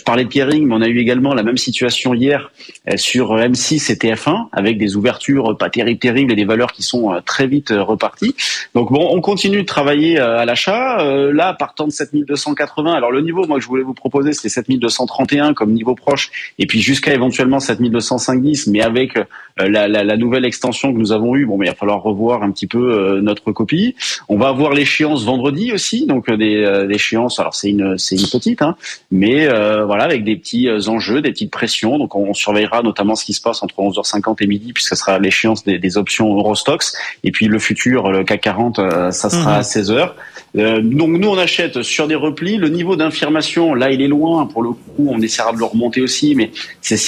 Je 0.00 0.04
parlais 0.04 0.24
de 0.24 0.30
Kering, 0.30 0.66
mais 0.66 0.74
on 0.74 0.80
a 0.80 0.88
eu 0.88 0.98
également 0.98 1.34
la 1.34 1.42
même 1.42 1.58
situation 1.58 2.14
hier 2.14 2.50
euh, 2.88 2.96
sur 2.96 3.32
euh, 3.32 3.42
M6 3.42 3.92
et 3.92 3.96
TF1 3.96 4.46
avec 4.50 4.78
des 4.78 4.96
ouvertures 4.96 5.58
pas 5.58 5.68
terribles, 5.68 5.98
terribles 5.98 6.32
et 6.32 6.36
des 6.36 6.46
valeurs 6.46 6.72
qui 6.72 6.82
sont 6.82 7.12
euh, 7.12 7.20
très 7.20 7.46
vite 7.46 7.68
reparties. 7.70 8.34
Donc 8.74 8.90
bon, 8.90 9.10
on 9.10 9.20
continue 9.20 9.58
de 9.58 9.66
travailler 9.66 10.18
à 10.18 10.46
l'achat. 10.46 11.04
Là, 11.32 11.52
partant 11.52 11.86
de 11.86 11.92
7280, 11.92 12.94
alors 12.94 13.10
le 13.10 13.20
niveau, 13.20 13.46
moi 13.46 13.58
que 13.58 13.62
je 13.62 13.68
voulais 13.68 13.82
vous 13.82 13.92
proposer, 13.92 14.32
c'était 14.32 14.48
7231 14.48 15.52
comme 15.52 15.72
niveau 15.72 15.94
proche, 15.94 16.30
et 16.58 16.66
puis 16.66 16.80
jusqu'à 16.80 17.12
éventuellement 17.12 17.60
7250, 17.60 18.68
mais 18.68 18.80
avec 18.80 19.18
la, 19.58 20.16
nouvelle 20.16 20.44
extension 20.44 20.94
que 20.94 20.98
nous 20.98 21.12
avons 21.12 21.36
eue, 21.36 21.44
bon, 21.44 21.58
mais 21.58 21.66
il 21.66 21.68
va 21.68 21.74
falloir 21.74 22.02
revoir 22.02 22.42
un 22.42 22.50
petit 22.52 22.66
peu 22.66 23.20
notre 23.20 23.52
copie. 23.52 23.94
On 24.28 24.38
va 24.38 24.48
avoir 24.48 24.72
l'échéance 24.72 25.24
vendredi 25.24 25.72
aussi, 25.72 26.06
donc 26.06 26.30
des, 26.30 26.86
échéances. 26.90 27.38
Alors 27.38 27.54
c'est 27.54 27.70
une, 27.70 27.96
une 28.12 28.28
petite, 28.28 28.62
hein, 28.62 28.76
mais 29.10 29.48
voilà, 29.90 30.04
avec 30.04 30.22
des 30.22 30.36
petits 30.36 30.68
euh, 30.68 30.86
enjeux, 30.86 31.20
des 31.20 31.32
petites 31.32 31.50
pressions. 31.50 31.98
Donc 31.98 32.14
on, 32.14 32.32
surveillera 32.32 32.80
notamment 32.82 33.16
ce 33.16 33.24
qui 33.24 33.32
se 33.32 33.40
passe 33.40 33.60
entre 33.64 33.74
11h50 33.74 34.36
et 34.38 34.46
midi, 34.46 34.72
puisque 34.72 34.90
ce 34.90 34.94
sera 34.94 35.18
l'échéance 35.18 35.64
des, 35.64 35.80
des, 35.80 35.98
options 35.98 36.32
Eurostox. 36.32 36.96
Et 37.24 37.32
puis 37.32 37.48
le 37.48 37.58
futur, 37.58 38.12
le 38.12 38.22
CAC 38.22 38.40
40, 38.40 38.78
euh, 38.78 39.10
ça 39.10 39.30
sera 39.30 39.56
à 39.56 39.60
16h. 39.62 40.12
Euh, 40.56 40.80
donc 40.80 41.10
nous 41.10 41.28
on 41.28 41.38
achète 41.38 41.82
sur 41.82 42.08
des 42.08 42.14
replis. 42.14 42.56
Le 42.56 42.68
niveau 42.68 42.96
d'infirmation, 42.96 43.74
là 43.74 43.90
il 43.90 44.02
est 44.02 44.08
loin. 44.08 44.46
Pour 44.46 44.62
le 44.62 44.70
coup, 44.70 45.06
on 45.08 45.20
essaiera 45.20 45.52
de 45.52 45.58
le 45.58 45.64
remonter 45.64 46.00
aussi, 46.00 46.34
mais 46.34 46.50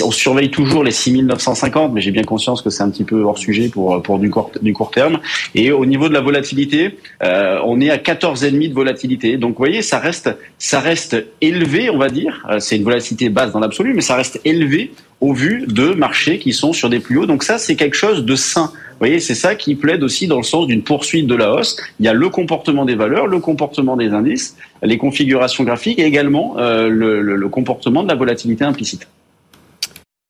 on 0.05 0.11
surveille 0.11 0.50
toujours 0.50 0.85
les 0.85 0.90
6950. 0.90 1.92
Mais 1.92 2.00
j'ai 2.00 2.11
bien 2.11 2.22
conscience 2.22 2.62
que 2.62 2.70
c'est 2.70 2.83
un 2.83 2.90
petit 2.90 3.05
peu 3.05 3.22
hors 3.22 3.38
sujet 3.38 3.68
pour 3.68 4.02
pour 4.02 4.18
du 4.18 4.31
court, 4.31 4.50
du 4.61 4.72
court 4.72 4.90
terme. 4.90 5.18
Et 5.55 5.72
au 5.72 5.87
niveau 5.87 6.09
de 6.09 6.14
la 6.14 6.20
volatilité, 6.20 6.98
euh, 7.22 7.59
on 7.64 7.81
est 7.81 7.90
à 7.90 7.96
14,5 7.96 8.68
de 8.68 8.74
volatilité. 8.74 9.37
Donc 9.37 9.52
vous 9.52 9.59
voyez, 9.59 9.83
ça 9.83 9.98
reste 9.98 10.31
ça 10.59 10.81
reste 10.81 11.16
élevé, 11.40 11.90
on 11.90 11.98
va 11.98 12.09
dire 12.09 12.46
c'est 12.59 12.76
une 12.76 12.85
volatilité 12.85 13.28
basse 13.28 13.52
dans 13.52 13.61
l'absolu, 13.61 13.94
mais 13.94 14.00
ça 14.00 14.16
reste 14.16 14.40
élevé 14.44 14.92
au 15.22 15.33
vu 15.33 15.64
de 15.68 15.94
marchés 15.94 16.38
qui 16.38 16.52
sont 16.52 16.72
sur 16.72 16.90
des 16.90 16.98
plus 16.98 17.16
hauts. 17.16 17.26
Donc 17.26 17.44
ça, 17.44 17.57
c'est 17.57 17.76
quelque 17.76 17.94
chose 17.96 18.24
de 18.24 18.35
sain. 18.35 18.72
Vous 19.02 19.08
voyez, 19.08 19.18
c'est 19.18 19.34
ça 19.34 19.56
qui 19.56 19.74
plaide 19.74 20.04
aussi 20.04 20.28
dans 20.28 20.36
le 20.36 20.44
sens 20.44 20.68
d'une 20.68 20.84
poursuite 20.84 21.26
de 21.26 21.34
la 21.34 21.52
hausse. 21.52 21.76
Il 21.98 22.06
y 22.06 22.08
a 22.08 22.12
le 22.12 22.28
comportement 22.28 22.84
des 22.84 22.94
valeurs, 22.94 23.26
le 23.26 23.40
comportement 23.40 23.96
des 23.96 24.10
indices, 24.10 24.56
les 24.80 24.96
configurations 24.96 25.64
graphiques 25.64 25.98
et 25.98 26.04
également 26.04 26.56
euh, 26.58 26.88
le, 26.88 27.20
le 27.20 27.48
comportement 27.48 28.04
de 28.04 28.08
la 28.08 28.14
volatilité 28.14 28.62
implicite. 28.62 29.08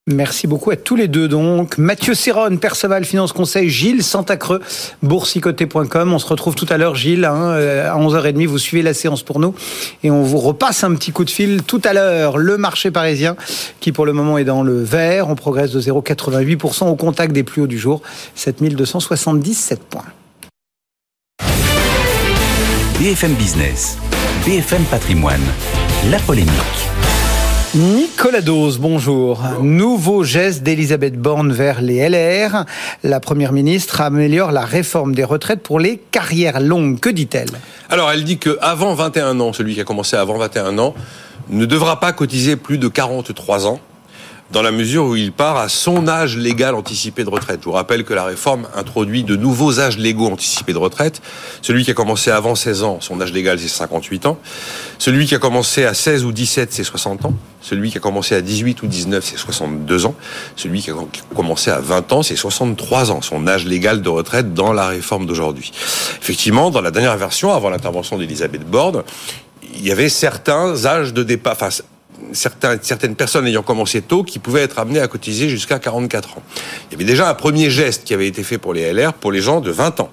Merci 0.08 0.48
beaucoup 0.48 0.72
à 0.72 0.76
tous 0.76 0.96
les 0.96 1.06
deux 1.06 1.28
donc. 1.28 1.78
Mathieu 1.78 2.14
Serron, 2.14 2.56
Perceval 2.56 3.04
Finance 3.04 3.32
Conseil, 3.32 3.70
Gilles 3.70 4.02
Santacreux, 4.02 4.60
boursicoté.com. 5.04 6.12
On 6.12 6.18
se 6.18 6.26
retrouve 6.26 6.56
tout 6.56 6.66
à 6.70 6.76
l'heure 6.76 6.96
Gilles, 6.96 7.24
hein, 7.24 7.52
euh, 7.52 7.88
à 7.88 7.96
11h30, 7.96 8.46
vous 8.46 8.58
suivez 8.58 8.82
la 8.82 8.94
séance 8.94 9.22
pour 9.22 9.38
nous 9.38 9.54
et 10.02 10.10
on 10.10 10.22
vous 10.22 10.38
repasse 10.38 10.82
un 10.82 10.92
petit 10.96 11.12
coup 11.12 11.24
de 11.24 11.30
fil 11.30 11.62
tout 11.62 11.80
à 11.84 11.92
l'heure. 11.92 12.36
Le 12.36 12.58
marché 12.58 12.90
parisien 12.90 13.36
qui 13.78 13.92
pour 13.92 14.04
le 14.04 14.12
moment 14.12 14.38
est 14.38 14.44
dans 14.44 14.64
le 14.64 14.82
vert, 14.82 15.28
on 15.28 15.36
progresse 15.36 15.70
de 15.70 15.80
0,88% 15.80 16.88
au 16.88 16.96
contact 16.96 17.32
des 17.32 17.44
plus 17.44 17.62
hauts 17.62 17.68
du 17.68 17.78
jour, 17.78 18.02
7277 18.34 19.84
points. 19.84 20.02
BFM 22.98 23.34
Business, 23.34 23.98
BFM 24.44 24.82
Patrimoine, 24.90 25.40
la 26.10 26.18
polémique. 26.18 26.91
Nicolas 27.74 28.42
Dose, 28.42 28.78
bonjour. 28.78 29.40
Nouveau 29.62 30.24
geste 30.24 30.62
d'Elisabeth 30.62 31.16
Borne 31.16 31.54
vers 31.54 31.80
les 31.80 32.06
LR. 32.06 32.66
La 33.02 33.18
Première 33.18 33.52
ministre 33.52 34.02
améliore 34.02 34.52
la 34.52 34.66
réforme 34.66 35.14
des 35.14 35.24
retraites 35.24 35.62
pour 35.62 35.80
les 35.80 35.96
carrières 35.96 36.60
longues. 36.60 37.00
Que 37.00 37.08
dit-elle? 37.08 37.48
Alors, 37.88 38.10
elle 38.10 38.24
dit 38.24 38.36
qu'avant 38.36 38.92
21 38.92 39.40
ans, 39.40 39.54
celui 39.54 39.72
qui 39.72 39.80
a 39.80 39.84
commencé 39.84 40.16
avant 40.16 40.36
21 40.36 40.76
ans, 40.78 40.94
ne 41.48 41.64
devra 41.64 41.98
pas 41.98 42.12
cotiser 42.12 42.56
plus 42.56 42.76
de 42.76 42.88
43 42.88 43.66
ans 43.66 43.80
dans 44.52 44.62
la 44.62 44.70
mesure 44.70 45.06
où 45.06 45.16
il 45.16 45.32
part 45.32 45.56
à 45.56 45.70
son 45.70 46.06
âge 46.08 46.36
légal 46.36 46.74
anticipé 46.74 47.24
de 47.24 47.30
retraite. 47.30 47.60
Je 47.60 47.64
vous 47.64 47.72
rappelle 47.72 48.04
que 48.04 48.12
la 48.12 48.24
réforme 48.24 48.68
introduit 48.76 49.24
de 49.24 49.34
nouveaux 49.34 49.80
âges 49.80 49.96
légaux 49.96 50.26
anticipés 50.26 50.74
de 50.74 50.78
retraite. 50.78 51.22
Celui 51.62 51.84
qui 51.84 51.90
a 51.90 51.94
commencé 51.94 52.30
avant 52.30 52.54
16 52.54 52.82
ans, 52.82 52.98
son 53.00 53.20
âge 53.22 53.32
légal, 53.32 53.58
c'est 53.58 53.68
58 53.68 54.26
ans. 54.26 54.38
Celui 54.98 55.24
qui 55.26 55.34
a 55.34 55.38
commencé 55.38 55.84
à 55.86 55.94
16 55.94 56.26
ou 56.26 56.32
17, 56.32 56.70
c'est 56.70 56.84
60 56.84 57.24
ans. 57.24 57.34
Celui 57.62 57.90
qui 57.90 57.96
a 57.96 58.00
commencé 58.00 58.34
à 58.34 58.42
18 58.42 58.82
ou 58.82 58.86
19, 58.86 59.24
c'est 59.24 59.38
62 59.38 60.04
ans. 60.04 60.14
Celui 60.56 60.82
qui 60.82 60.90
a 60.90 60.94
commencé 61.34 61.70
à 61.70 61.80
20 61.80 62.12
ans, 62.12 62.22
c'est 62.22 62.36
63 62.36 63.10
ans, 63.10 63.22
son 63.22 63.46
âge 63.46 63.64
légal 63.64 64.02
de 64.02 64.08
retraite 64.10 64.52
dans 64.52 64.74
la 64.74 64.86
réforme 64.86 65.24
d'aujourd'hui. 65.24 65.72
Effectivement, 66.20 66.70
dans 66.70 66.82
la 66.82 66.90
dernière 66.90 67.16
version, 67.16 67.54
avant 67.54 67.70
l'intervention 67.70 68.18
d'Elisabeth 68.18 68.68
Borne, 68.68 69.02
il 69.74 69.86
y 69.86 69.90
avait 69.90 70.10
certains 70.10 70.84
âges 70.84 71.14
de 71.14 71.22
départ, 71.22 71.56
certaines 72.32 73.14
personnes 73.14 73.46
ayant 73.46 73.62
commencé 73.62 74.02
tôt 74.02 74.22
qui 74.22 74.38
pouvaient 74.38 74.62
être 74.62 74.78
amenées 74.78 75.00
à 75.00 75.08
cotiser 75.08 75.48
jusqu'à 75.48 75.78
44 75.78 76.38
ans. 76.38 76.42
Il 76.88 76.92
y 76.92 76.94
avait 76.96 77.04
déjà 77.04 77.28
un 77.28 77.34
premier 77.34 77.70
geste 77.70 78.04
qui 78.04 78.14
avait 78.14 78.26
été 78.26 78.42
fait 78.42 78.58
pour 78.58 78.74
les 78.74 78.92
LR 78.92 79.14
pour 79.14 79.32
les 79.32 79.40
gens 79.40 79.60
de 79.60 79.70
20 79.70 80.00
ans. 80.00 80.10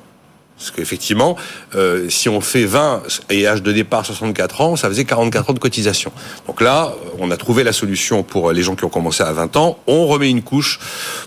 Parce 0.60 0.72
qu'effectivement, 0.72 1.38
euh, 1.76 2.10
si 2.10 2.28
on 2.28 2.42
fait 2.42 2.66
20 2.66 3.04
et 3.30 3.48
âge 3.48 3.64
de 3.64 3.72
départ 3.72 4.06
64 4.06 4.60
ans, 4.60 4.76
ça 4.76 4.90
faisait 4.90 5.06
44 5.06 5.52
ans 5.52 5.54
de 5.54 5.60
cotisation. 5.60 6.12
Donc 6.48 6.60
là, 6.60 6.94
on 7.18 7.32
a 7.32 7.38
trouvé 7.38 7.64
la 7.64 7.72
solution 7.72 8.24
pour 8.24 8.52
les 8.52 8.62
gens 8.62 8.76
qui 8.76 8.84
ont 8.84 8.90
commencé 8.90 9.24
à 9.24 9.32
20 9.32 9.56
ans. 9.56 9.80
On 9.88 10.06
remet 10.06 10.30
une 10.30 10.42
couche 10.42 10.80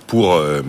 pour, 0.07 0.35
euh, 0.35 0.61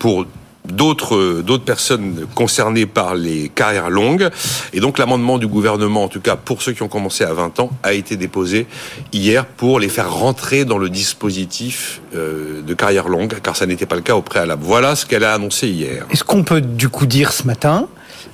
pour 0.00 0.26
d'autres 0.72 1.42
d'autres 1.42 1.64
personnes 1.64 2.26
concernées 2.34 2.86
par 2.86 3.14
les 3.14 3.48
carrières 3.48 3.90
longues 3.90 4.28
et 4.72 4.80
donc 4.80 4.98
l'amendement 4.98 5.38
du 5.38 5.46
gouvernement 5.46 6.04
en 6.04 6.08
tout 6.08 6.20
cas 6.20 6.36
pour 6.36 6.62
ceux 6.62 6.72
qui 6.72 6.82
ont 6.82 6.88
commencé 6.88 7.24
à 7.24 7.32
20 7.32 7.60
ans 7.60 7.70
a 7.82 7.92
été 7.92 8.16
déposé 8.16 8.66
hier 9.12 9.46
pour 9.46 9.80
les 9.80 9.88
faire 9.88 10.12
rentrer 10.12 10.64
dans 10.64 10.78
le 10.78 10.88
dispositif 10.88 12.00
euh, 12.14 12.62
de 12.62 12.74
carrière 12.74 13.08
longue 13.08 13.34
car 13.42 13.56
ça 13.56 13.66
n'était 13.66 13.86
pas 13.86 13.96
le 13.96 14.02
cas 14.02 14.14
au 14.14 14.22
préalable. 14.22 14.62
Voilà 14.64 14.94
ce 14.94 15.06
qu'elle 15.06 15.24
a 15.24 15.34
annoncé 15.34 15.68
hier. 15.68 16.06
Est-ce 16.10 16.24
qu'on 16.24 16.44
peut 16.44 16.60
du 16.60 16.88
coup 16.88 17.06
dire 17.06 17.32
ce 17.32 17.46
matin 17.46 17.88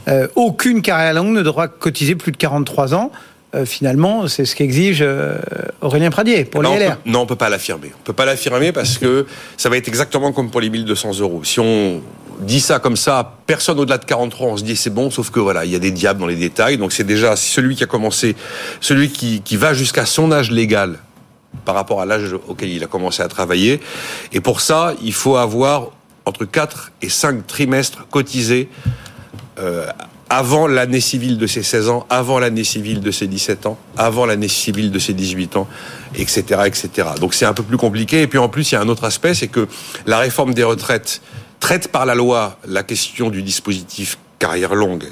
euh, 0.09 0.29
aucune 0.35 0.83
carrière 0.83 1.15
longue 1.15 1.35
ne 1.35 1.43
devra 1.43 1.69
cotiser 1.69 2.15
plus 2.15 2.33
de 2.33 2.37
43 2.37 2.95
ans? 2.95 3.11
Euh, 3.55 3.65
finalement, 3.65 4.27
c'est 4.27 4.45
ce 4.45 4.57
qu'exige 4.57 4.99
euh, 5.01 5.39
Aurélien 5.81 6.11
Pradier 6.11 6.45
pour 6.45 6.63
non, 6.63 6.75
les 6.75 6.87
LR. 6.87 6.91
On 6.91 6.95
peut, 6.95 7.11
non, 7.11 7.21
on 7.21 7.27
peut 7.27 7.37
pas 7.37 7.49
l'affirmer. 7.49 7.93
On 8.01 8.03
peut 8.03 8.13
pas 8.13 8.25
l'affirmer 8.25 8.73
parce 8.73 8.99
que 8.99 9.27
ça 9.57 9.69
va 9.69 9.77
être 9.77 9.87
exactement 9.87 10.33
comme 10.33 10.51
pour 10.51 10.61
les 10.61 10.71
1200 10.71 11.21
euros. 11.21 11.45
Si 11.45 11.61
on 11.61 12.03
dit 12.41 12.61
ça 12.61 12.79
comme 12.79 12.97
ça, 12.97 13.37
personne 13.47 13.79
au-delà 13.79 13.99
de 13.99 14.05
43 14.05 14.47
ans, 14.47 14.51
on 14.53 14.57
se 14.57 14.65
dit 14.65 14.77
c'est 14.77 14.91
bon, 14.91 15.11
sauf 15.11 15.31
que 15.31 15.41
voilà, 15.41 15.65
il 15.65 15.71
y 15.71 15.77
a 15.77 15.79
des 15.79 15.91
diables 15.91 16.21
dans 16.21 16.27
les 16.27 16.37
détails. 16.37 16.79
Donc 16.79 16.93
c'est 16.93 17.05
déjà 17.05 17.37
celui 17.37 17.77
qui 17.77 17.85
a 17.85 17.87
commencé, 17.87 18.37
celui 18.81 19.11
qui, 19.11 19.43
qui 19.43 19.57
va 19.57 19.75
jusqu'à 19.75 20.07
son 20.07 20.33
âge 20.33 20.51
légal 20.51 20.99
par 21.65 21.75
rapport 21.75 22.01
à 22.01 22.07
l'âge 22.07 22.35
auquel 22.49 22.71
il 22.71 22.83
a 22.83 22.87
commencé 22.87 23.23
à 23.23 23.29
travailler. 23.29 23.81
Et 24.33 24.41
pour 24.41 24.61
ça, 24.61 24.95
il 25.03 25.13
faut 25.13 25.37
avoir 25.37 25.91
entre 26.27 26.45
4 26.45 26.93
et 27.03 27.09
5 27.09 27.47
trimestres 27.47 28.07
cotisés 28.11 28.69
euh, 29.59 29.87
avant 30.31 30.67
l'année 30.67 31.01
civile 31.01 31.39
de 31.39 31.47
ses 31.47 31.63
16 31.63 31.89
ans, 31.91 32.07
avant 32.11 32.39
l'année 32.39 32.65
civile 32.65 33.01
de 33.01 33.11
ses 33.11 33.27
17 33.27 33.67
ans, 33.67 33.79
avant 33.97 34.27
l'année 34.27 34.49
civile 34.49 34.91
de 34.91 34.99
ses 34.99 35.13
18 35.13 35.57
ans, 35.57 35.69
etc., 36.17 36.63
etc. 36.67 37.09
Donc 37.21 37.35
c'est 37.35 37.45
un 37.45 37.53
peu 37.53 37.63
plus 37.63 37.77
compliqué. 37.77 38.23
Et 38.23 38.27
puis 38.27 38.39
en 38.39 38.49
plus, 38.49 38.73
il 38.73 38.75
y 38.75 38.79
a 38.79 38.81
un 38.81 38.89
autre 38.89 39.05
aspect, 39.05 39.35
c'est 39.35 39.49
que 39.49 39.69
la 40.07 40.19
réforme 40.19 40.55
des 40.55 40.65
retraites 40.65 41.21
traite 41.65 41.89
par 41.89 42.05
la 42.05 42.15
loi 42.15 42.59
la 42.69 42.83
question 42.83 43.31
du 43.31 43.43
dispositif 43.43 44.19
carrière 44.39 44.75
longue 44.75 45.07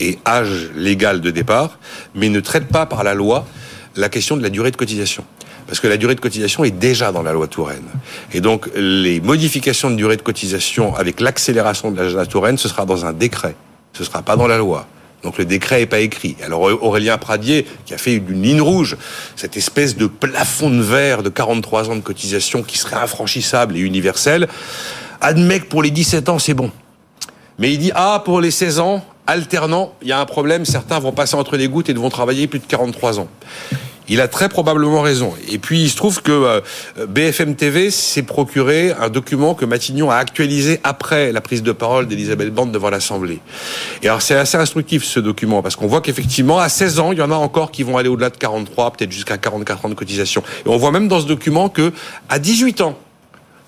et 0.00 0.18
âge 0.26 0.70
légal 0.74 1.20
de 1.20 1.30
départ, 1.30 1.78
mais 2.14 2.30
ne 2.30 2.40
traite 2.40 2.68
pas 2.68 2.86
par 2.86 3.04
la 3.04 3.12
loi 3.12 3.46
la 3.94 4.08
question 4.08 4.38
de 4.38 4.42
la 4.42 4.48
durée 4.48 4.70
de 4.70 4.76
cotisation. 4.76 5.22
Parce 5.66 5.78
que 5.78 5.86
la 5.86 5.98
durée 5.98 6.14
de 6.14 6.20
cotisation 6.20 6.64
est 6.64 6.70
déjà 6.70 7.12
dans 7.12 7.22
la 7.22 7.34
loi 7.34 7.46
Touraine. 7.46 7.84
Et 8.32 8.40
donc, 8.40 8.70
les 8.74 9.20
modifications 9.20 9.90
de 9.90 9.96
durée 9.96 10.16
de 10.16 10.22
cotisation 10.22 10.96
avec 10.96 11.20
l'accélération 11.20 11.90
de 11.90 12.00
la 12.00 12.24
Touraine, 12.24 12.56
ce 12.56 12.68
sera 12.68 12.86
dans 12.86 13.04
un 13.04 13.12
décret. 13.12 13.54
Ce 13.92 14.02
sera 14.02 14.22
pas 14.22 14.36
dans 14.36 14.46
la 14.46 14.56
loi. 14.56 14.86
Donc 15.22 15.36
le 15.36 15.44
décret 15.44 15.80
n'est 15.80 15.86
pas 15.86 16.00
écrit. 16.00 16.36
Alors 16.42 16.62
Aurélien 16.62 17.18
Pradier, 17.18 17.66
qui 17.84 17.92
a 17.92 17.98
fait 17.98 18.14
une 18.14 18.42
ligne 18.42 18.62
rouge, 18.62 18.96
cette 19.34 19.58
espèce 19.58 19.94
de 19.94 20.06
plafond 20.06 20.70
de 20.70 20.80
verre 20.80 21.22
de 21.22 21.28
43 21.28 21.90
ans 21.90 21.96
de 21.96 22.00
cotisation 22.00 22.62
qui 22.62 22.78
serait 22.78 22.96
infranchissable 22.96 23.76
et 23.76 23.80
universel, 23.80 24.48
admet 25.20 25.60
que 25.60 25.66
pour 25.66 25.82
les 25.82 25.90
17 25.90 26.28
ans, 26.28 26.38
c'est 26.38 26.54
bon. 26.54 26.70
Mais 27.58 27.72
il 27.72 27.78
dit, 27.78 27.92
ah, 27.94 28.22
pour 28.24 28.40
les 28.40 28.50
16 28.50 28.80
ans, 28.80 29.04
alternant, 29.26 29.92
il 30.02 30.08
y 30.08 30.12
a 30.12 30.20
un 30.20 30.26
problème, 30.26 30.64
certains 30.64 30.98
vont 30.98 31.12
passer 31.12 31.36
entre 31.36 31.56
les 31.56 31.68
gouttes 31.68 31.88
et 31.88 31.94
devront 31.94 32.10
travailler 32.10 32.46
plus 32.46 32.58
de 32.58 32.66
43 32.66 33.20
ans. 33.20 33.28
Il 34.08 34.20
a 34.20 34.28
très 34.28 34.48
probablement 34.48 35.00
raison. 35.00 35.34
Et 35.50 35.58
puis 35.58 35.82
il 35.82 35.90
se 35.90 35.96
trouve 35.96 36.22
que 36.22 36.30
euh, 36.30 36.60
BFM 37.08 37.56
TV 37.56 37.90
s'est 37.90 38.22
procuré 38.22 38.92
un 38.92 39.08
document 39.08 39.54
que 39.54 39.64
Matignon 39.64 40.10
a 40.10 40.16
actualisé 40.16 40.78
après 40.84 41.32
la 41.32 41.40
prise 41.40 41.64
de 41.64 41.72
parole 41.72 42.06
d'Elisabeth 42.06 42.54
Bande 42.54 42.70
devant 42.70 42.88
l'Assemblée. 42.88 43.40
Et 44.02 44.08
alors 44.08 44.22
c'est 44.22 44.36
assez 44.36 44.56
instructif 44.56 45.02
ce 45.02 45.18
document 45.18 45.60
parce 45.60 45.74
qu'on 45.74 45.88
voit 45.88 46.02
qu'effectivement 46.02 46.60
à 46.60 46.68
16 46.68 47.00
ans, 47.00 47.10
il 47.10 47.18
y 47.18 47.22
en 47.22 47.32
a 47.32 47.36
encore 47.36 47.72
qui 47.72 47.82
vont 47.82 47.98
aller 47.98 48.08
au-delà 48.08 48.30
de 48.30 48.36
43, 48.36 48.92
peut-être 48.92 49.10
jusqu'à 49.10 49.38
44 49.38 49.86
ans 49.86 49.88
de 49.88 49.94
cotisation. 49.94 50.44
Et 50.64 50.68
on 50.68 50.76
voit 50.76 50.92
même 50.92 51.08
dans 51.08 51.20
ce 51.20 51.26
document 51.26 51.68
que 51.68 51.92
à 52.28 52.38
18 52.38 52.82
ans, 52.82 52.96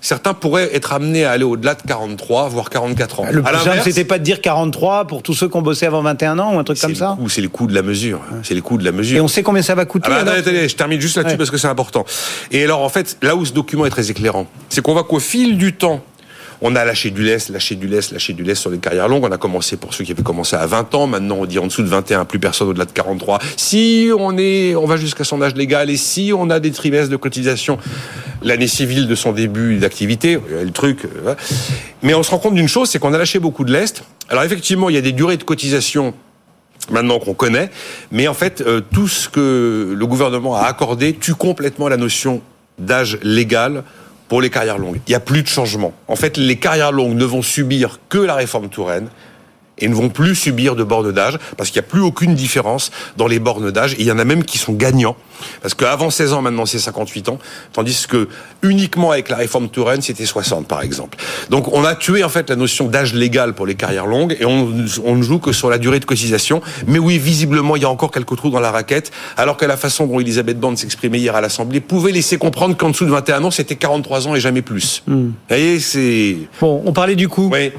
Certains 0.01 0.33
pourraient 0.33 0.75
être 0.75 0.93
amenés 0.93 1.25
à 1.25 1.33
aller 1.33 1.45
au-delà 1.45 1.75
de 1.75 1.83
43, 1.83 2.49
voire 2.49 2.71
44 2.71 3.21
ans. 3.21 3.27
Le 3.31 3.43
plus 3.43 3.57
simple, 3.59 3.81
c'était 3.83 4.05
pas 4.05 4.19
de 4.19 4.25
dire 4.25 4.41
43 4.41 5.07
pour 5.07 5.23
tous 5.23 5.35
ceux 5.35 5.49
qui 5.49 5.57
ont 5.57 5.63
bossé 5.63 5.87
avant 5.87 6.03
21 6.03 6.39
ans 6.39 6.55
ou 6.55 6.59
un 6.59 6.65
truc 6.65 6.81
comme 6.81 6.95
ça 6.95 7.17
C'est 7.29 7.41
le 7.41 7.49
coût 7.49 7.67
de 7.67 7.75
la 7.75 7.83
mesure. 7.83 8.21
C'est 8.43 8.55
le 8.55 8.63
coût 8.63 8.79
de 8.79 8.85
la 8.85 8.93
mesure. 8.93 9.19
Et 9.19 9.21
on 9.21 9.29
sait 9.29 9.43
combien 9.43 9.63
ça 9.63 9.75
va 9.75 9.85
coûter 9.85 10.07
ah 10.09 10.11
bah, 10.11 10.21
attendez, 10.21 10.39
attendez, 10.39 10.69
je 10.69 10.77
termine 10.77 11.01
juste 11.01 11.17
là-dessus 11.17 11.33
ouais. 11.33 11.39
parce 11.39 11.51
que 11.51 11.59
c'est 11.59 11.69
important. 11.69 12.05
Et 12.51 12.63
alors, 12.63 12.83
en 12.83 12.89
fait, 12.89 13.17
là 13.23 13.35
où 13.35 13.45
ce 13.45 13.53
document 13.53 13.87
est 13.87 13.91
très 13.91 14.11
éclairant, 14.11 14.47
c'est 14.69 14.81
qu'on 14.83 14.93
voit 14.93 15.05
qu'au 15.05 15.19
fil 15.19 15.59
du 15.59 15.75
temps, 15.75 16.01
on 16.61 16.75
a 16.75 16.85
lâché 16.85 17.11
du 17.11 17.23
lest, 17.23 17.51
lâché 17.51 17.77
du 17.77 17.87
lest, 17.87 18.13
lâché 18.13 18.33
du 18.33 18.43
lest 18.43 18.61
sur 18.61 18.71
les 18.71 18.79
carrières 18.79 19.09
longues. 19.09 19.25
On 19.25 19.33
a 19.33 19.39
commencé 19.39 19.77
pour 19.77 19.95
ceux 19.95 20.05
qui 20.05 20.13
avaient 20.13 20.23
commencé 20.23 20.57
à 20.57 20.67
20 20.67 20.95
ans. 20.95 21.07
Maintenant, 21.07 21.37
on 21.41 21.47
dit 21.47 21.59
en 21.59 21.67
dessous 21.67 21.83
de 21.83 21.89
21, 21.89 22.25
plus 22.25 22.39
personne 22.39 22.69
au-delà 22.69 22.85
de 22.85 22.93
43. 22.93 23.39
Si 23.57 24.11
on 24.19 24.37
est, 24.37 24.75
on 24.75 24.87
va 24.87 24.97
jusqu'à 24.97 25.25
son 25.25 25.41
âge 25.41 25.55
légal 25.55 25.91
et 25.91 25.97
si 25.97 26.33
on 26.37 26.51
a 26.51 26.61
des 26.61 26.73
trimestres 26.73 27.11
de 27.11 27.17
cotisation 27.17 27.79
l'année 28.43 28.69
civile 28.69 29.07
de 29.07 29.15
son 29.15 29.33
début 29.33 29.77
d'activité, 29.77 30.39
le 30.51 30.71
truc. 30.71 31.03
Mais 32.03 32.15
on 32.15 32.23
se 32.23 32.31
rend 32.31 32.39
compte 32.39 32.55
d'une 32.55 32.69
chose, 32.69 32.89
c'est 32.89 32.99
qu'on 32.99 33.15
a 33.15 33.19
lâché 33.19 33.39
beaucoup 33.39 33.65
de 33.65 33.73
lest. 33.73 34.03
Alors 34.29 34.45
effectivement, 34.45 34.89
il 34.89 34.95
y 34.95 34.99
a 34.99 35.03
des 35.03 35.13
durées 35.13 35.37
de 35.37 35.45
cotisation 35.45 36.15
maintenant 36.91 37.19
qu'on 37.19 37.35
connaît, 37.35 37.71
mais 38.11 38.29
en 38.29 38.35
fait, 38.35 38.63
euh, 38.63 38.81
tout 38.93 39.09
ce 39.09 39.29
que 39.29 39.95
le 39.97 40.07
gouvernement 40.07 40.57
a 40.57 40.63
accordé 40.63 41.13
tue 41.15 41.35
complètement 41.35 41.89
la 41.89 41.97
notion 41.97 42.41
d'âge 42.79 43.19
légal 43.23 43.85
pour 44.29 44.41
les 44.41 44.51
carrières 44.51 44.79
longues. 44.79 45.01
Il 45.07 45.11
n'y 45.11 45.17
a 45.17 45.21
plus 45.21 45.43
de 45.43 45.49
changement. 45.49 45.93
En 46.07 46.17
fait, 46.17 46.37
les 46.37 46.57
carrières 46.57 46.93
longues 46.93 47.17
ne 47.17 47.25
vont 47.25 47.43
subir 47.43 47.99
que 48.09 48.19
la 48.19 48.35
réforme 48.35 48.69
Touraine 48.69 49.09
et 49.81 49.89
ne 49.89 49.95
vont 49.95 50.09
plus 50.09 50.35
subir 50.35 50.77
de 50.77 50.85
bornes 50.85 51.13
d'âge 51.13 51.39
parce 51.57 51.71
qu'il 51.71 51.81
n'y 51.81 51.87
a 51.87 51.91
plus 51.91 52.01
aucune 52.01 52.35
différence 52.35 52.91
dans 53.17 53.27
les 53.27 53.39
bornes 53.39 53.71
d'âge. 53.71 53.95
Et 53.95 54.01
il 54.01 54.07
y 54.07 54.13
en 54.13 54.19
a 54.19 54.25
même 54.25 54.45
qui 54.45 54.59
sont 54.59 54.73
gagnants 54.73 55.17
parce 55.63 55.75
qu'avant 55.75 56.11
16 56.11 56.33
ans, 56.33 56.43
maintenant 56.43 56.67
c'est 56.67 56.79
58 56.79 57.29
ans, 57.29 57.39
tandis 57.73 58.07
que 58.09 58.29
uniquement 58.63 59.11
avec 59.11 59.29
la 59.29 59.37
réforme 59.37 59.69
Touraine, 59.69 60.03
c'était 60.03 60.27
60 60.27 60.67
par 60.67 60.83
exemple. 60.83 61.19
Donc 61.51 61.73
on 61.73 61.85
a 61.85 61.95
tué 61.95 62.25
en 62.25 62.29
fait 62.29 62.51
la 62.51 62.57
notion 62.57 62.89
d'âge 62.89 63.15
légal 63.15 63.55
pour 63.55 63.67
les 63.67 63.75
carrières 63.75 64.07
longues 64.07 64.37
et 64.41 64.45
on, 64.45 64.69
on, 65.05 65.17
ne 65.17 65.23
joue 65.23 65.39
que 65.39 65.53
sur 65.53 65.71
la 65.71 65.79
durée 65.79 66.01
de 66.01 66.05
cotisation. 66.05 66.61
Mais 66.87 66.99
oui, 66.99 67.19
visiblement, 67.19 67.77
il 67.77 67.83
y 67.83 67.85
a 67.85 67.91
encore 67.91 68.11
quelques 68.11 68.37
trous 68.37 68.51
dans 68.51 68.61
la 68.61 68.71
raquette, 68.71 69.11
alors 69.37 69.57
que 69.57 69.65
la 69.65 69.77
façon 69.77 70.07
dont 70.07 70.21
Elisabeth 70.21 70.59
Borne 70.59 70.77
s'exprimait 70.77 71.19
hier 71.19 71.35
à 71.35 71.41
l'Assemblée 71.41 71.81
pouvait 71.81 72.13
laisser 72.13 72.39
comprendre 72.39 72.77
qu'en 72.77 72.91
dessous 72.91 73.05
de 73.05 73.11
21 73.11 73.45
ans, 73.45 73.51
c'était 73.51 73.77
43 73.77 74.29
ans 74.29 74.35
et 74.35 74.41
jamais 74.41 74.63
plus. 74.63 75.03
Hmm. 75.07 75.29
Vous 75.29 75.33
voyez, 75.49 75.81
c'est... 75.81 76.37
Bon, 76.61 76.83
on 76.85 76.93
parlait 76.93 77.17
du 77.17 77.29
coup. 77.29 77.51
Oui 77.53 77.73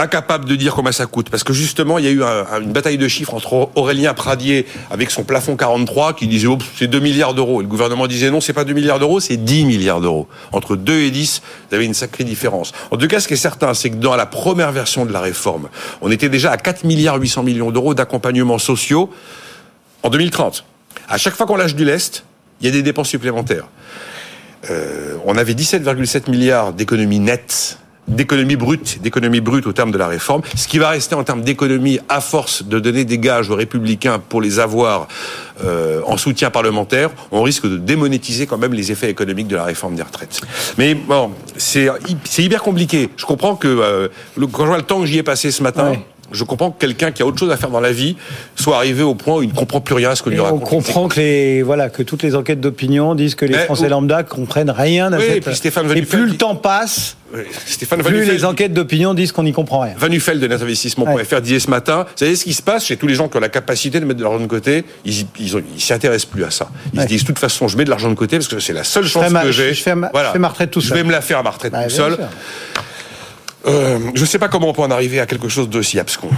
incapable 0.00 0.46
de 0.46 0.56
dire 0.56 0.74
combien 0.74 0.92
ça 0.92 1.06
coûte. 1.06 1.30
Parce 1.30 1.44
que 1.44 1.52
justement, 1.52 1.98
il 1.98 2.04
y 2.04 2.08
a 2.08 2.10
eu 2.10 2.22
un, 2.22 2.60
une 2.60 2.72
bataille 2.72 2.98
de 2.98 3.08
chiffres 3.08 3.34
entre 3.34 3.70
Aurélien 3.74 4.14
Pradier 4.14 4.66
avec 4.90 5.10
son 5.10 5.24
plafond 5.24 5.56
43 5.56 6.14
qui 6.14 6.26
disait 6.26 6.46
oh, 6.46 6.58
c'est 6.76 6.86
2 6.86 6.98
milliards 6.98 7.34
d'euros. 7.34 7.60
Et 7.60 7.64
le 7.64 7.68
gouvernement 7.68 8.06
disait 8.06 8.30
non, 8.30 8.40
c'est 8.40 8.52
pas 8.52 8.64
2 8.64 8.72
milliards 8.72 8.98
d'euros, 8.98 9.20
c'est 9.20 9.36
10 9.36 9.64
milliards 9.66 10.00
d'euros. 10.00 10.26
Entre 10.52 10.76
2 10.76 10.92
et 10.92 11.10
10, 11.10 11.42
vous 11.68 11.74
avez 11.74 11.84
une 11.84 11.94
sacrée 11.94 12.24
différence. 12.24 12.72
En 12.90 12.96
tout 12.96 13.08
cas, 13.08 13.20
ce 13.20 13.28
qui 13.28 13.34
est 13.34 13.38
certain, 13.38 13.74
c'est 13.74 13.90
que 13.90 13.96
dans 13.96 14.16
la 14.16 14.26
première 14.26 14.72
version 14.72 15.04
de 15.04 15.12
la 15.12 15.20
réforme, 15.20 15.68
on 16.00 16.10
était 16.10 16.28
déjà 16.28 16.50
à 16.50 16.56
4 16.56 16.84
milliards 16.84 17.16
800 17.20 17.42
millions 17.42 17.70
d'euros 17.70 17.94
d'accompagnement 17.94 18.58
sociaux 18.58 19.10
en 20.02 20.10
2030. 20.10 20.64
À 21.08 21.18
chaque 21.18 21.34
fois 21.34 21.46
qu'on 21.46 21.56
lâche 21.56 21.74
du 21.74 21.84
lest, 21.84 22.24
il 22.60 22.66
y 22.66 22.68
a 22.68 22.72
des 22.72 22.82
dépenses 22.82 23.08
supplémentaires. 23.08 23.68
Euh, 24.70 25.16
on 25.24 25.36
avait 25.36 25.54
17,7 25.54 26.30
milliards 26.30 26.72
d'économies 26.72 27.18
nettes 27.18 27.78
d'économie 28.10 28.56
brute, 28.56 29.00
d'économie 29.02 29.40
brute 29.40 29.66
au 29.66 29.72
terme 29.72 29.90
de 29.90 29.98
la 29.98 30.08
réforme. 30.08 30.42
Ce 30.56 30.68
qui 30.68 30.78
va 30.78 30.90
rester 30.90 31.14
en 31.14 31.24
termes 31.24 31.42
d'économie 31.42 31.98
à 32.08 32.20
force 32.20 32.64
de 32.64 32.78
donner 32.78 33.04
des 33.04 33.18
gages 33.18 33.50
aux 33.50 33.56
républicains 33.56 34.18
pour 34.18 34.40
les 34.40 34.58
avoir 34.58 35.08
euh, 35.64 36.00
en 36.06 36.16
soutien 36.16 36.50
parlementaire, 36.50 37.10
on 37.32 37.42
risque 37.42 37.66
de 37.66 37.76
démonétiser 37.76 38.46
quand 38.46 38.58
même 38.58 38.74
les 38.74 38.92
effets 38.92 39.10
économiques 39.10 39.48
de 39.48 39.56
la 39.56 39.64
réforme 39.64 39.94
des 39.94 40.02
retraites. 40.02 40.40
Mais 40.78 40.94
bon, 40.94 41.30
c'est 41.56 41.88
hyper 42.38 42.62
compliqué. 42.62 43.10
Je 43.16 43.26
comprends 43.26 43.56
que 43.56 43.68
euh, 43.68 44.08
quand 44.52 44.62
je 44.62 44.68
vois 44.68 44.78
le 44.78 44.82
temps 44.82 45.00
que 45.00 45.06
j'y 45.06 45.18
ai 45.18 45.22
passé 45.22 45.50
ce 45.50 45.62
matin. 45.62 45.96
Je 46.32 46.44
comprends 46.44 46.70
que 46.70 46.78
quelqu'un 46.78 47.10
qui 47.12 47.22
a 47.22 47.26
autre 47.26 47.38
chose 47.38 47.50
à 47.50 47.56
faire 47.56 47.70
dans 47.70 47.80
la 47.80 47.92
vie 47.92 48.16
soit 48.54 48.76
arrivé 48.76 49.02
au 49.02 49.14
point 49.14 49.36
où 49.38 49.42
il 49.42 49.48
ne 49.48 49.54
comprend 49.54 49.80
plus 49.80 49.94
rien 49.94 50.10
à 50.10 50.14
ce 50.14 50.22
que 50.22 50.30
lui 50.30 50.36
Et 50.36 50.40
on 50.40 50.44
raconte. 50.44 50.64
comprend 50.64 51.08
que 51.08 51.18
les 51.20 51.62
voilà 51.62 51.90
que 51.90 52.02
toutes 52.02 52.22
les 52.22 52.34
enquêtes 52.36 52.60
d'opinion 52.60 53.14
disent 53.14 53.34
que 53.34 53.44
les 53.44 53.54
Mais 53.56 53.64
Français 53.64 53.88
lambda 53.88 54.22
comprennent 54.22 54.70
rien 54.70 55.12
à 55.12 55.18
Oui, 55.18 55.24
cette. 55.26 55.36
et 55.36 55.40
puis 55.40 55.54
Stéphane 55.56 55.90
et 55.96 56.02
plus 56.02 56.26
le 56.26 56.36
temps 56.36 56.54
passe, 56.56 57.16
Oui, 57.34 57.40
Stéphane 57.66 58.02
plus 58.02 58.24
les 58.24 58.44
enquêtes 58.44 58.72
d'opinion 58.72 59.14
disent 59.14 59.32
qu'on 59.32 59.42
n'y 59.44 59.52
comprend 59.52 59.80
rien. 59.80 59.94
Vanufel 59.96 60.40
de 60.40 60.46
netinvestissement.fr 60.46 61.40
disait 61.40 61.60
ce 61.60 61.70
matin, 61.70 62.04
vous 62.08 62.12
savez 62.16 62.36
ce 62.36 62.44
qui 62.44 62.54
se 62.54 62.62
passe 62.62 62.84
chez 62.86 62.96
tous 62.96 63.06
les 63.06 63.14
gens 63.14 63.28
qui 63.28 63.36
ont 63.36 63.40
la 63.40 63.48
capacité 63.48 63.98
de 64.00 64.04
mettre 64.04 64.18
de 64.18 64.24
l'argent 64.24 64.40
de 64.40 64.46
côté, 64.46 64.84
ils 65.04 65.26
s'y 65.78 65.92
intéressent 65.92 66.26
plus 66.30 66.44
à 66.44 66.50
ça. 66.50 66.68
Ils 66.92 66.98
Ouais. 66.98 67.04
se 67.04 67.08
disent 67.08 67.22
de 67.22 67.26
toute 67.26 67.38
façon, 67.38 67.68
je 67.68 67.76
mets 67.76 67.84
de 67.84 67.90
l'argent 67.90 68.08
de 68.10 68.14
côté 68.14 68.36
parce 68.36 68.48
que 68.48 68.58
c'est 68.60 68.72
la 68.72 68.84
seule 68.84 69.04
Je 69.04 69.08
chance 69.10 69.30
ma- 69.30 69.42
que 69.42 69.52
j'ai. 69.52 69.74
je 69.74 69.82
fais 69.82 69.94
ma- 69.94 70.10
je 70.14 70.32
fais 70.32 70.38
ma 70.38 70.48
retraite 70.48 70.70
tout 70.70 70.80
Je 70.80 70.88
seul. 70.88 70.98
vais 70.98 71.04
me 71.04 71.12
la 71.12 71.20
faire 71.20 71.38
à 71.38 71.42
ma 71.42 71.50
retraite 71.50 71.72
Bah, 71.72 71.84
tout 71.84 71.90
seul. 71.90 72.14
sûr. 72.14 72.24
Euh, 73.66 73.98
je 74.14 74.20
ne 74.20 74.26
sais 74.26 74.38
pas 74.38 74.48
comment 74.48 74.68
on 74.68 74.72
peut 74.72 74.82
en 74.82 74.90
arriver 74.90 75.20
à 75.20 75.26
quelque 75.26 75.48
chose 75.48 75.68
d'aussi 75.68 75.98
abscon. 75.98 76.30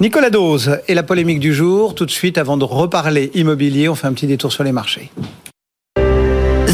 Nicolas 0.00 0.30
Dose 0.30 0.78
et 0.88 0.94
la 0.94 1.02
polémique 1.02 1.40
du 1.40 1.54
jour. 1.54 1.94
Tout 1.94 2.06
de 2.06 2.10
suite, 2.10 2.38
avant 2.38 2.56
de 2.56 2.64
reparler 2.64 3.30
immobilier, 3.34 3.88
on 3.88 3.94
fait 3.94 4.06
un 4.06 4.12
petit 4.12 4.26
détour 4.26 4.52
sur 4.52 4.64
les 4.64 4.72
marchés. 4.72 5.10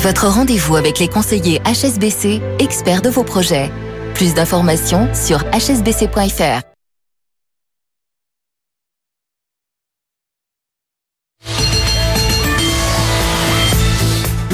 Votre 0.02 0.28
rendez-vous 0.28 0.76
avec 0.76 0.98
les 0.98 1.08
conseillers 1.08 1.61
HSBC, 1.66 2.40
experts 2.58 3.02
de 3.02 3.11
vos 3.11 3.24
projets. 3.24 3.70
Plus 4.14 4.32
d'informations 4.32 5.08
sur 5.14 5.44
hsbc.fr. 5.52 6.70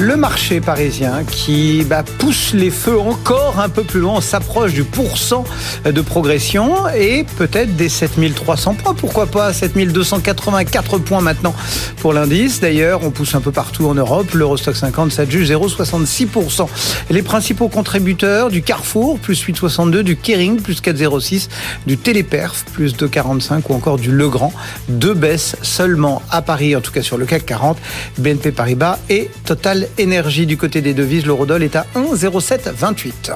Le 0.07 0.15
marché 0.15 0.61
parisien 0.61 1.25
qui 1.29 1.83
bah, 1.83 2.01
pousse 2.01 2.53
les 2.53 2.69
feux 2.69 2.97
encore 2.97 3.59
un 3.59 3.67
peu 3.67 3.83
plus 3.83 3.99
loin, 3.99 4.21
s'approche 4.21 4.71
du 4.71 4.85
pourcent 4.85 5.43
de 5.83 5.99
progression 5.99 6.87
et 6.87 7.25
peut-être 7.37 7.75
des 7.75 7.89
7300 7.89 8.75
points, 8.75 8.93
pourquoi 8.93 9.25
pas 9.25 9.51
7284 9.51 10.99
points 10.99 11.19
maintenant 11.19 11.53
pour 11.97 12.13
l'indice. 12.13 12.61
D'ailleurs, 12.61 13.01
on 13.03 13.11
pousse 13.11 13.35
un 13.35 13.41
peu 13.41 13.51
partout 13.51 13.87
en 13.87 13.95
Europe, 13.95 14.31
l'Eurostock 14.33 14.77
50 14.77 15.11
s'adjuge 15.11 15.51
0,66%. 15.51 16.69
Les 17.09 17.21
principaux 17.21 17.67
contributeurs 17.67 18.49
du 18.49 18.61
Carrefour, 18.61 19.19
plus 19.19 19.43
8,62, 19.43 20.03
du 20.03 20.15
Kering, 20.15 20.61
plus 20.61 20.81
4,06, 20.81 21.49
du 21.85 21.97
Téléperf, 21.97 22.63
plus 22.71 22.95
2,45 22.95 23.63
ou 23.67 23.73
encore 23.73 23.97
du 23.97 24.13
Legrand. 24.13 24.53
Deux 24.87 25.13
baisses 25.13 25.57
seulement 25.63 26.21
à 26.31 26.41
Paris, 26.41 26.77
en 26.77 26.81
tout 26.81 26.93
cas 26.93 27.01
sur 27.01 27.17
le 27.17 27.25
CAC 27.25 27.45
40, 27.45 27.77
BNP 28.19 28.53
Paribas 28.53 28.99
et 29.09 29.29
Total 29.43 29.85
Énergie. 29.97 30.45
Du 30.45 30.57
côté 30.57 30.81
des 30.81 30.93
devises, 30.93 31.25
l'eurodoll 31.25 31.63
est 31.63 31.75
à 31.75 31.85
1,0728. 31.95 33.31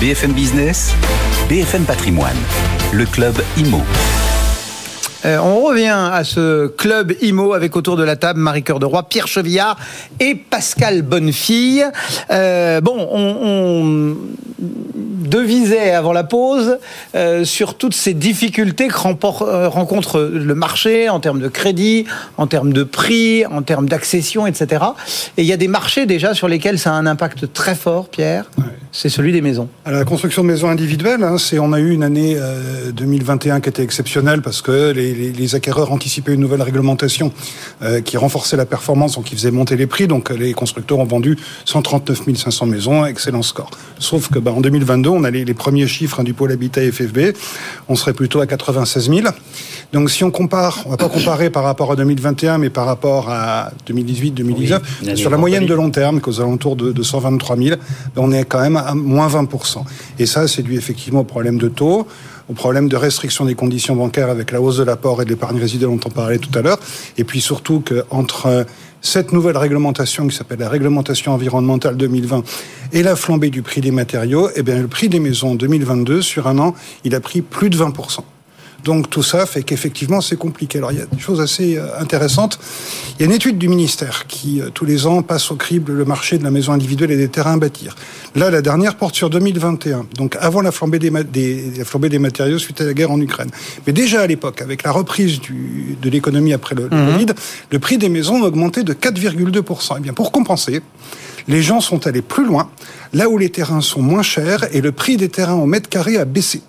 BFM 0.00 0.32
Business, 0.32 0.94
BFM 1.48 1.84
Patrimoine, 1.84 2.36
le 2.92 3.04
club 3.04 3.34
IMO. 3.56 3.82
Euh, 5.24 5.38
on 5.38 5.62
revient 5.64 5.96
à 6.12 6.22
ce 6.22 6.68
club 6.68 7.12
IMO 7.20 7.52
avec 7.52 7.74
autour 7.74 7.96
de 7.96 8.04
la 8.04 8.14
table 8.14 8.38
Marie-Cœur 8.38 8.78
de 8.78 8.86
Roy, 8.86 9.02
Pierre 9.02 9.26
Chevillard 9.26 9.76
et 10.20 10.36
Pascal 10.36 11.02
Bonnefille. 11.02 11.84
Euh, 12.30 12.80
bon, 12.80 13.08
on, 13.10 13.36
on, 13.42 14.16
devisait 15.28 15.92
avant 15.92 16.12
la 16.12 16.24
pause 16.24 16.78
euh, 17.14 17.44
sur 17.44 17.74
toutes 17.74 17.94
ces 17.94 18.14
difficultés 18.14 18.88
que 18.88 18.94
euh, 18.94 19.68
rencontre 19.68 20.20
le 20.20 20.54
marché 20.54 21.08
en 21.08 21.20
termes 21.20 21.40
de 21.40 21.48
crédit, 21.48 22.06
en 22.36 22.46
termes 22.46 22.72
de 22.72 22.82
prix, 22.82 23.46
en 23.46 23.62
termes 23.62 23.88
d'accession, 23.88 24.46
etc. 24.46 24.84
Et 25.36 25.42
il 25.42 25.46
y 25.46 25.52
a 25.52 25.56
des 25.56 25.68
marchés 25.68 26.06
déjà 26.06 26.34
sur 26.34 26.48
lesquels 26.48 26.78
ça 26.78 26.90
a 26.90 26.94
un 26.94 27.06
impact 27.06 27.52
très 27.52 27.74
fort, 27.74 28.08
Pierre. 28.08 28.44
Ouais. 28.58 28.64
C'est 28.90 29.08
celui 29.08 29.32
des 29.32 29.42
maisons. 29.42 29.68
Alors, 29.84 29.98
la 29.98 30.04
construction 30.04 30.42
de 30.42 30.48
maisons 30.48 30.68
individuelles, 30.68 31.22
hein, 31.22 31.36
c'est 31.38 31.58
on 31.58 31.72
a 31.72 31.78
eu 31.78 31.92
une 31.92 32.02
année 32.02 32.36
euh, 32.36 32.90
2021 32.92 33.60
qui 33.60 33.68
était 33.68 33.82
exceptionnelle 33.82 34.42
parce 34.42 34.62
que 34.62 34.92
les, 34.92 35.14
les, 35.14 35.30
les 35.30 35.54
acquéreurs 35.54 35.92
anticipaient 35.92 36.34
une 36.34 36.40
nouvelle 36.40 36.62
réglementation 36.62 37.32
euh, 37.82 38.00
qui 38.00 38.16
renforçait 38.16 38.56
la 38.56 38.66
performance, 38.66 39.16
donc 39.16 39.24
qui 39.24 39.34
faisait 39.34 39.50
monter 39.50 39.76
les 39.76 39.86
prix. 39.86 40.08
Donc 40.08 40.30
les 40.30 40.52
constructeurs 40.52 40.98
ont 40.98 41.04
vendu 41.04 41.36
139 41.64 42.36
500 42.36 42.66
maisons, 42.66 43.04
excellent 43.04 43.42
score. 43.42 43.70
Sauf 43.98 44.30
que 44.30 44.38
bah, 44.38 44.52
en 44.52 44.60
2022, 44.60 45.08
on 45.18 45.24
a 45.24 45.30
les, 45.30 45.44
les 45.44 45.54
premiers 45.54 45.86
chiffres 45.86 46.20
hein, 46.20 46.24
du 46.24 46.34
pôle 46.34 46.52
habitat 46.52 46.80
FFB, 46.80 47.34
on 47.88 47.96
serait 47.96 48.12
plutôt 48.12 48.40
à 48.40 48.46
96 48.46 49.10
000. 49.10 49.20
Donc 49.92 50.10
si 50.10 50.22
on 50.24 50.30
compare, 50.30 50.82
on 50.86 50.90
va 50.90 50.96
pas 50.96 51.08
comparer 51.08 51.50
par 51.50 51.64
rapport 51.64 51.92
à 51.92 51.96
2021, 51.96 52.58
mais 52.58 52.70
par 52.70 52.86
rapport 52.86 53.30
à 53.30 53.70
2018-2019, 53.88 54.80
oui, 55.02 55.16
sur 55.16 55.30
la 55.30 55.36
moyenne 55.36 55.66
de 55.66 55.74
long 55.74 55.90
terme, 55.90 56.20
qu'aux 56.20 56.40
alentours 56.40 56.76
de, 56.76 56.92
de 56.92 57.02
123 57.02 57.56
000, 57.56 57.76
on 58.16 58.32
est 58.32 58.44
quand 58.44 58.60
même 58.60 58.76
à 58.76 58.94
moins 58.94 59.28
20%. 59.28 59.84
Et 60.18 60.26
ça, 60.26 60.46
c'est 60.46 60.62
dû 60.62 60.76
effectivement 60.76 61.20
au 61.20 61.24
problème 61.24 61.58
de 61.58 61.68
taux, 61.68 62.06
au 62.48 62.54
problème 62.54 62.88
de 62.88 62.96
restriction 62.96 63.44
des 63.44 63.54
conditions 63.54 63.96
bancaires 63.96 64.30
avec 64.30 64.52
la 64.52 64.60
hausse 64.60 64.78
de 64.78 64.84
l'apport 64.84 65.22
et 65.22 65.24
de 65.24 65.30
l'épargne 65.30 65.58
résiduelle 65.58 65.90
dont 65.90 66.00
on 66.06 66.10
parlait 66.10 66.38
tout 66.38 66.56
à 66.58 66.62
l'heure, 66.62 66.78
et 67.16 67.24
puis 67.24 67.40
surtout 67.40 67.82
qu'entre 67.86 68.66
cette 69.00 69.32
nouvelle 69.32 69.56
réglementation 69.56 70.26
qui 70.26 70.36
s'appelle 70.36 70.58
la 70.58 70.68
réglementation 70.68 71.32
environnementale 71.32 71.96
2020 71.96 72.42
et 72.92 73.02
la 73.02 73.16
flambée 73.16 73.50
du 73.50 73.62
prix 73.62 73.80
des 73.80 73.90
matériaux, 73.90 74.50
eh 74.56 74.62
bien 74.62 74.80
le 74.80 74.88
prix 74.88 75.08
des 75.08 75.20
maisons 75.20 75.52
en 75.52 75.54
2022 75.54 76.22
sur 76.22 76.46
un 76.46 76.58
an, 76.58 76.74
il 77.04 77.14
a 77.14 77.20
pris 77.20 77.42
plus 77.42 77.70
de 77.70 77.76
20%. 77.76 78.20
Donc 78.88 79.10
tout 79.10 79.22
ça 79.22 79.44
fait 79.44 79.64
qu'effectivement 79.64 80.22
c'est 80.22 80.38
compliqué. 80.38 80.78
Alors 80.78 80.92
il 80.92 80.98
y 80.98 81.02
a 81.02 81.04
des 81.04 81.20
choses 81.20 81.42
assez 81.42 81.78
intéressantes. 82.00 82.58
Il 83.18 83.20
y 83.20 83.22
a 83.24 83.26
une 83.26 83.34
étude 83.34 83.58
du 83.58 83.68
ministère 83.68 84.26
qui 84.26 84.62
tous 84.72 84.86
les 84.86 85.06
ans 85.06 85.20
passe 85.20 85.50
au 85.50 85.56
crible 85.56 85.92
le 85.92 86.06
marché 86.06 86.38
de 86.38 86.42
la 86.42 86.50
maison 86.50 86.72
individuelle 86.72 87.10
et 87.10 87.18
des 87.18 87.28
terrains 87.28 87.52
à 87.52 87.56
bâtir. 87.58 87.94
Là 88.34 88.50
la 88.50 88.62
dernière 88.62 88.94
porte 88.94 89.14
sur 89.14 89.28
2021, 89.28 90.06
donc 90.16 90.38
avant 90.40 90.62
la 90.62 90.72
flambée 90.72 90.98
des, 90.98 91.10
des, 91.10 91.70
la 91.76 91.84
flambée 91.84 92.08
des 92.08 92.18
matériaux 92.18 92.58
suite 92.58 92.80
à 92.80 92.84
la 92.84 92.94
guerre 92.94 93.10
en 93.10 93.20
Ukraine. 93.20 93.50
Mais 93.86 93.92
déjà 93.92 94.22
à 94.22 94.26
l'époque, 94.26 94.62
avec 94.62 94.84
la 94.84 94.90
reprise 94.90 95.38
du, 95.38 95.98
de 96.00 96.08
l'économie 96.08 96.54
après 96.54 96.74
le, 96.74 96.88
le 96.90 96.96
mmh. 96.96 97.12
Covid, 97.12 97.26
le 97.70 97.78
prix 97.78 97.98
des 97.98 98.08
maisons 98.08 98.42
a 98.42 98.46
augmenté 98.46 98.84
de 98.84 98.94
4,2%. 98.94 99.98
Et 99.98 100.00
bien 100.00 100.14
pour 100.14 100.32
compenser, 100.32 100.80
les 101.46 101.60
gens 101.60 101.82
sont 101.82 102.06
allés 102.06 102.22
plus 102.22 102.46
loin, 102.46 102.70
là 103.12 103.28
où 103.28 103.36
les 103.36 103.50
terrains 103.50 103.82
sont 103.82 104.00
moins 104.00 104.22
chers 104.22 104.74
et 104.74 104.80
le 104.80 104.92
prix 104.92 105.18
des 105.18 105.28
terrains 105.28 105.56
au 105.56 105.66
mètre 105.66 105.90
carré 105.90 106.16
a 106.16 106.24
baissé. 106.24 106.62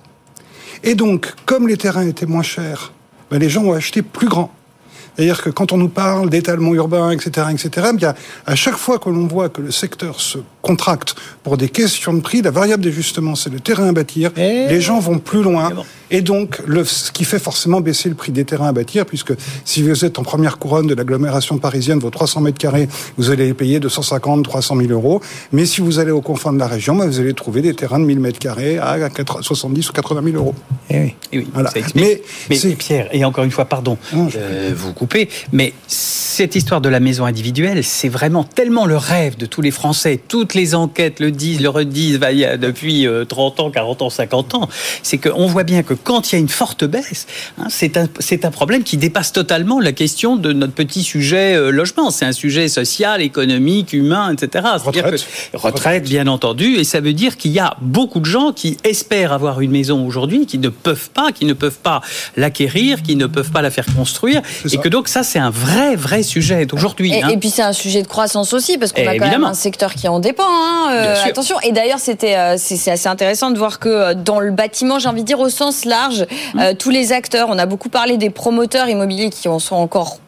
Et 0.84 0.96
donc, 0.96 1.34
comme 1.46 1.68
les 1.68 1.78
terrains 1.78 2.08
étaient 2.08 2.26
moins 2.26 2.44
chers, 2.44 2.92
ben 3.30 3.40
les 3.40 3.50
gens 3.50 3.64
ont 3.64 3.74
acheté 3.74 4.02
plus 4.02 4.28
grand. 4.28 4.52
C'est-à-dire 5.16 5.42
que 5.42 5.50
quand 5.50 5.74
on 5.74 5.78
nous 5.78 5.90
parle 5.90 6.30
d'étalement 6.30 6.74
urbain, 6.74 7.12
etc., 7.12 7.48
etc., 7.52 7.90
bien, 7.94 8.14
à 8.46 8.56
chaque 8.56 8.78
fois 8.78 9.00
que 9.00 9.10
l'on 9.10 9.28
voit 9.28 9.50
que 9.50 9.62
le 9.62 9.72
secteur 9.72 10.22
se 10.22 10.38
contracte 10.62 11.16
pour 11.44 11.58
des 11.58 11.68
questions 11.68 12.14
de 12.14 12.22
prix, 12.22 12.42
la 12.42 12.52
variable 12.52 12.86
d'ajustement, 12.86 13.36
c'est 13.36 13.50
le 13.50 13.60
terrain 13.60 13.90
à 13.90 13.92
bâtir. 13.92 14.32
Et 14.38 14.68
les 14.70 14.80
gens 14.80 15.00
vont 15.00 15.20
plus 15.20 15.44
loin. 15.44 15.72
Et 16.12 16.22
donc, 16.22 16.60
le, 16.66 16.84
ce 16.84 17.12
qui 17.12 17.24
fait 17.24 17.40
forcément 17.40 17.82
baisser 17.82 18.10
le 18.10 18.16
prix 18.16 18.32
des 18.32 18.46
terrains 18.46 18.68
à 18.68 18.72
bâtir, 18.72 19.06
puisque 19.06 19.34
si 19.66 19.84
vous 19.84 20.06
êtes 20.06 20.20
en 20.20 20.24
première 20.24 20.58
couronne 20.58 20.88
de 20.88 20.96
l'agglomération 20.96 21.58
parisienne, 21.58 22.00
vos 22.00 22.10
300 22.10 22.42
mètres 22.42 22.58
carrés, 22.58 22.88
vous 23.18 23.30
allez 23.32 23.46
les 23.46 23.54
payer 23.54 23.80
250, 23.80 24.44
300 24.44 24.78
000 24.78 24.92
euros. 24.92 25.22
Mais 25.52 25.66
si 25.66 25.82
vous 25.82 26.00
allez 26.00 26.12
au 26.12 26.22
confins 26.22 26.54
de 26.54 26.60
la 26.60 26.68
région, 26.68 26.96
ben, 26.96 27.08
vous 27.08 27.20
allez 27.20 27.34
trouver 27.34 27.62
des 27.62 27.74
terrains 27.74 28.00
de 28.00 28.06
1000 28.06 28.20
mètres 28.20 28.40
carrés 28.40 28.78
à 28.78 28.98
70 29.42 29.90
ou 29.90 29.94
80 29.94 30.22
000 30.24 30.36
euros. 30.38 30.56
Et 30.90 31.00
oui, 31.00 31.16
et 31.32 31.40
oui 31.40 31.48
voilà. 31.54 31.72
Mais, 31.96 32.22
mais 32.50 32.58
Pierre, 32.76 33.10
et 33.12 33.24
encore 33.26 33.44
une 33.44 33.52
fois, 33.52 33.66
pardon, 33.66 33.98
euh, 34.14 34.74
vous 34.76 34.94
coupez, 34.94 35.30
mais 35.52 35.74
cette 35.88 36.56
histoire 36.56 36.82
de 36.82 36.90
la 36.90 37.00
maison 37.00 37.26
individuelle, 37.26 37.84
c'est 37.84 38.10
vraiment 38.10 38.44
tellement 38.44 38.86
le 38.86 38.98
rêve 38.98 39.38
de 39.38 39.46
tous 39.46 39.62
les 39.62 39.72
Français. 39.72 40.20
Toutes 40.28 40.54
les 40.54 40.74
enquêtes 40.74 41.20
le 41.20 41.32
disent, 41.32 41.62
le 41.62 41.70
redisent 41.70 42.20
bah, 42.20 42.34
depuis 42.58 43.08
30 43.28 43.60
ans, 43.60 43.72
40 43.72 44.02
ans, 44.04 44.10
50 44.10 44.56
ans. 44.56 44.70
C'est 45.04 45.18
qu'on 45.18 45.48
voit 45.48 45.64
bien 45.64 45.84
que 45.84 45.94
quand 46.04 46.32
il 46.32 46.36
y 46.36 46.38
a 46.38 46.40
une 46.40 46.50
forte 46.50 46.84
baisse, 46.84 47.28
hein, 47.58 47.68
c'est 47.70 47.98
un, 47.98 48.08
un, 48.44 48.52
problème 48.52 48.84
qui 48.84 48.98
dépasse 48.98 49.32
totalement 49.32 49.80
la 49.80 49.92
question 49.92 50.36
de 50.36 50.54
notre 50.54 50.74
petit 50.74 51.04
sujet 51.04 51.56
euh, 51.56 51.72
logement. 51.72 52.12
C'est 52.12 52.26
un 52.26 52.32
sujet 52.32 52.68
social, 52.68 53.22
économique, 53.22 53.94
humain, 53.94 54.34
etc. 54.34 54.66
Retraite. 54.84 55.26
Que, 55.52 55.58
retraite, 55.58 56.04
bien 56.04 56.28
entendu. 56.28 56.76
Et 56.78 56.84
ça 56.84 57.00
veut 57.00 57.14
dire 57.14 57.38
qu'il 57.38 57.52
y 57.52 57.60
a 57.60 57.76
beaucoup 57.82 58.20
de 58.20 58.26
gens 58.26 58.52
qui 58.52 58.78
espèrent 58.84 59.34
avoir 59.34 59.62
une 59.62 59.72
maison 59.72 60.06
aujourd'hui, 60.06 60.46
qui 60.46 60.58
ne 60.58 60.70
peuvent 60.70 61.10
pas, 61.10 61.32
qui 61.32 61.46
ne 61.46 61.54
peuvent 61.54 61.80
pas 61.80 62.02
l'acquérir, 62.36 63.02
qui 63.02 63.16
ne 63.16 63.28
peuvent 63.28 63.52
pas 63.52 63.62
la 63.62 63.72
faire 63.72 63.86
construire. 63.96 64.42
Et 64.72 64.78
que 64.78 64.90
donc 64.90 65.08
ça, 65.08 65.24
c'est 65.24 65.40
un 65.40 65.50
vrai, 65.50 65.96
vrai 65.96 66.24
sujet 66.24 66.66
d'aujourd'hui. 66.66 67.14
Et, 67.14 67.24
hein. 67.24 67.30
et, 67.30 67.38
puis 67.38 67.50
c'est 67.50 67.62
un 67.62 67.74
sujet 67.74 68.02
de 68.02 68.08
croissance 68.08 68.54
aussi, 68.54 68.78
parce 68.78 68.92
qu'on 68.92 69.02
a 69.02 69.16
évidemment. 69.16 69.32
quand 69.32 69.40
même 69.40 69.50
un 69.50 69.54
secteur 69.54 69.94
qui 69.94 70.08
en 70.08 70.20
dépend. 70.20 70.44
Hein, 70.48 70.92
euh, 70.94 71.16
attention. 71.26 71.60
Et 71.62 71.72
d'ailleurs, 71.72 72.00
c'était 72.00 72.36
euh, 72.36 72.56
c'est 72.58 72.92
assez 72.92 73.08
intéressant 73.08 73.52
de 73.52 73.58
voir 73.58 73.80
que 73.80 74.14
dans 74.14 74.40
le 74.40 74.52
bâtiment, 74.52 75.00
j'ai 75.00 75.10
envie 75.10 75.22
de 75.22 75.28
dire 75.28 75.40
au 75.40 75.50
sens 75.50 75.86
large, 75.90 76.26
euh, 76.58 76.74
tous 76.74 76.90
les 76.90 77.12
acteurs. 77.12 77.50
On 77.50 77.58
a 77.58 77.66
beaucoup 77.66 77.90
parlé 77.90 78.18
des 78.18 78.30
promoteurs 78.30 78.88
immobiliers 78.88 79.30
qui 79.30 79.50
en 79.50 79.60
sont 79.60 79.76
encore 79.76 80.20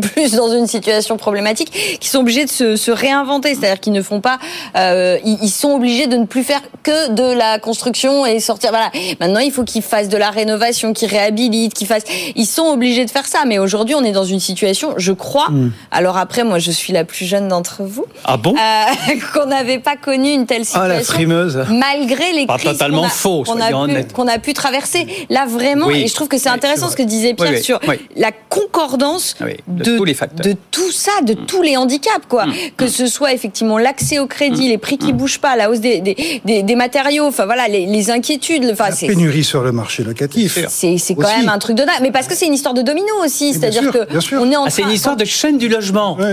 plus 0.00 0.32
dans 0.32 0.50
une 0.52 0.66
situation 0.66 1.16
problématique, 1.16 1.98
qui 2.00 2.08
sont 2.08 2.20
obligés 2.20 2.44
de 2.44 2.50
se, 2.50 2.76
se 2.76 2.90
réinventer, 2.90 3.54
c'est-à-dire 3.54 3.80
qu'ils 3.80 3.92
ne 3.92 4.02
font 4.02 4.20
pas, 4.20 4.38
euh, 4.76 5.18
ils, 5.24 5.38
ils, 5.42 5.50
sont 5.50 5.70
obligés 5.70 6.06
de 6.06 6.16
ne 6.16 6.26
plus 6.26 6.42
faire 6.42 6.60
que 6.82 7.10
de 7.10 7.32
la 7.32 7.58
construction 7.58 8.26
et 8.26 8.40
sortir. 8.40 8.70
Voilà. 8.70 8.90
Maintenant, 9.20 9.40
il 9.40 9.52
faut 9.52 9.64
qu'ils 9.64 9.82
fassent 9.82 10.08
de 10.08 10.16
la 10.16 10.30
rénovation, 10.30 10.92
qu'ils 10.92 11.08
réhabilitent, 11.08 11.74
qu'ils 11.74 11.86
fassent. 11.86 12.04
Ils 12.36 12.46
sont 12.46 12.66
obligés 12.66 13.04
de 13.04 13.10
faire 13.10 13.26
ça. 13.26 13.40
Mais 13.46 13.58
aujourd'hui, 13.58 13.94
on 13.94 14.04
est 14.04 14.12
dans 14.12 14.24
une 14.24 14.40
situation, 14.40 14.94
je 14.96 15.12
crois. 15.12 15.50
Mm. 15.50 15.72
Alors 15.90 16.16
après, 16.16 16.44
moi, 16.44 16.58
je 16.58 16.70
suis 16.70 16.92
la 16.92 17.04
plus 17.04 17.24
jeune 17.24 17.48
d'entre 17.48 17.82
vous. 17.82 18.06
Ah 18.24 18.36
bon? 18.36 18.54
Euh, 18.54 19.14
Qu'on 19.34 19.46
n'avait 19.46 19.78
pas 19.78 19.96
connu 19.96 20.30
une 20.30 20.46
telle 20.46 20.64
situation. 20.64 20.90
Ah, 20.90 20.98
la 20.98 21.02
frimeuse. 21.02 21.64
Malgré 21.70 22.32
les 22.32 22.46
pas 22.46 22.58
crises 22.58 22.72
totalement 22.72 23.02
qu'on 23.02 23.06
a, 23.06 23.10
faux, 23.10 23.42
qu'on 23.44 23.60
a, 23.60 23.86
pu, 23.86 24.04
qu'on 24.14 24.28
a 24.28 24.38
pu 24.38 24.54
traverser. 24.54 25.06
Là, 25.30 25.46
vraiment, 25.46 25.86
oui. 25.86 26.02
et 26.02 26.08
je 26.08 26.14
trouve 26.14 26.28
que 26.28 26.38
c'est 26.38 26.48
intéressant 26.48 26.88
ce 26.88 26.96
que 26.96 27.02
disait 27.02 27.34
Pierre 27.34 27.50
oui, 27.50 27.56
oui. 27.56 27.62
sur 27.62 27.80
la 28.16 28.32
concordance 28.48 29.36
de, 29.66 29.87
de, 29.92 29.96
tous 29.96 30.04
les 30.04 30.14
facteurs. 30.14 30.46
de 30.46 30.56
tout 30.70 30.90
ça, 30.90 31.12
de 31.22 31.34
mmh. 31.34 31.46
tous 31.46 31.62
les 31.62 31.76
handicaps, 31.76 32.26
quoi. 32.28 32.46
Mmh. 32.46 32.54
Que 32.76 32.88
ce 32.88 33.06
soit 33.06 33.32
effectivement 33.32 33.78
l'accès 33.78 34.18
au 34.18 34.26
crédit, 34.26 34.66
mmh. 34.66 34.70
les 34.70 34.78
prix 34.78 34.98
qui 34.98 35.12
bougent 35.12 35.40
pas, 35.40 35.56
la 35.56 35.70
hausse 35.70 35.80
des, 35.80 36.00
des, 36.00 36.16
des, 36.44 36.62
des 36.62 36.74
matériaux, 36.74 37.26
enfin 37.26 37.46
voilà, 37.46 37.68
les, 37.68 37.86
les 37.86 38.10
inquiétudes. 38.10 38.68
Enfin, 38.72 38.90
la 38.90 38.96
pénurie 38.96 39.44
sur 39.44 39.62
le 39.62 39.72
marché 39.72 40.04
locatif. 40.04 40.58
C'est 40.68 40.96
quand 41.14 41.22
aussi. 41.22 41.38
même 41.38 41.48
un 41.48 41.58
truc 41.58 41.76
de 41.76 41.84
dingue. 41.84 42.00
Mais 42.02 42.10
parce 42.10 42.26
que 42.26 42.34
c'est 42.34 42.46
une 42.46 42.54
histoire 42.54 42.74
de 42.74 42.82
domino 42.82 43.08
aussi. 43.24 43.52
C'est-à-dire 43.52 43.90
que 43.90 44.06
on 44.36 44.50
est 44.50 44.56
en 44.56 44.64
ah, 44.64 44.70
C'est 44.70 44.82
une 44.82 44.90
histoire 44.90 45.16
de 45.16 45.24
chaîne 45.24 45.58
du 45.58 45.68
logement. 45.68 46.16
Ouais, 46.16 46.32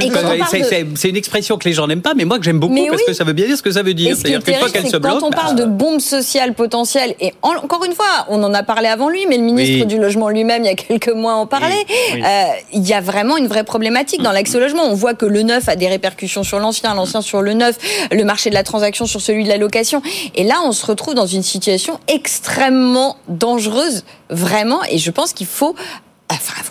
c'est 0.50 0.84
de... 0.84 1.10
une 1.10 1.16
expression 1.16 1.58
que 1.58 1.68
les 1.68 1.74
gens 1.74 1.88
n'aiment 1.88 2.02
pas, 2.02 2.14
mais 2.14 2.26
moi 2.26 2.38
que 2.38 2.44
j'aime 2.44 2.60
beaucoup 2.60 2.74
mais 2.74 2.88
parce 2.88 3.02
oui. 3.02 3.08
que 3.08 3.14
ça 3.14 3.24
veut 3.24 3.34
bien 3.34 3.46
dire 3.46 3.58
ce 3.58 3.64
que 3.64 3.72
ça 3.72 3.84
veut 3.84 3.94
dire. 3.94 4.16
C'est-à-dire 4.16 4.44
qu'une 4.44 4.56
fois 4.56 4.70
qu'elle 4.70 4.88
se 4.88 4.98
bloque. 4.98 5.20
Quand 5.20 5.28
on 5.28 5.32
parle 5.32 5.56
bah... 5.56 5.64
de 5.64 5.70
bombe 5.70 6.00
sociale 6.00 6.54
potentielle, 6.54 7.16
et 7.20 7.34
en, 7.42 7.52
encore 7.56 7.84
une 7.86 7.94
fois, 7.94 8.26
on 8.30 8.44
en 8.44 8.54
a 8.54 8.64
parlé 8.64 8.88
avant 8.88 9.10
lui, 9.10 9.26
mais 9.28 9.38
le 9.38 9.44
ministre 9.44 9.76
oui. 9.80 9.86
du 9.86 9.98
Logement 9.98 10.30
lui-même, 10.30 10.64
il 10.64 10.68
y 10.68 10.72
a 10.72 10.76
quelques 10.76 11.14
mois, 11.14 11.36
en 11.36 11.48
parlait. 11.48 11.86
Oui. 12.14 12.22
Euh, 12.24 12.44
il 12.74 12.88
y 12.88 12.94
a 12.94 13.02
vraiment 13.02 13.38
une 13.38 13.45
vraie 13.48 13.64
problématique 13.64 14.22
dans 14.22 14.32
l'accès 14.32 14.58
au 14.58 14.60
logement. 14.60 14.84
On 14.84 14.94
voit 14.94 15.14
que 15.14 15.26
le 15.26 15.42
neuf 15.42 15.70
a 15.70 15.76
des 15.76 15.88
répercussions 15.88 16.44
sur 16.44 16.60
l'ancien, 16.60 16.94
l'ancien 16.94 17.22
sur 17.22 17.42
le 17.42 17.54
neuf, 17.54 17.78
le 18.12 18.24
marché 18.24 18.50
de 18.50 18.56
la 18.56 18.64
transaction 18.64 19.06
sur 19.06 19.22
celui 19.22 19.44
de 19.44 19.50
la 19.50 19.58
location. 19.58 20.02
Et 20.36 20.44
là, 20.44 20.56
on 20.66 20.72
se 20.72 20.86
retrouve 20.86 21.14
dans 21.14 21.28
une 21.28 21.44
situation 21.44 22.00
extrêmement 22.08 23.18
dangereuse, 23.28 24.04
vraiment. 24.30 24.80
Et 24.90 24.98
je 24.98 25.12
pense 25.12 25.34
qu'il 25.34 25.48
faut 25.48 25.76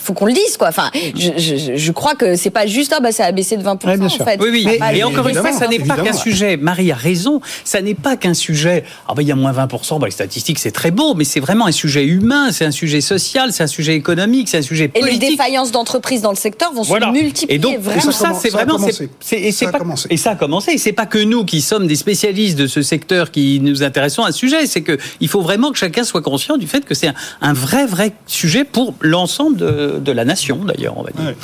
faut 0.05 0.13
qu'on 0.13 0.27
le 0.27 0.33
dise, 0.33 0.57
quoi. 0.59 0.69
Enfin, 0.69 0.91
je, 0.95 1.93
crois 1.93 2.15
que 2.15 2.37
c'est 2.37 2.51
pas 2.51 2.67
juste, 2.67 2.95
ah, 2.97 3.01
bah, 3.01 3.11
ça 3.11 3.25
a 3.25 3.33
baissé 3.33 3.57
de 3.57 3.63
20%, 3.63 4.03
en 4.05 4.25
fait. 4.25 4.39
Oui, 4.41 4.49
oui. 4.53 4.67
Mais, 4.67 4.99
et 4.99 5.05
encore 5.05 5.29
une 5.29 5.37
fois, 5.37 5.53
ça 5.53 5.67
n'est 5.67 5.79
pas 5.79 5.97
qu'un 5.97 6.13
sujet. 6.13 6.57
Marie 6.57 6.93
a 6.93 6.95
raison. 6.95 7.41
Ça 7.65 7.81
n'est 7.81 7.95
pas 7.95 8.17
qu'un 8.17 8.35
sujet. 8.35 8.85
Ah, 9.09 9.15
bah, 9.15 9.23
il 9.23 9.29
y 9.29 9.33
a 9.33 9.35
moins 9.35 9.53
20%. 9.53 9.99
Bah, 9.99 10.07
les 10.07 10.13
statistiques, 10.13 10.59
c'est 10.59 10.71
très 10.71 10.91
beau, 10.91 11.15
mais 11.15 11.25
c'est 11.25 11.41
vraiment 11.41 11.67
un 11.67 11.73
sujet 11.73 12.05
humain, 12.05 12.53
c'est 12.53 12.65
un 12.65 12.71
sujet 12.71 13.01
social, 13.01 13.53
c'est 13.53 13.63
un 13.63 13.69
sujet 13.69 13.95
économique, 13.95 14.49
c'est 14.49 14.59
un 14.59 14.63
sujet 14.63 14.89
politique. 14.89 15.23
Et 15.23 15.27
les 15.27 15.31
défaillances 15.31 15.73
d'entreprises 15.73 16.21
dans 16.23 16.31
le 16.31 16.37
secteur 16.37 16.73
vont 16.73 16.85
se 16.85 17.11
multiplier. 17.11 17.55
Et 17.55 17.59
donc, 17.59 17.79
vraiment. 17.79 18.13
ça, 18.13 18.33
c'est 18.35 18.51
vraiment. 18.51 18.79
et, 18.87 19.53
ça 19.53 19.69
a 19.69 19.73
commencé. 19.73 20.09
et 20.11 20.17
ça 20.17 20.31
a 20.31 20.37
commencé. 20.37 20.73
Et 20.73 20.79
c'est 20.79 20.93
pas 20.93 21.07
que 21.07 21.19
nous 21.19 21.45
qui 21.45 21.61
sommes 21.61 21.87
des 21.87 21.97
spécialistes 21.97 22.59
de 22.59 22.67
ce 22.67 22.83
secteur 22.83 23.31
qui 23.31 23.61
nous 23.61 23.83
intéressons 23.83 24.23
à 24.23 24.33
ce 24.33 24.39
sujet. 24.39 24.67
C'est 24.67 24.83
qu'il 24.83 25.29
faut 25.29 25.41
vraiment 25.41 25.71
que 25.71 25.79
chacun 25.79 26.05
soit 26.05 26.23
conscient 26.23 26.57
du 26.57 26.67
fait 26.67 26.85
que 26.85 26.95
c'est 26.95 27.11
un, 27.41 27.53
vrai, 27.53 27.87
vrai 27.87 28.13
sujet 28.27 28.65
pour 28.65 28.95
l'ensemble 29.01 29.44
de, 29.51 30.13
la 30.13 30.25
nation, 30.25 30.57
d'ailleurs, 30.65 30.99
on 30.99 31.03
va 31.03 31.11
dire. 31.11 31.35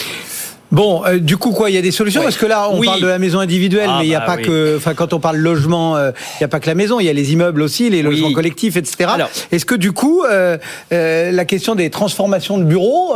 Bon, 0.72 1.02
euh, 1.04 1.18
du 1.18 1.36
coup, 1.36 1.50
quoi, 1.50 1.68
il 1.70 1.74
y 1.74 1.78
a 1.78 1.82
des 1.82 1.90
solutions 1.90 2.22
parce 2.22 2.36
que 2.36 2.46
là, 2.46 2.68
on 2.70 2.80
parle 2.80 3.00
de 3.00 3.06
la 3.06 3.18
maison 3.18 3.40
individuelle, 3.40 3.88
ah, 3.90 3.96
mais 3.98 4.06
il 4.06 4.08
n'y 4.08 4.14
a 4.14 4.20
bah 4.20 4.26
pas 4.26 4.36
que, 4.36 4.76
enfin, 4.76 4.94
quand 4.94 5.12
on 5.12 5.18
parle 5.18 5.36
logement, 5.36 5.96
euh, 5.96 6.12
il 6.34 6.42
n'y 6.42 6.44
a 6.44 6.48
pas 6.48 6.60
que 6.60 6.66
la 6.66 6.76
maison, 6.76 7.00
il 7.00 7.06
y 7.06 7.08
a 7.08 7.12
les 7.12 7.32
immeubles 7.32 7.62
aussi, 7.62 7.90
les 7.90 8.02
logements 8.02 8.32
collectifs, 8.32 8.76
etc. 8.76 9.10
Est-ce 9.50 9.64
que 9.64 9.74
du 9.74 9.92
coup, 9.92 10.22
euh, 10.24 10.58
la 10.90 11.44
question 11.44 11.74
des 11.74 11.90
transformations 11.90 12.58
de 12.58 12.64
bureaux 12.64 13.14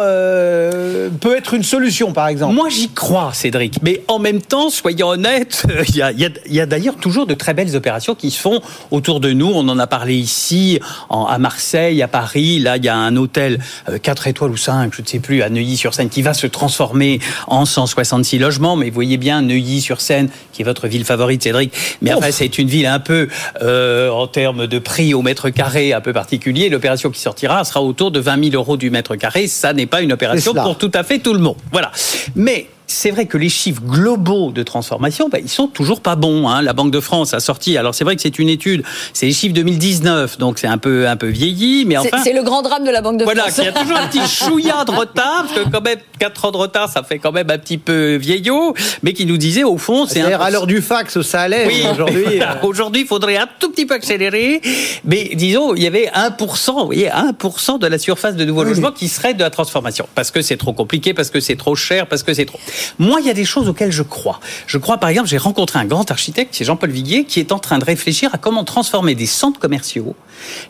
peut 1.20 1.36
être 1.36 1.54
une 1.54 1.62
solution, 1.62 2.12
par 2.12 2.28
exemple? 2.28 2.54
Moi, 2.54 2.68
j'y 2.70 2.88
crois, 2.88 3.30
Cédric. 3.32 3.78
Mais 3.82 4.02
en 4.08 4.18
même 4.18 4.42
temps, 4.42 4.70
soyons 4.70 5.08
honnêtes, 5.08 5.66
il 5.88 5.96
y 5.96 6.02
a, 6.02 6.12
y 6.12 6.60
a 6.60 6.66
d'ailleurs 6.66 6.96
toujours 6.96 7.26
de 7.26 7.34
très 7.34 7.54
belles 7.54 7.76
opérations 7.76 8.14
qui 8.14 8.30
se 8.30 8.40
font 8.40 8.60
autour 8.90 9.20
de 9.20 9.32
nous. 9.32 9.50
On 9.54 9.68
en 9.68 9.78
a 9.78 9.86
parlé 9.86 10.14
ici, 10.14 10.80
en, 11.08 11.26
à 11.26 11.38
Marseille, 11.38 12.02
à 12.02 12.08
Paris. 12.08 12.58
Là, 12.58 12.76
il 12.78 12.84
y 12.84 12.88
a 12.88 12.96
un 12.96 13.16
hôtel 13.16 13.60
4 14.02 14.26
étoiles 14.26 14.50
ou 14.50 14.56
5, 14.56 14.92
je 14.94 15.02
ne 15.02 15.06
sais 15.06 15.20
plus, 15.20 15.42
à 15.42 15.50
Neuilly-sur-Seine, 15.50 16.08
qui 16.08 16.22
va 16.22 16.34
se 16.34 16.46
transformer 16.46 17.20
en 17.46 17.64
166 17.64 18.38
logements. 18.38 18.76
Mais 18.76 18.88
vous 18.88 18.94
voyez 18.94 19.16
bien 19.16 19.42
Neuilly-sur-Seine, 19.42 20.28
qui 20.52 20.62
est 20.62 20.64
votre 20.64 20.88
ville 20.88 21.04
favorite, 21.04 21.42
Cédric. 21.42 21.72
Mais 22.02 22.12
enfin, 22.12 22.30
c'est 22.30 22.58
une 22.58 22.68
ville 22.68 22.86
un 22.86 23.00
peu, 23.00 23.28
euh, 23.62 24.10
en 24.10 24.26
termes 24.26 24.66
de 24.66 24.78
prix 24.78 25.14
au 25.14 25.22
mètre 25.22 25.50
carré, 25.50 25.92
un 25.92 26.00
peu 26.00 26.12
particulier. 26.12 26.68
L'opération 26.68 27.10
qui 27.10 27.20
sortira 27.20 27.64
sera 27.64 27.82
autour 27.82 28.10
de 28.10 28.20
20 28.20 28.50
000 28.50 28.54
euros 28.56 28.76
du 28.76 28.90
mètre 28.90 29.16
carré. 29.16 29.46
Ça 29.46 29.72
n'est 29.72 29.86
pas 29.86 30.02
une 30.02 30.12
opération 30.12 30.54
pour 30.54 30.78
tout 30.78 30.90
à 30.94 31.02
fait 31.02 31.18
tout 31.18 31.34
le 31.34 31.40
monde. 31.40 31.56
Voilà. 31.72 31.90
Mais 32.34 32.68
c'est 32.86 33.10
vrai 33.10 33.26
que 33.26 33.38
les 33.38 33.48
chiffres 33.48 33.82
globaux 33.82 34.52
de 34.52 34.62
transformation, 34.62 35.28
ben, 35.28 35.40
ils 35.42 35.48
sont 35.48 35.68
toujours 35.68 36.00
pas 36.00 36.16
bons. 36.16 36.48
Hein. 36.48 36.62
La 36.62 36.72
Banque 36.72 36.90
de 36.90 37.00
France 37.00 37.34
a 37.34 37.40
sorti. 37.40 37.76
Alors 37.78 37.94
c'est 37.94 38.04
vrai 38.04 38.16
que 38.16 38.22
c'est 38.22 38.38
une 38.38 38.48
étude, 38.48 38.84
c'est 39.12 39.26
les 39.26 39.32
chiffres 39.32 39.54
2019, 39.54 40.38
donc 40.38 40.58
c'est 40.58 40.66
un 40.66 40.78
peu 40.78 41.08
un 41.08 41.16
peu 41.16 41.28
vieilli, 41.28 41.84
mais 41.84 41.96
enfin. 41.96 42.22
C'est 42.22 42.32
le 42.32 42.42
grand 42.42 42.62
drame 42.62 42.84
de 42.84 42.90
la 42.90 43.00
Banque 43.00 43.18
de 43.18 43.24
France. 43.24 43.34
Voilà, 43.34 43.50
il 43.56 43.64
y 43.64 43.68
a 43.68 43.72
toujours 43.72 43.96
un 43.96 44.06
petit 44.06 44.26
chouïa 44.26 44.84
de 44.84 44.90
retard, 44.90 45.46
parce 45.46 45.64
que 45.64 45.70
quand 45.70 45.80
même 45.80 45.98
4 46.18 46.44
ans 46.44 46.50
de 46.50 46.56
retard, 46.56 46.88
ça 46.90 47.02
fait 47.02 47.18
quand 47.18 47.32
même 47.32 47.50
un 47.50 47.58
petit 47.58 47.78
peu 47.78 48.16
vieillot, 48.16 48.74
mais 49.02 49.12
qui 49.12 49.26
nous 49.26 49.36
disait 49.36 49.64
au 49.64 49.78
fond, 49.78 50.06
c'est 50.06 50.20
à 50.20 50.50
l'heure 50.50 50.66
du 50.66 50.82
fax, 50.82 51.20
ça 51.22 51.42
allait. 51.42 51.66
Oui, 51.66 51.84
aujourd'hui, 51.90 52.24
euh. 52.40 52.46
aujourd'hui, 52.62 53.02
il 53.02 53.06
faudrait 53.06 53.36
un 53.36 53.48
tout 53.58 53.70
petit 53.70 53.86
peu 53.86 53.94
accélérer, 53.94 54.60
mais 55.04 55.30
disons, 55.34 55.74
il 55.74 55.82
y 55.82 55.86
avait 55.86 56.10
1%, 56.14 56.72
vous 56.72 56.86
voyez, 56.86 57.08
1% 57.08 57.78
de 57.78 57.86
la 57.86 57.98
surface 57.98 58.36
de 58.36 58.44
nouveaux 58.44 58.64
logements 58.64 58.92
qui 58.92 59.08
serait 59.08 59.34
de 59.34 59.40
la 59.40 59.50
transformation, 59.50 60.06
parce 60.14 60.30
que 60.30 60.42
c'est 60.42 60.56
trop 60.56 60.72
compliqué, 60.72 61.14
parce 61.14 61.30
que 61.30 61.40
c'est 61.40 61.56
trop 61.56 61.74
cher, 61.74 62.06
parce 62.06 62.22
que 62.22 62.34
c'est 62.34 62.46
trop. 62.46 62.58
Moi, 62.98 63.20
il 63.20 63.26
y 63.26 63.30
a 63.30 63.34
des 63.34 63.44
choses 63.44 63.68
auxquelles 63.68 63.92
je 63.92 64.02
crois. 64.02 64.40
Je 64.66 64.78
crois, 64.78 64.98
par 64.98 65.10
exemple, 65.10 65.28
j'ai 65.28 65.38
rencontré 65.38 65.78
un 65.78 65.84
grand 65.84 66.10
architecte, 66.10 66.54
c'est 66.54 66.64
Jean-Paul 66.64 66.90
Viguier, 66.90 67.24
qui 67.24 67.40
est 67.40 67.52
en 67.52 67.58
train 67.58 67.78
de 67.78 67.84
réfléchir 67.84 68.30
à 68.32 68.38
comment 68.38 68.64
transformer 68.64 69.14
des 69.14 69.26
centres 69.26 69.60
commerciaux, 69.60 70.14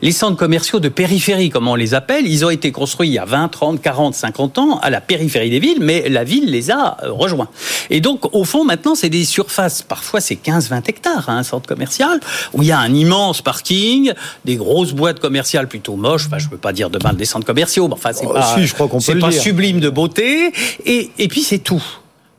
les 0.03 0.13
centres 0.13 0.37
commerciaux 0.37 0.81
de 0.81 0.89
périphérie, 0.89 1.51
comme 1.51 1.69
on 1.69 1.75
les 1.75 1.95
appelle. 1.95 2.27
Ils 2.27 2.45
ont 2.45 2.51
été 2.51 2.73
construits 2.73 3.09
il 3.09 3.15
y 3.15 3.19
a 3.19 3.25
20, 3.25 3.49
30, 3.49 3.83
40, 3.83 4.15
50 4.15 4.59
ans 4.59 4.79
à 4.81 4.91
la 4.91 5.01
périphérie 5.01 5.51
des 5.51 5.59
villes, 5.59 5.79
mais 5.81 6.09
la 6.09 6.25
ville 6.25 6.51
les 6.51 6.71
a 6.71 6.97
euh, 7.03 7.13
rejoints. 7.13 7.49
Et 7.91 8.01
donc, 8.01 8.35
au 8.35 8.45
fond, 8.45 8.65
maintenant, 8.65 8.95
c'est 8.95 9.09
des 9.09 9.25
surfaces, 9.25 9.83
parfois 9.83 10.21
c'est 10.21 10.37
15, 10.37 10.69
20 10.69 10.89
hectares, 10.89 11.29
hein, 11.29 11.39
un 11.39 11.43
centre 11.43 11.69
commercial, 11.69 12.21
où 12.53 12.63
il 12.63 12.69
y 12.69 12.73
a 12.73 12.79
un 12.79 12.95
immense 12.95 13.43
parking, 13.43 14.13
des 14.45 14.57
grosses 14.57 14.93
boîtes 14.93 15.21
commerciales 15.21 15.69
plutôt 15.69 15.97
moches. 15.97 16.27
Enfin, 16.27 16.39
je 16.39 16.47
ne 16.47 16.51
veux 16.53 16.59
pas 16.59 16.73
dire 16.73 16.91
de 16.91 16.99
mal 17.03 17.17
des 17.17 17.25
centres 17.25 17.47
commerciaux, 17.47 17.89
mais 17.89 17.95
enfin, 17.95 18.13
c'est 18.13 18.27
oh, 18.27 18.33
pas, 18.33 18.57
si, 19.01 19.15
pas 19.15 19.31
sublime 19.31 19.81
de 19.81 19.91
beauté. 19.91 20.53
Et, 20.85 21.11
et 21.19 21.29
puis, 21.29 21.43
c'est 21.43 21.59
tout. 21.59 21.83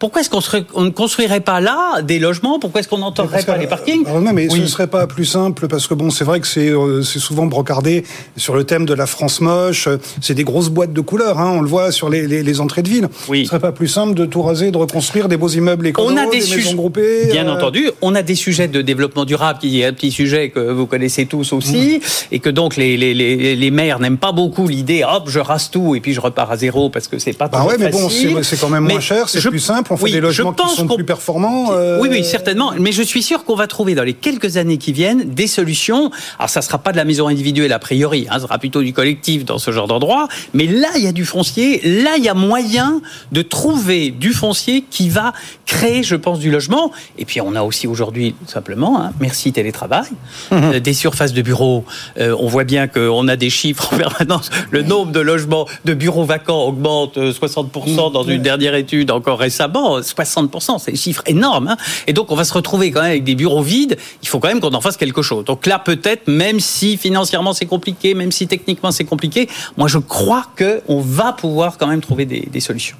Pourquoi 0.05 0.21
est-ce 0.21 0.29
qu'on 0.29 0.83
ne 0.83 0.91
construirait 0.91 1.39
pas 1.39 1.59
là 1.59 2.03
des 2.03 2.19
logements? 2.19 2.59
Pourquoi 2.59 2.81
est-ce 2.81 2.87
qu'on 2.87 2.99
n'entendrait 2.99 3.41
pas 3.41 3.57
les 3.57 3.65
parkings? 3.65 4.05
Non, 4.05 4.33
mais 4.33 4.47
ce 4.49 4.57
ne 4.57 4.67
serait 4.67 4.85
pas 4.85 5.07
plus 5.07 5.25
simple 5.25 5.67
parce 5.67 5.87
que 5.87 5.95
bon, 5.95 6.11
c'est 6.11 6.23
vrai 6.23 6.39
que 6.39 6.45
c'est 6.45 6.69
euh, 6.69 7.01
souvent 7.01 7.47
brocardé 7.47 8.03
sur 8.37 8.55
le 8.55 8.65
thème 8.65 8.85
de 8.85 8.93
la 8.93 9.07
France 9.07 9.41
moche. 9.41 9.89
C'est 10.21 10.35
des 10.35 10.43
grosses 10.43 10.69
boîtes 10.69 10.93
de 10.93 11.01
couleurs, 11.01 11.39
hein, 11.39 11.53
on 11.55 11.61
le 11.61 11.67
voit 11.67 11.91
sur 11.91 12.11
les, 12.11 12.27
les, 12.27 12.61
entrées 12.61 12.83
de 12.83 12.89
ville. 12.89 13.07
Oui. 13.29 13.39
Ce 13.39 13.41
ne 13.41 13.47
serait 13.47 13.59
pas 13.59 13.71
plus 13.71 13.87
simple 13.87 14.13
de 14.13 14.27
tout 14.27 14.43
raser, 14.43 14.69
de 14.69 14.77
reconstruire 14.77 15.27
des 15.27 15.37
beaux 15.37 15.47
immeubles 15.47 15.87
écolos, 15.87 16.11
on 16.11 16.17
a 16.17 16.27
des, 16.27 16.37
maisons 16.37 16.75
groupées. 16.75 17.25
Bien 17.31 17.47
euh, 17.47 17.55
entendu, 17.55 17.89
on 18.03 18.13
a 18.13 18.21
des 18.21 18.35
sujets 18.35 18.67
de 18.67 18.83
développement 18.83 19.25
durable 19.25 19.57
qui 19.57 19.81
est 19.81 19.85
un 19.85 19.93
petit 19.93 20.11
sujet 20.11 20.49
que 20.49 20.59
vous 20.59 20.85
connaissez 20.85 21.25
tous 21.25 21.51
aussi, 21.51 21.99
et 22.31 22.37
que 22.37 22.51
donc 22.51 22.75
les, 22.75 22.95
les, 22.95 23.55
les 23.55 23.71
maires 23.71 23.99
n'aiment 23.99 24.19
pas 24.19 24.33
beaucoup 24.33 24.67
l'idée. 24.67 25.03
Hop, 25.03 25.29
je 25.29 25.39
rase 25.39 25.71
tout 25.71 25.95
et 25.95 25.99
puis 25.99 26.13
je 26.13 26.21
repars 26.21 26.51
à 26.51 26.57
zéro 26.57 26.91
parce 26.91 27.07
que 27.07 27.17
c'est 27.17 27.33
pas. 27.33 27.47
Bah 27.47 27.65
ouais, 27.65 27.77
mais 27.79 27.89
bon, 27.89 28.07
c'est 28.07 28.59
quand 28.59 28.69
même 28.69 28.83
moins 28.87 28.99
cher, 28.99 29.29
c'est 29.29 29.41
plus 29.49 29.59
simple 29.59 29.94
fait 29.97 30.11
des 30.11 30.21
logements 30.21 30.53
qui 30.53 30.75
sont 30.75 30.87
plus 30.87 31.03
performants. 31.03 31.71
Euh, 31.71 31.99
oui, 32.01 32.09
oui, 32.11 32.23
certainement. 32.23 32.73
Mais 32.79 32.91
je 32.91 33.01
suis 33.01 33.23
sûr 33.23 33.43
qu'on 33.43 33.55
va 33.55 33.67
trouver 33.67 33.95
dans 33.95 34.03
les 34.03 34.13
quelques 34.13 34.57
années 34.57 34.77
qui 34.77 34.93
viennent 34.93 35.33
des 35.33 35.47
solutions. 35.47 36.11
Alors, 36.39 36.49
ça 36.49 36.61
sera 36.61 36.77
pas 36.77 36.91
de 36.91 36.97
la 36.97 37.05
maison 37.05 37.27
individuelle 37.27 37.73
a 37.73 37.79
priori, 37.79 38.27
hein, 38.29 38.35
ça 38.35 38.41
sera 38.41 38.57
plutôt 38.57 38.81
du 38.81 38.93
collectif 38.93 39.45
dans 39.45 39.57
ce 39.57 39.71
genre 39.71 39.87
d'endroit. 39.87 40.27
Mais 40.53 40.65
là, 40.65 40.89
il 40.95 41.03
y 41.03 41.07
a 41.07 41.11
du 41.11 41.25
foncier. 41.25 41.81
Là, 41.83 42.17
il 42.17 42.23
y 42.23 42.29
a 42.29 42.33
moyen 42.33 43.01
de 43.31 43.41
trouver 43.41 44.11
du 44.11 44.33
foncier 44.33 44.83
qui 44.89 45.09
va 45.09 45.33
créer, 45.65 46.03
je 46.03 46.15
pense, 46.15 46.39
du 46.39 46.51
logement. 46.51 46.91
Et 47.17 47.25
puis, 47.25 47.41
on 47.41 47.55
a 47.55 47.63
aussi 47.63 47.87
aujourd'hui, 47.87 48.35
simplement, 48.47 49.01
hein, 49.01 49.13
merci 49.19 49.51
télétravail, 49.51 50.05
mhm. 50.51 50.63
euh, 50.63 50.79
des 50.79 50.93
surfaces 50.93 51.33
de 51.33 51.41
bureaux. 51.41 51.85
Euh, 52.17 52.35
on 52.39 52.47
voit 52.47 52.63
bien 52.63 52.87
qu'on 52.87 53.27
a 53.27 53.35
des 53.35 53.49
chiffres 53.49 53.93
en 53.93 53.97
permanence. 53.97 54.49
Le 54.71 54.81
nombre 54.81 55.11
de 55.11 55.19
logements, 55.19 55.67
de 55.85 55.93
bureaux 55.93 56.25
vacants 56.25 56.63
augmente 56.63 57.17
60% 57.17 58.11
dans 58.11 58.23
une 58.23 58.41
dernière 58.41 58.75
étude 58.75 59.11
encore 59.11 59.39
récemment 59.39 59.74
60%, 59.79 60.79
c'est 60.79 60.91
des 60.91 60.97
chiffres 60.97 61.23
énormes. 61.25 61.67
Hein. 61.67 61.77
et 62.07 62.13
donc, 62.13 62.31
on 62.31 62.35
va 62.35 62.43
se 62.43 62.53
retrouver 62.53 62.91
quand 62.91 63.01
même 63.01 63.11
avec 63.11 63.23
des 63.23 63.35
bureaux 63.35 63.61
vides. 63.61 63.97
Il 64.21 64.27
faut 64.27 64.39
quand 64.39 64.47
même 64.47 64.59
qu'on 64.59 64.73
en 64.73 64.81
fasse 64.81 64.97
quelque 64.97 65.21
chose. 65.21 65.45
Donc 65.45 65.65
là, 65.65 65.79
peut-être, 65.79 66.27
même 66.27 66.59
si 66.59 66.97
financièrement 66.97 67.53
c'est 67.53 67.65
compliqué, 67.65 68.13
même 68.13 68.31
si 68.31 68.47
techniquement 68.47 68.91
c'est 68.91 69.03
compliqué, 69.05 69.49
moi 69.77 69.87
je 69.87 69.97
crois 69.97 70.45
qu'on 70.57 70.99
va 71.01 71.33
pouvoir 71.33 71.77
quand 71.77 71.87
même 71.87 72.01
trouver 72.01 72.25
des, 72.25 72.59
solutions. 72.59 72.97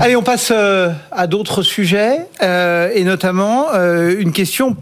Allez, 0.00 0.16
on 0.16 0.22
passe 0.22 0.50
euh, 0.50 0.90
à 1.12 1.26
d'autres 1.26 1.62
sujets, 1.62 2.18
euh, 2.42 2.90
et 2.94 3.04
notamment 3.04 3.66
euh, 3.74 4.14
une 4.18 4.32
question 4.32 4.76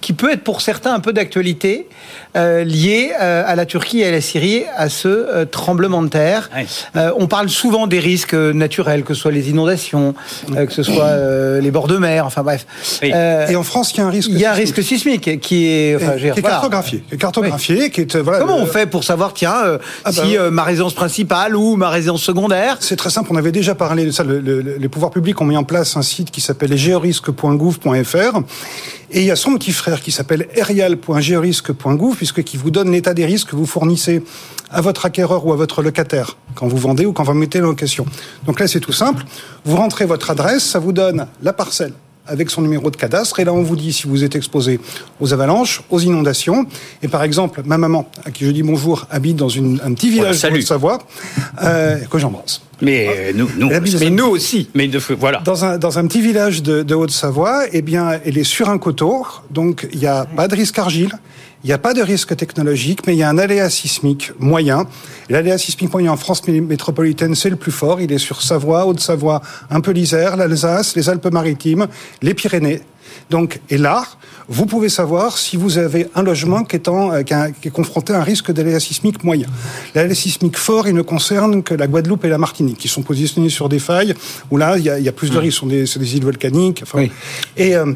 qui 0.00 0.12
peut 0.12 0.30
être 0.30 0.42
pour 0.42 0.60
certains 0.60 0.94
un 0.94 1.00
peu 1.00 1.12
d'actualité, 1.12 1.88
euh, 2.36 2.64
lié 2.64 3.12
euh, 3.20 3.42
à 3.46 3.56
la 3.56 3.66
Turquie 3.66 4.00
et 4.00 4.06
à 4.06 4.10
la 4.10 4.20
Syrie, 4.20 4.64
à 4.76 4.88
ce 4.88 5.08
euh, 5.08 5.44
tremblement 5.44 6.02
de 6.02 6.08
terre. 6.08 6.50
on 7.18 7.26
parle 7.26 7.48
souvent 7.48 7.86
des 7.86 7.98
risques 7.98 8.34
naturels, 8.34 9.02
que 9.02 9.14
ce 9.14 9.20
soit 9.22 9.32
les 9.32 9.50
inondations, 9.50 10.14
que 10.54 10.72
ce 10.72 10.82
soit 10.82 11.60
les 11.60 11.70
bords 11.70 11.88
de 11.88 11.96
mer, 11.96 12.26
enfin 12.26 12.42
bref. 12.42 12.66
et 13.02 13.56
en 13.56 13.62
France, 13.62 13.92
il 13.94 13.98
y 13.98 14.00
a 14.00 14.06
un 14.06 14.10
risque. 14.10 14.28
Il 14.30 14.38
y 14.38 14.44
a 14.44 14.52
un 14.52 14.54
risque 14.54 14.82
sismique 14.82 15.40
qui 15.40 15.66
est, 15.66 15.96
enfin, 15.96 16.16
qui 16.16 16.26
est 16.26 16.42
cartographié, 16.42 17.04
qui 17.08 17.14
est 17.14 17.18
cartographié, 17.18 17.90
qui 17.90 18.02
est 18.02 18.16
voilà. 18.16 18.40
Comment 18.40 18.58
on 18.58 18.66
fait 18.66 18.86
pour 18.86 19.04
savoir, 19.04 19.32
tiens, 19.32 19.54
ah 19.54 19.78
bah 20.04 20.12
si 20.12 20.36
ma 20.50 20.64
résidence 20.64 20.94
principale 20.94 21.56
ou 21.56 21.76
ma 21.76 21.88
résidence 21.88 22.22
secondaire? 22.22 22.76
C'est 22.80 22.96
très 22.96 23.10
simple. 23.10 23.30
On 23.32 23.36
avait 23.36 23.52
déjà 23.52 23.74
parlé 23.74 24.04
de 24.04 24.10
ça. 24.10 24.24
les 24.24 24.88
pouvoirs 24.88 25.10
publics 25.10 25.40
ont 25.40 25.46
mis 25.46 25.56
en 25.56 25.64
place 25.64 25.96
un 25.96 26.02
site 26.02 26.30
qui 26.30 26.40
s'appelle 26.40 26.76
géorisque.gouv.fr 26.76 28.40
et 29.10 29.20
il 29.20 29.26
y 29.26 29.30
a 29.30 29.36
son 29.36 29.54
petit 29.54 29.72
frère 29.72 30.00
qui 30.00 30.12
s'appelle 30.12 30.48
erial.georisque.gouv, 30.54 32.16
puisque 32.16 32.42
qui 32.42 32.56
vous 32.56 32.70
donne 32.70 32.90
l'état 32.90 33.14
des 33.14 33.24
risques 33.24 33.50
que 33.50 33.56
vous 33.56 33.66
fournissez 33.66 34.22
à 34.70 34.80
votre 34.80 35.06
acquéreur 35.06 35.46
ou 35.46 35.52
à 35.52 35.56
votre 35.56 35.82
locataire 35.82 36.36
quand 36.54 36.68
vous 36.68 36.76
vendez 36.76 37.06
ou 37.06 37.12
quand 37.12 37.24
vous 37.24 37.34
mettez 37.34 37.60
en 37.60 37.64
location. 37.64 38.04
Donc 38.46 38.60
là, 38.60 38.68
c'est 38.68 38.80
tout 38.80 38.92
simple. 38.92 39.24
Vous 39.64 39.76
rentrez 39.76 40.04
votre 40.04 40.30
adresse, 40.30 40.64
ça 40.64 40.78
vous 40.78 40.92
donne 40.92 41.26
la 41.42 41.52
parcelle 41.52 41.94
avec 42.28 42.50
son 42.50 42.62
numéro 42.62 42.90
de 42.90 42.96
cadastre. 42.96 43.40
Et 43.40 43.44
là, 43.44 43.52
on 43.52 43.62
vous 43.62 43.76
dit 43.76 43.92
si 43.92 44.06
vous 44.06 44.24
êtes 44.24 44.36
exposé 44.36 44.80
aux 45.20 45.32
avalanches, 45.32 45.82
aux 45.90 46.00
inondations. 46.00 46.66
Et 47.02 47.08
par 47.08 47.22
exemple, 47.22 47.62
ma 47.64 47.78
maman, 47.78 48.08
à 48.24 48.30
qui 48.30 48.44
je 48.44 48.50
dis 48.50 48.62
bonjour, 48.62 49.06
habite 49.10 49.36
dans 49.36 49.48
une, 49.48 49.80
un 49.84 49.92
petit 49.94 50.10
village 50.10 50.40
de 50.40 50.48
Haute-Savoie, 50.48 50.98
euh, 51.62 51.98
que 52.10 52.18
j'embrasse. 52.18 52.62
Mais 52.80 53.08
euh, 53.08 53.32
nous, 53.34 53.48
nous, 53.58 53.68
mais 53.98 54.10
nous 54.10 54.26
aussi. 54.26 54.68
Mais 54.74 54.88
voilà. 55.18 55.40
Dans 55.40 55.64
un, 55.64 55.78
dans 55.78 55.98
un 55.98 56.06
petit 56.06 56.20
village 56.20 56.62
de, 56.62 56.82
de 56.82 56.94
Haute-Savoie, 56.94 57.64
eh 57.72 57.82
bien, 57.82 58.20
elle 58.24 58.38
est 58.38 58.44
sur 58.44 58.68
un 58.68 58.78
coteau, 58.78 59.26
donc 59.50 59.88
il 59.92 59.98
n'y 59.98 60.06
a 60.06 60.24
pas 60.24 60.46
de 60.46 60.54
risque 60.54 60.78
argile. 60.78 61.12
Il 61.64 61.66
n'y 61.66 61.72
a 61.72 61.78
pas 61.78 61.92
de 61.92 62.00
risque 62.00 62.36
technologique, 62.36 63.04
mais 63.06 63.14
il 63.14 63.18
y 63.18 63.24
a 63.24 63.28
un 63.28 63.36
aléa 63.36 63.68
sismique 63.68 64.30
moyen. 64.38 64.86
L'aléa 65.28 65.58
sismique 65.58 65.92
moyen 65.92 66.12
en 66.12 66.16
France 66.16 66.46
métropolitaine, 66.46 67.34
c'est 67.34 67.50
le 67.50 67.56
plus 67.56 67.72
fort. 67.72 68.00
Il 68.00 68.12
est 68.12 68.18
sur 68.18 68.42
Savoie, 68.42 68.86
Haute-Savoie, 68.86 69.42
un 69.68 69.80
peu 69.80 69.90
l'Isère, 69.90 70.36
l'Alsace, 70.36 70.94
les 70.94 71.08
Alpes-Maritimes, 71.08 71.88
les 72.22 72.34
Pyrénées. 72.34 72.82
Donc, 73.30 73.60
et 73.70 73.78
là, 73.78 74.04
vous 74.48 74.64
pouvez 74.64 74.88
savoir 74.88 75.36
si 75.36 75.56
vous 75.56 75.76
avez 75.76 76.08
un 76.14 76.22
logement 76.22 76.64
qui 76.64 76.76
est, 76.76 76.88
en, 76.88 77.22
qui, 77.22 77.34
est 77.34 77.70
confronté 77.70 78.14
à 78.14 78.20
un 78.20 78.22
risque 78.22 78.50
d'aléa 78.50 78.80
sismique 78.80 79.22
moyen. 79.22 79.46
L'aléa 79.94 80.14
sismique 80.14 80.56
fort, 80.56 80.88
il 80.88 80.94
ne 80.94 81.02
concerne 81.02 81.62
que 81.62 81.74
la 81.74 81.86
Guadeloupe 81.86 82.24
et 82.24 82.28
la 82.28 82.38
Martinique, 82.38 82.78
qui 82.78 82.88
sont 82.88 83.02
positionnés 83.02 83.50
sur 83.50 83.68
des 83.68 83.78
failles 83.78 84.14
où 84.50 84.56
là, 84.56 84.78
il 84.78 84.84
y 84.84 84.90
a, 84.90 84.98
il 84.98 85.04
y 85.04 85.08
a 85.08 85.12
plus 85.12 85.30
de 85.30 85.36
mmh. 85.36 85.40
risques. 85.40 85.58
C'est 85.58 85.98
des, 85.98 86.06
des, 86.06 86.16
îles 86.16 86.24
volcaniques. 86.24 86.80
Enfin, 86.82 86.98
oui. 86.98 87.10
Et 87.56 87.76
euh, 87.76 87.92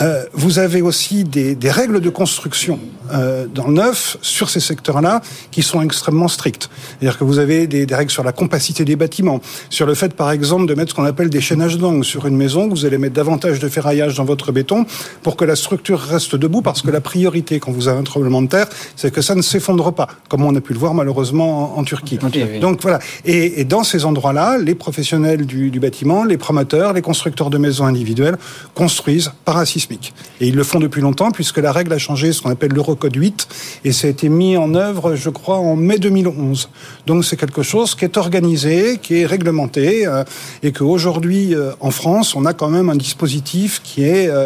euh, 0.00 0.24
vous 0.32 0.58
avez 0.58 0.82
aussi 0.82 1.24
des, 1.24 1.54
des 1.54 1.70
règles 1.70 2.00
de 2.00 2.10
construction 2.10 2.78
euh, 3.12 3.46
dans 3.46 3.66
le 3.66 3.74
neuf 3.74 4.16
sur 4.22 4.50
ces 4.50 4.60
secteurs-là 4.60 5.20
qui 5.50 5.62
sont 5.62 5.82
extrêmement 5.82 6.28
strictes. 6.28 6.70
C'est-à-dire 6.98 7.18
que 7.18 7.24
vous 7.24 7.38
avez 7.38 7.66
des, 7.66 7.86
des, 7.86 7.94
règles 7.94 8.10
sur 8.10 8.24
la 8.24 8.32
compacité 8.32 8.84
des 8.84 8.96
bâtiments, 8.96 9.40
sur 9.68 9.86
le 9.86 9.94
fait, 9.94 10.14
par 10.14 10.30
exemple, 10.30 10.66
de 10.66 10.74
mettre 10.74 10.90
ce 10.90 10.94
qu'on 10.94 11.04
appelle 11.04 11.30
des 11.30 11.40
chaînages 11.40 11.76
d'angles 11.78 12.04
sur 12.04 12.26
une 12.26 12.36
maison. 12.36 12.68
Vous 12.68 12.86
allez 12.86 12.98
mettre 12.98 13.14
davantage 13.14 13.58
de 13.58 13.68
ferraillage 13.68 14.14
dans 14.14 14.24
votre 14.24 14.52
béton 14.62 14.86
pour 15.22 15.36
que 15.36 15.44
la 15.44 15.56
structure 15.56 16.00
reste 16.00 16.36
debout 16.36 16.62
parce 16.62 16.82
que 16.82 16.90
la 16.90 17.00
priorité 17.00 17.58
quand 17.58 17.72
vous 17.72 17.88
avez 17.88 17.98
un 17.98 18.04
tremblement 18.04 18.42
de 18.42 18.48
terre, 18.48 18.68
c'est 18.96 19.12
que 19.12 19.22
ça 19.22 19.34
ne 19.34 19.42
s'effondre 19.42 19.92
pas, 19.92 20.08
comme 20.28 20.44
on 20.44 20.54
a 20.54 20.60
pu 20.60 20.72
le 20.72 20.78
voir 20.78 20.94
malheureusement 20.94 21.76
en, 21.76 21.80
en 21.80 21.84
Turquie. 21.84 22.18
Okay, 22.22 22.60
Donc 22.60 22.80
voilà. 22.82 22.98
Et, 23.24 23.60
et, 23.60 23.64
dans 23.64 23.84
ces 23.84 24.04
endroits-là, 24.04 24.58
les 24.58 24.74
professionnels 24.74 25.46
du, 25.46 25.70
du, 25.70 25.80
bâtiment, 25.80 26.24
les 26.24 26.38
promoteurs, 26.38 26.92
les 26.92 27.02
constructeurs 27.02 27.50
de 27.50 27.58
maisons 27.58 27.86
individuelles 27.86 28.36
construisent 28.74 29.32
parasismiques. 29.44 30.12
Et 30.40 30.48
ils 30.48 30.54
le 30.54 30.64
font 30.64 30.78
depuis 30.78 31.00
longtemps 31.00 31.30
puisque 31.30 31.58
la 31.58 31.72
règle 31.72 31.92
a 31.92 31.98
changé, 31.98 32.32
ce 32.32 32.42
qu'on 32.42 32.50
appelle 32.50 32.72
l'Eurocode 32.72 33.16
8, 33.16 33.48
et 33.84 33.92
ça 33.92 34.06
a 34.06 34.10
été 34.10 34.28
mis 34.28 34.56
en 34.56 34.74
œuvre, 34.74 35.14
je 35.14 35.30
crois, 35.30 35.58
en 35.58 35.76
mai 35.76 35.98
2011. 35.98 36.68
Donc 37.06 37.24
c'est 37.24 37.36
quelque 37.36 37.62
chose 37.62 37.94
qui 37.94 38.04
est 38.04 38.16
organisé, 38.16 38.98
qui 39.02 39.20
est 39.20 39.26
réglementé, 39.26 40.06
euh, 40.06 40.24
et 40.62 40.72
qu'aujourd'hui, 40.72 41.54
euh, 41.54 41.72
en 41.80 41.90
France, 41.90 42.34
on 42.34 42.44
a 42.46 42.52
quand 42.52 42.68
même 42.68 42.90
un 42.90 42.96
dispositif 42.96 43.80
qui 43.82 44.04
est 44.04 44.28
euh, 44.28 44.41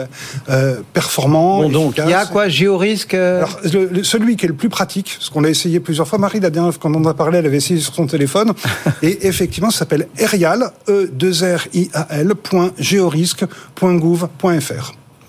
euh 0.49 0.77
performant. 0.93 1.63
Bon, 1.63 1.69
donc, 1.69 2.01
il 2.05 2.11
y 2.11 2.15
a 2.15 2.27
quoi, 2.27 2.49
géorisque 2.49 3.15
Alors, 3.15 3.59
le, 3.73 3.87
le, 3.87 4.05
celui 4.05 4.37
qui 4.37 4.45
est 4.45 4.49
le 4.49 4.55
plus 4.55 4.69
pratique, 4.69 5.17
ce 5.21 5.31
qu'on 5.31 5.45
a 5.45 5.49
essayé 5.49 5.81
plusieurs 5.81 6.09
fois, 6.09 6.19
Marie, 6.19 6.41
la 6.41 6.51
dernière 6.51 6.73
fois 6.73 6.83
qu'on 6.83 6.95
en 6.95 7.05
a 7.05 7.15
parlé, 7.15 7.39
elle 7.39 7.47
avait 7.47 7.57
essayé 7.59 7.81
sur 7.81 7.95
son 7.95 8.07
téléphone, 8.07 8.53
et 9.03 9.27
effectivement, 9.27 9.71
ça 9.71 9.81
s'appelle 9.81 10.09
Erial, 10.19 10.71
e 10.89 11.09
2 11.13 11.31
r 11.57 11.69
i 11.75 11.91
a. 11.93 12.07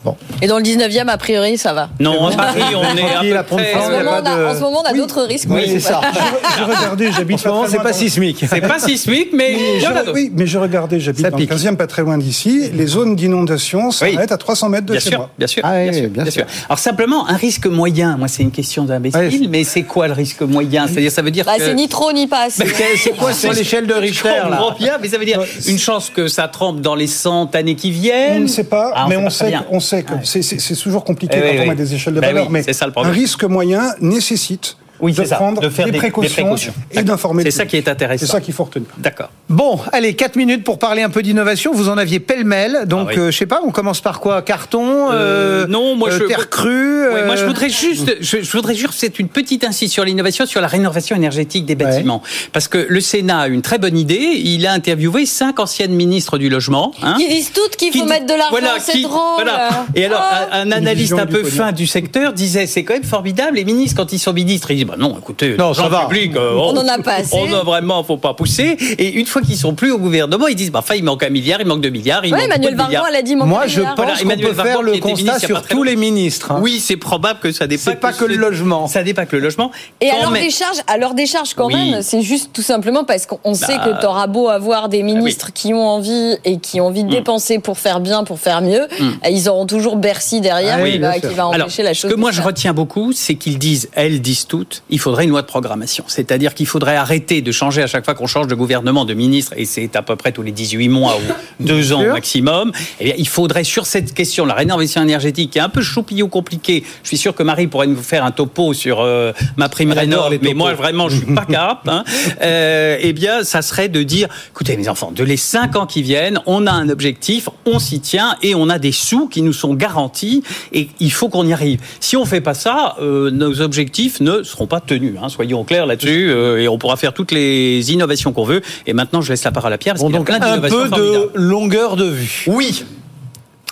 Bon. 0.07 0.17
Et 0.41 0.47
dans 0.47 0.57
le 0.57 0.63
19e, 0.63 1.07
a 1.07 1.17
priori, 1.17 1.57
ça 1.57 1.73
va. 1.73 1.89
Non, 1.99 2.27
à 2.27 2.31
Paris, 2.31 2.61
on 2.75 3.23
est 3.23 3.33
à 3.33 3.43
peu 3.43 3.55
près... 3.55 3.73
En 3.73 3.85
ce, 3.85 3.91
moment, 3.91 4.11
on 4.21 4.25
a, 4.25 4.51
en 4.51 4.55
ce 4.55 4.59
moment, 4.61 4.81
on 4.83 4.87
a 4.87 4.91
oui. 4.93 4.99
d'autres 4.99 5.21
risques. 5.23 5.47
Oui, 5.49 5.63
c'est 5.67 5.79
ça. 5.79 6.01
je, 6.13 6.59
je 6.59 6.63
regardais, 6.63 7.11
j'habite... 7.11 7.35
En 7.35 7.37
ce 7.37 7.47
moment, 7.47 7.65
c'est 7.67 7.83
pas 7.83 7.93
sismique. 7.93 8.45
C'est 8.49 8.61
pas 8.61 8.79
sismique, 8.79 9.29
mais... 9.33 9.57
mais 9.57 9.79
je, 9.79 10.11
oui, 10.11 10.31
mais 10.33 10.47
je 10.47 10.57
regardais, 10.57 10.99
j'habite 10.99 11.27
dans 11.27 11.37
le 11.37 11.45
15e, 11.45 11.75
pas 11.75 11.87
très 11.87 12.03
loin 12.03 12.17
d'ici. 12.17 12.69
Les 12.73 12.87
zones 12.87 13.15
d'inondation 13.15 13.91
s'arrêtent 13.91 14.17
oui. 14.17 14.25
à 14.29 14.37
300 14.37 14.69
mètres 14.69 14.85
de 14.85 14.93
bien 14.93 14.99
chez 14.99 15.09
sûr, 15.09 15.19
moi. 15.19 15.29
Bien 15.37 15.47
sûr, 15.47 15.63
ah, 15.65 15.71
bien, 15.71 15.91
oui, 15.91 15.99
sûr, 15.99 16.09
bien, 16.09 16.23
bien 16.23 16.31
sûr. 16.31 16.49
sûr. 16.49 16.65
Alors 16.69 16.79
simplement, 16.79 17.27
un 17.27 17.35
risque 17.35 17.67
moyen, 17.67 18.17
moi 18.17 18.27
c'est 18.27 18.43
une 18.43 18.51
question 18.51 18.85
d'imbécile, 18.85 19.49
mais 19.49 19.63
c'est 19.63 19.83
quoi 19.83 20.07
le 20.07 20.13
risque 20.13 20.41
moyen? 20.41 20.87
C'est-à-dire, 20.87 21.11
ça 21.11 21.21
veut 21.21 21.31
dire 21.31 21.45
bah, 21.45 21.57
que... 21.57 21.63
C'est 21.63 21.73
ni 21.73 21.87
trop 21.87 22.11
ni 22.13 22.27
pas 22.27 22.45
assez. 22.45 22.63
C'est 22.97 23.17
quoi 23.17 23.33
sur 23.33 23.51
l'échelle 23.53 23.87
de 23.87 23.93
Richter 23.93 24.29
là 24.49 24.59
bien, 24.77 24.97
mais 25.01 25.07
ça 25.09 25.17
veut 25.17 25.25
dire 25.25 25.43
une 25.67 25.79
chance 25.79 26.09
que 26.09 26.27
ça 26.27 26.47
trempe 26.47 26.81
dans 26.81 26.95
les 26.95 27.07
100 27.07 27.55
années 27.55 27.75
qui 27.75 27.91
viennent 27.91 28.37
On 28.37 28.41
ne 28.41 28.47
sait 28.47 28.63
pas, 28.63 29.07
mais 29.09 29.17
on 29.17 29.79
sait 29.79 29.96
que 30.03 30.13
c'est 30.23 30.75
toujours 30.75 31.03
compliqué 31.03 31.37
Eh 31.37 31.57
quand 31.57 31.63
on 31.63 31.67
met 31.67 31.75
des 31.75 31.93
échelles 31.93 32.13
de 32.13 32.19
Ben 32.19 32.27
valeur, 32.27 32.45
oui, 32.47 32.51
mais 32.65 32.73
ça 32.73 32.87
un 32.95 33.11
risque 33.11 33.43
moyen 33.43 33.93
nécessite 34.01 34.77
Oui, 34.99 35.11
de 35.11 35.17
c'est 35.17 35.25
ça, 35.25 35.35
prendre 35.35 35.61
de 35.61 35.69
faire 35.69 35.85
des, 35.85 35.91
des- 35.91 35.97
des 35.97 36.01
précautions, 36.01 36.43
précautions. 36.43 36.73
et 36.91 37.03
d'informer. 37.03 37.43
C'est 37.43 37.51
ça 37.51 37.65
qui 37.65 37.77
est 37.77 37.87
intéressant. 37.87 38.25
C'est 38.25 38.31
ça 38.31 38.41
qu'il 38.41 38.53
faut 38.53 38.63
retenir. 38.63 38.87
D'accord. 38.97 39.29
Bon, 39.49 39.79
allez, 39.93 40.13
4 40.15 40.35
minutes 40.35 40.63
pour 40.63 40.79
parler 40.79 41.01
un 41.03 41.09
peu 41.09 41.21
d'innovation. 41.21 41.71
Vous 41.73 41.89
en 41.89 41.97
aviez 41.97 42.19
pêle-mêle. 42.19 42.83
Donc, 42.85 43.09
Ah 43.11 43.13
oui. 43.15 43.19
euh, 43.19 43.31
je 43.31 43.37
sais 43.37 43.45
pas, 43.45 43.61
on 43.63 43.71
commence 43.71 44.01
par 44.01 44.19
quoi? 44.19 44.41
Carton 44.41 45.09
euh, 45.11 45.67
non, 45.67 45.95
moi 45.95 46.09
euh, 46.09 46.19
je 46.19 46.23
terre 46.25 46.49
crue. 46.49 47.07
Ouais, 47.09 47.25
moi 47.25 47.35
je 47.35 47.43
euh, 47.43 47.47
voudrais 47.47 47.69
juste, 47.69 48.15
je, 48.19 48.37
je 48.41 48.51
voudrais 48.51 48.75
juste 48.75 48.93
c'est 48.95 49.19
une 49.19 49.29
petite 49.29 49.63
insiste 49.63 49.93
sur 49.93 50.03
l'innovation, 50.03 50.45
sur 50.45 50.61
la 50.61 50.67
rénovation 50.67 51.15
énergétique 51.15 51.65
des 51.65 51.75
bâtiments, 51.75 52.21
parce 52.53 52.67
que 52.67 52.85
le 52.89 52.99
Sénat 53.01 53.39
a 53.41 53.47
une 53.47 53.61
très 53.61 53.77
bonne 53.77 53.97
idée. 53.97 54.33
Il 54.43 54.65
a 54.67 54.73
interviewé 54.73 55.25
cinq 55.25 55.59
anciennes 55.59 55.93
ministres 55.93 56.37
du 56.37 56.49
logement. 56.49 56.93
hein, 57.03 57.15
Ils 57.19 57.27
disent 57.29 57.51
toutes 57.53 57.75
qu'il 57.75 57.91
faut 57.93 57.99
qui- 57.99 58.05
mettre 58.05 58.25
de 58.25 58.33
l'argent, 58.33 58.49
voilà, 58.49 58.75
c'est 58.79 58.93
qui- 58.93 59.03
drôle. 59.03 59.43
voilà. 59.43 59.85
Et 59.95 60.05
alors, 60.05 60.23
un, 60.51 60.61
un 60.67 60.71
analyste 60.71 61.13
un 61.13 61.25
peu 61.25 61.43
fin 61.43 61.71
du 61.71 61.87
secteur 61.87 62.33
disait 62.33 62.67
c'est 62.67 62.83
quand 62.83 62.93
même 62.93 63.03
formidable. 63.03 63.57
Les 63.57 63.65
ministres, 63.65 63.95
quand 63.97 64.11
ils 64.11 64.19
sont 64.19 64.33
ministres, 64.33 64.71
ils 64.71 64.77
disent 64.77 64.86
bah 64.87 64.95
non, 64.97 65.17
écoutez, 65.19 65.55
Non, 65.57 65.73
ça 65.73 65.83
l'argent 65.83 65.99
va. 65.99 66.05
public, 66.07 66.35
euh, 66.35 66.53
On 66.55 66.75
en 66.77 66.87
a 66.87 66.97
pas 66.99 67.15
assez. 67.15 67.35
On 67.37 67.53
a 67.53 67.63
vraiment, 67.63 68.03
faut 68.03 68.17
pas 68.17 68.33
pousser. 68.33 68.77
Et 68.97 69.13
une 69.19 69.25
fois 69.25 69.41
qu'ils 69.41 69.57
sont 69.57 69.73
plus 69.75 69.91
au 69.91 69.97
gouvernement, 69.97 70.47
ils 70.47 70.55
disent 70.55 70.71
bah 70.71 70.79
enfin, 70.79 70.95
il 70.95 71.03
manque 71.03 71.23
un 71.23 71.29
milliard, 71.29 71.59
il 71.61 71.67
manque 71.67 71.81
deux 71.81 71.89
milliards, 71.89 72.25
il 72.25 72.33
Ouais, 72.33 72.39
manque 72.47 72.47
Emmanuel. 72.57 72.75
Vargon, 72.75 72.97
elle 73.09 73.15
a 73.15 73.21
dit 73.21 73.35
mon 73.35 73.45
Moi, 73.45 73.67
je 73.67 73.79
milliard. 73.79 73.95
pense 73.95 74.05
Voilà, 74.05 74.17
qu'on 74.19 74.25
Emmanuel 74.25 74.47
peut 74.49 74.55
faire 74.55 74.65
Vargon, 74.65 74.81
le 74.81 74.97
constat 74.99 75.39
sur 75.39 75.61
tous 75.63 75.83
les 75.83 75.95
ministres. 75.95 76.51
hein. 76.51 76.59
Oui, 76.61 76.79
c'est 76.79 76.97
probable 76.97 77.39
que 77.39 77.51
ça 77.51 77.67
dépasse. 77.67 77.83
C'est 77.85 77.99
pas 77.99 78.13
que 78.13 78.25
le 78.25 78.35
logement. 78.35 78.87
Ça 78.87 79.03
dépasse 79.03 79.31
le 79.31 79.39
logement. 79.39 79.71
Et 80.01 80.09
Quand 80.09 80.17
à 80.17 80.21
leur 80.21 80.31
même- 80.31 80.43
décharge, 80.43 80.77
à 80.87 80.97
leur 80.97 81.13
décharge 81.13 81.53
quand 81.53 81.67
Oui. 81.67 81.91
même, 81.91 82.01
c'est 82.01 82.21
juste 82.21 82.51
tout 82.53 82.61
simplement 82.61 83.03
parce 83.03 83.25
qu'on 83.25 83.53
sait 83.53 83.77
Bah, 83.77 83.89
que 83.97 84.01
t'auras 84.01 84.27
beau 84.27 84.47
avoir 84.49 84.89
des 84.89 85.03
ministres 85.03 85.51
qui 85.53 85.73
ont 85.73 85.85
envie 85.87 86.37
et 86.45 86.57
qui 86.59 86.79
ont 86.81 86.87
envie 86.87 87.03
de 87.03 87.07
Mm. 87.09 87.11
dépenser 87.11 87.59
pour 87.59 87.77
faire 87.77 87.99
bien, 87.99 88.23
pour 88.23 88.39
faire 88.39 88.61
mieux, 88.61 88.87
Mm. 88.99 89.09
ils 89.29 89.49
auront 89.49 89.65
toujours 89.65 89.97
Bercy 89.97 90.41
derrière 90.41 90.79
Ah 90.81 90.87
qui, 91.19 91.33
va, 91.33 91.47
empêcher 91.47 91.83
la 91.83 91.93
ce 91.93 92.01
chose. 92.01 92.11
que 92.11 92.15
de 92.15 92.19
moi 92.19 92.31
je 92.31 92.41
retiens 92.41 92.73
beaucoup, 92.73 93.11
c'est 93.13 93.35
qu'ils 93.35 93.57
disent, 93.57 93.89
elles 93.93 94.21
disent 94.21 94.45
toutes, 94.47 94.76
il 94.89 94.99
faudrait 94.99 95.23
une 95.25 95.31
loi 95.31 95.41
de 95.41 95.47
programmation. 95.47 96.03
C'est-à-dire 96.07 96.53
qu'il 96.53 96.67
faudrait 96.67 96.95
arrêter 96.95 97.41
de 97.41 97.51
changer 97.51 97.81
à 97.81 97.87
chaque 97.87 98.05
fois 98.05 98.13
qu'on 98.13 98.27
change 98.27 98.47
de 98.47 98.55
gouvernement, 98.55 99.05
de 99.05 99.13
ministre, 99.13 99.53
et 99.57 99.65
c'est 99.65 99.95
à 99.95 100.01
peu 100.01 100.15
près 100.15 100.31
tous 100.31 100.41
les 100.41 100.51
18 100.51 100.89
mois 100.89 101.17
ou 101.17 101.63
deux 101.63 101.93
ans 101.93 102.01
sûr. 102.01 102.13
maximum. 102.13 102.71
Eh 102.99 103.05
bien, 103.05 103.13
il 103.17 103.27
faudrait 103.27 103.63
sur 103.63 103.85
cette 103.85 104.13
question, 104.13 104.45
la 104.45 104.53
rénovation 104.53 105.01
énergétique, 105.01 105.51
qui 105.51 105.57
est 105.57 105.61
un 105.61 105.69
peu 105.69 105.81
choupillot 105.81 106.27
compliqué. 106.27 106.83
Je 107.03 107.07
suis 107.07 107.17
sûr 107.17 107.35
que 107.35 107.43
Marie 107.43 107.67
pourrait 107.67 107.87
nous 107.87 108.01
faire 108.01 108.23
un 108.23 108.31
topo 108.31 108.73
sur 108.73 109.01
euh, 109.01 109.31
ma 109.55 109.69
prime 109.69 109.91
rénov, 109.91 110.37
mais 110.41 110.53
moi 110.53 110.73
vraiment 110.73 111.09
je 111.09 111.17
suis 111.17 111.33
pas 111.33 111.45
capable. 111.49 111.89
Hein. 111.89 112.03
Euh, 112.41 112.97
eh 112.99 113.13
bien, 113.13 113.43
ça 113.43 113.61
serait 113.61 113.89
de 113.89 114.03
dire, 114.03 114.27
écoutez 114.51 114.77
mes 114.77 114.89
enfants, 114.89 115.11
de 115.11 115.23
les 115.23 115.37
cinq 115.37 115.75
ans 115.75 115.85
qui 115.85 116.01
viennent, 116.01 116.39
on 116.45 116.67
a 116.67 116.71
un 116.71 116.89
objectif, 116.89 117.49
on 117.65 117.79
s'y 117.79 117.99
tient 117.99 118.35
et 118.41 118.55
on 118.55 118.69
a 118.69 118.79
des 118.79 118.91
sous 118.91 119.27
qui 119.27 119.41
nous 119.41 119.53
sont 119.53 119.73
garantis 119.73 120.43
et 120.73 120.89
il 120.99 121.11
faut 121.11 121.29
qu'on 121.29 121.45
y 121.45 121.53
arrive. 121.53 121.79
Si 121.99 122.15
on 122.15 122.25
fait 122.25 122.41
pas 122.41 122.53
ça, 122.53 122.95
euh, 123.01 123.29
nos 123.31 123.61
objectifs 123.61 124.19
ne 124.19 124.43
seront 124.43 124.66
pas 124.67 124.79
tenus. 124.79 125.15
Hein, 125.21 125.29
soyons 125.29 125.63
clairs 125.63 125.85
là-dessus 125.85 126.29
euh, 126.29 126.61
et 126.61 126.67
on 126.67 126.77
pourra 126.77 126.97
faire 126.97 127.13
toutes 127.13 127.31
les 127.31 127.91
innovations 127.91 128.31
qu'on 128.33 128.43
veut. 128.45 128.61
Et 128.85 128.93
maintenant, 128.93 129.21
je 129.21 129.31
laisse 129.31 129.43
la 129.43 129.51
parole 129.51 129.73
à 129.73 129.77
Pierre 129.77 129.95
parce 129.95 130.03
Bon, 130.03 130.09
y 130.09 130.15
a 130.15 130.17
donc 130.17 130.27
plein 130.27 130.41
un 130.41 130.59
peu 130.59 130.69
formidables. 130.69 131.01
de 131.01 131.29
longueur 131.33 131.95
de 131.95 132.05
vue. 132.05 132.43
Oui. 132.47 132.83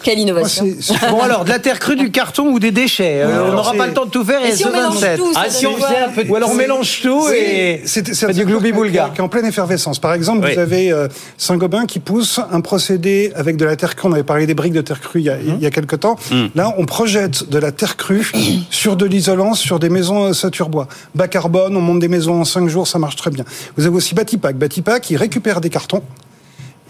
Quelle 0.03 0.19
innovation. 0.19 0.65
Bon 1.09 1.21
alors, 1.21 1.45
de 1.45 1.49
la 1.49 1.57
terre 1.57 1.79
crue, 1.79 1.95
du 1.95 2.11
carton 2.11 2.47
ou 2.49 2.59
des 2.59 2.69
déchets. 2.71 3.21
Euh, 3.23 3.45
on 3.49 3.53
n'aura 3.53 3.73
pas 3.73 3.87
le 3.87 3.93
temps 3.93 4.05
de 4.05 4.11
tout 4.11 4.23
faire. 4.23 4.43
Et 4.45 4.49
et 4.49 4.55
si 4.55 4.65
on 4.65 4.71
mélange 4.71 4.93
27. 4.95 5.17
tout, 5.17 5.31
Ah, 5.35 5.49
si 5.49 5.65
on 5.65 5.75
faisait 5.77 5.97
un 5.99 6.09
peu. 6.09 6.23
Ou 6.29 6.35
alors 6.35 6.51
on 6.51 6.53
mélange 6.53 7.01
tout 7.01 7.27
et. 7.33 7.81
C'est 7.85 8.33
du 8.33 8.45
gloubi-boulga. 8.45 9.05
qui 9.05 9.09
est- 9.11 9.15
qui 9.15 9.21
en 9.21 9.27
pleine 9.29 9.45
effervescence. 9.45 9.97
Par 9.99 10.13
exemple, 10.13 10.45
Oui. 10.45 10.53
vous 10.53 10.59
avez 10.59 10.91
euh, 10.91 11.07
Saint-Gobain 11.37 11.85
qui 11.87 11.99
pousse 11.99 12.39
un 12.51 12.61
procédé 12.61 13.31
avec 13.35 13.57
de 13.57 13.65
la 13.65 13.75
terre 13.75 13.95
crue. 13.95 14.09
On 14.09 14.13
avait 14.13 14.23
parlé 14.23 14.45
des 14.45 14.53
briques 14.53 14.73
de 14.73 14.81
terre 14.81 14.99
crue 15.01 15.21
il 15.21 15.25
y 15.25 15.29
a, 15.29 15.37
il 15.41 15.59
y 15.59 15.65
a 15.65 15.71
quelque 15.71 15.95
temps. 15.95 16.17
Mhm. 16.29 16.49
Là, 16.55 16.75
on 16.77 16.85
projette 16.85 17.49
de 17.49 17.57
la 17.57 17.71
terre 17.71 17.97
crue 17.97 18.31
sur 18.69 18.97
de 18.97 19.05
l'isolant, 19.05 19.53
sur 19.55 19.79
des 19.79 19.89
maisons 19.89 20.25
euh, 20.25 20.33
saturbois. 20.33 20.87
Bas 21.15 21.27
carbone, 21.27 21.75
on 21.75 21.81
monte 21.81 21.99
des 21.99 22.09
maisons 22.09 22.41
en 22.41 22.45
5 22.45 22.67
jours, 22.67 22.87
ça 22.87 22.99
marche 22.99 23.15
très 23.15 23.31
bien. 23.31 23.45
Vous 23.77 23.85
avez 23.87 23.95
aussi 23.95 24.13
Batipac. 24.13 24.55
Batipac, 24.57 25.09
ils 25.09 25.17
récupèrent 25.17 25.61
des 25.61 25.69
cartons. 25.69 26.03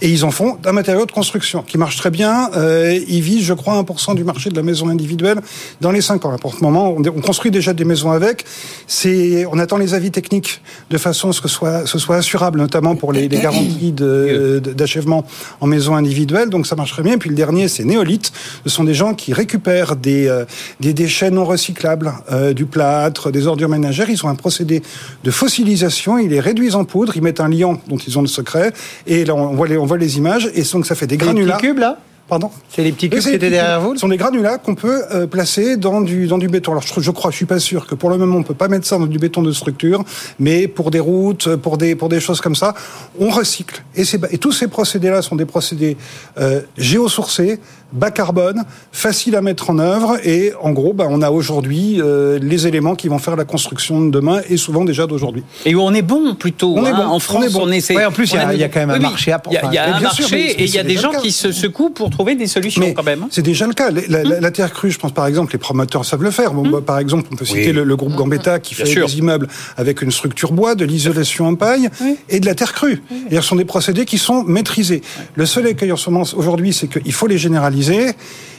Et 0.02 0.10
ils 0.10 0.26
en 0.26 0.32
font 0.32 0.58
un 0.66 0.74
matériau 0.74 1.06
de 1.06 1.12
construction 1.12 1.64
qui 1.64 1.78
marche 1.78 1.96
très 1.96 2.12
bien. 2.12 2.50
Euh, 2.56 3.00
ils 3.08 3.22
visent, 3.22 3.46
je 3.46 3.54
crois, 3.54 3.82
1% 3.82 4.16
du 4.16 4.26
marché 4.26 4.50
de 4.50 4.56
la 4.56 4.62
maison 4.62 4.90
individuelle 4.90 5.40
dans 5.80 5.92
les 5.92 6.02
5 6.02 6.26
ans. 6.26 6.32
Là, 6.32 6.38
pour 6.38 6.54
ce 6.54 6.62
moment, 6.62 6.90
on, 6.90 7.02
on 7.02 7.22
construit 7.22 7.50
déjà 7.50 7.74
des 7.74 7.86
maisons 7.86 8.12
avec. 8.12 8.44
C'est, 8.88 9.46
on 9.46 9.58
attend 9.58 9.78
les 9.78 9.94
avis 9.94 10.12
techniques 10.12 10.62
de 10.90 10.98
façon 10.98 11.30
à 11.30 11.34
ce 11.34 11.40
que 11.40 11.48
ce 11.48 11.56
soit, 11.56 11.88
ce 11.88 11.98
soit 11.98 12.18
assurable, 12.18 12.60
notamment 12.60 12.98
pour 12.98 13.14
les, 13.14 13.30
les 13.30 13.40
garanties 13.40 13.94
d'achèvement 13.94 15.26
en 15.62 15.68
maison 15.68 15.96
individuelle. 15.96 16.50
Donc 16.50 16.68
ça 16.68 16.76
marche 16.76 16.92
très 16.92 17.04
bien. 17.04 17.14
Et 17.14 17.18
puis 17.18 17.30
le 17.30 17.36
dernier, 17.36 17.70
c'est 17.70 17.86
Néolith. 17.86 18.34
Ce 18.66 18.70
sont 18.70 18.84
des 18.84 18.94
gens 18.94 19.14
qui 19.14 19.32
récupèrent 19.32 19.96
des, 19.96 20.28
euh, 20.28 20.44
des 20.82 20.94
déchets 20.94 21.32
non 21.32 21.46
recyclables, 21.46 22.12
euh, 22.34 22.54
du 22.54 22.66
plâtre, 22.66 23.32
des 23.32 23.48
ordures 23.48 23.70
ménagères. 23.70 24.10
Ils 24.10 24.26
ont 24.26 24.30
un 24.30 24.36
procédé 24.36 24.82
de 25.24 25.32
fossilisation. 25.32 26.18
Ils 26.18 26.32
les 26.32 26.42
réduisent 26.42 26.76
en 26.76 26.84
poudre. 26.84 27.16
Ils 27.16 27.22
mettent 27.22 27.40
un 27.40 27.48
liant 27.48 27.80
dont 27.88 27.98
ils 27.98 28.20
ont 28.20 28.22
le 28.22 28.28
secret. 28.28 28.74
Et 29.08 29.24
là, 29.24 29.36
on 29.36 29.56
voit 29.56 29.70
les, 29.70 29.85
on 29.86 29.88
voit 29.88 30.00
les 30.00 30.18
images. 30.18 30.50
Et 30.56 30.64
donc 30.64 30.86
ça 30.88 30.96
fait 30.96 31.06
des 31.08 31.16
Les 31.16 31.24
granulats. 31.26 31.58
petits 31.58 31.68
cubes 31.68 31.78
là 31.78 32.00
Pardon 32.28 32.50
C'est 32.70 32.82
les 32.84 32.92
petits 32.92 33.08
cubes 33.08 33.20
qui 33.20 33.30
étaient 33.30 33.52
derrière 33.52 33.80
vous 33.80 33.94
Ce 33.94 34.00
sont 34.00 34.08
des 34.08 34.18
granulats 34.18 34.58
qu'on 34.58 34.74
peut 34.74 35.04
euh, 35.12 35.28
placer 35.28 35.78
dans 35.78 36.02
du, 36.02 36.26
dans 36.26 36.40
du 36.40 36.48
béton. 36.48 36.72
Alors, 36.72 36.82
je, 36.82 37.00
je 37.00 37.12
crois, 37.12 37.30
je 37.30 37.36
suis 37.36 37.46
pas 37.46 37.60
sûr 37.60 37.86
que 37.86 37.94
pour 37.94 38.10
le 38.10 38.18
moment, 38.18 38.38
on 38.38 38.42
peut 38.42 38.56
pas 38.56 38.68
mettre 38.68 38.88
ça 38.88 38.98
dans 38.98 39.06
du 39.06 39.20
béton 39.20 39.44
de 39.44 39.52
structure, 39.52 40.04
mais 40.40 40.68
pour 40.68 40.90
des 40.90 41.00
routes, 41.00 41.56
pour 41.58 41.78
des, 41.78 41.96
pour 41.96 42.10
des 42.10 42.20
choses 42.20 42.42
comme 42.42 42.56
ça, 42.56 42.74
on 43.20 43.30
recycle. 43.30 43.84
Et, 43.96 44.02
et 44.32 44.38
tous 44.40 44.54
ces 44.54 44.68
procédés-là 44.68 45.22
sont 45.22 45.36
des 45.36 45.46
procédés 45.46 45.98
euh, 46.40 46.62
géosourcés, 46.80 47.60
bas 47.94 48.12
carbone, 48.12 48.64
faciles 48.92 49.36
à 49.36 49.42
mettre 49.42 49.70
en 49.70 49.80
œuvre. 49.80 50.18
Et 50.24 50.54
en 50.62 50.72
gros, 50.72 50.94
ben, 50.94 51.08
on 51.10 51.22
a 51.22 51.32
aujourd'hui 51.32 52.02
euh, 52.02 52.40
les 52.42 52.68
éléments 52.68 52.96
qui 52.96 53.08
vont 53.08 53.20
faire 53.20 53.36
la 53.36 53.46
construction 53.46 54.02
de 54.06 54.12
demain 54.12 54.42
et 54.50 54.58
souvent 54.58 54.86
déjà 54.86 55.08
d'aujourd'hui. 55.08 55.44
Et 55.66 55.76
où 55.76 55.82
on 55.82 55.94
est 55.94 56.02
bon 56.02 56.36
plutôt. 56.36 56.76
On 56.76 56.86
est 56.86 56.90
hein. 56.90 56.96
bon, 56.96 57.04
En 57.04 57.16
on 57.16 57.20
France, 57.20 57.46
est 57.46 57.54
bon. 57.54 57.62
on 57.64 57.72
essaie. 57.72 57.96
Ouais, 57.96 58.06
en 58.06 58.12
plus, 58.12 58.32
il 58.32 58.36
y 58.36 58.38
a- 58.38 58.54
y 58.54 58.70
quand 58.70 58.80
même 58.80 58.90
un 58.90 58.96
Oui, 58.96 59.02
marché 59.02 59.32
à- 59.32 59.42
Il 59.50 59.54
y 59.54 59.58
a, 59.58 59.66
il 59.66 59.74
y 59.74 59.78
a 59.78 59.96
un 59.96 60.00
sûr, 60.12 60.30
marché 60.30 60.62
et 60.62 60.64
il 60.64 60.74
y 60.74 60.80
a 60.80 60.84
des 60.84 60.98
gens 60.98 61.12
qui 61.12 61.32
se 61.32 61.52
secouent 61.52 61.92
pour 61.92 62.10
trouver 62.10 62.36
des 62.36 62.48
solutions 62.48 62.94
quand 62.94 63.04
même. 63.04 63.24
Hein. 63.24 63.28
C'est 63.32 63.42
déjà 63.42 63.68
le 63.68 63.74
cas. 63.74 63.90
La, 63.92 64.52
terre 64.52 64.72
crue, 64.72 64.92
je 64.92 65.00
pense 65.00 65.12
par 65.12 65.28
exemple, 65.28 65.54
les 65.54 65.60
promoteurs 65.60 66.06
savent 66.06 66.24
le 66.24 66.32
faire. 66.32 66.54
Bon, 66.54 66.68
bah, 66.68 66.80
par 66.86 67.00
exemple, 67.00 67.30
on 67.32 67.36
peut 67.36 67.46
citer 67.46 67.72
le, 67.72 67.96
groupe 67.96 68.16
Gambetta 68.16 68.60
qui 68.60 68.76
fait 68.76 68.84
des 68.84 69.18
immeubles 69.18 69.48
avec 69.78 70.02
une 70.02 70.12
structure 70.12 70.52
bois, 70.52 70.76
de 70.76 70.86
l'isolation 70.86 71.48
en 71.48 71.56
paille 71.56 71.90
et 72.30 72.40
de 72.40 72.46
la 72.46 72.56
terre 72.56 72.74
crue. 72.74 73.02
Et 73.30 73.36
ce 73.36 73.42
sont 73.42 73.56
des 73.56 73.66
procédés 73.66 74.06
qui 74.06 74.18
sont 74.18 74.44
maîtrisés. 74.44 75.02
Le 75.36 75.46
seul 75.46 75.68
écueil 75.68 75.92
en 75.92 75.98
ce 75.98 76.10
moment 76.10 76.26
aujourd'hui, 76.36 76.74
c'est 76.74 76.88
qu'il 76.88 77.14
faut 77.14 77.28
les 77.28 77.38
généraliser 77.38 77.75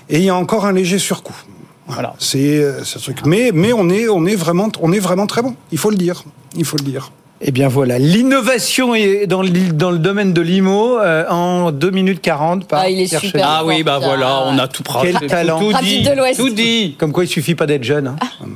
et 0.08 0.18
il 0.18 0.22
y 0.22 0.30
a 0.30 0.34
encore 0.34 0.66
un 0.66 0.72
léger 0.72 0.98
surcoût. 0.98 1.36
Voilà. 1.88 2.14
C'est 2.18 2.58
euh, 2.58 2.84
ce 2.84 2.98
truc. 2.98 3.24
Mais, 3.24 3.50
mais 3.54 3.72
on, 3.72 3.88
est, 3.88 4.08
on, 4.08 4.26
est 4.26 4.34
vraiment, 4.34 4.68
on 4.80 4.92
est 4.92 4.98
vraiment 4.98 5.26
très 5.26 5.42
bon. 5.42 5.54
Il 5.70 5.78
faut 5.78 5.90
le 5.90 5.96
dire. 5.96 6.24
Il 6.56 6.64
faut 6.64 6.76
le 6.76 6.84
dire. 6.84 7.12
Eh 7.42 7.50
bien 7.50 7.68
voilà, 7.68 7.98
l'innovation 7.98 8.94
est 8.94 9.26
dans 9.26 9.42
le, 9.42 9.50
dans 9.50 9.90
le 9.90 9.98
domaine 9.98 10.32
de 10.32 10.40
l'IMO 10.40 10.98
euh, 10.98 11.28
en 11.28 11.70
2 11.70 11.90
minutes 11.90 12.22
40 12.22 12.66
par 12.66 12.80
Ah, 12.80 12.88
il 12.88 12.98
est 12.98 13.14
super. 13.14 13.46
Ah 13.46 13.62
oui, 13.62 13.82
bah 13.82 13.98
voilà, 14.02 14.44
on 14.46 14.58
a 14.58 14.66
tout 14.68 14.82
pris. 14.82 15.12
Quel 15.12 15.28
talent. 15.28 15.60
Tout, 15.60 15.72
dit. 15.82 15.98
dit. 15.98 16.02
de 16.02 16.12
l'Ouest. 16.16 16.40
Tout 16.40 16.48
dit. 16.48 16.96
Comme 16.98 17.12
quoi 17.12 17.24
il 17.24 17.28
suffit 17.28 17.54
pas 17.54 17.66
d'être 17.66 17.84
jeune. 17.84 18.06
Hein. 18.06 18.46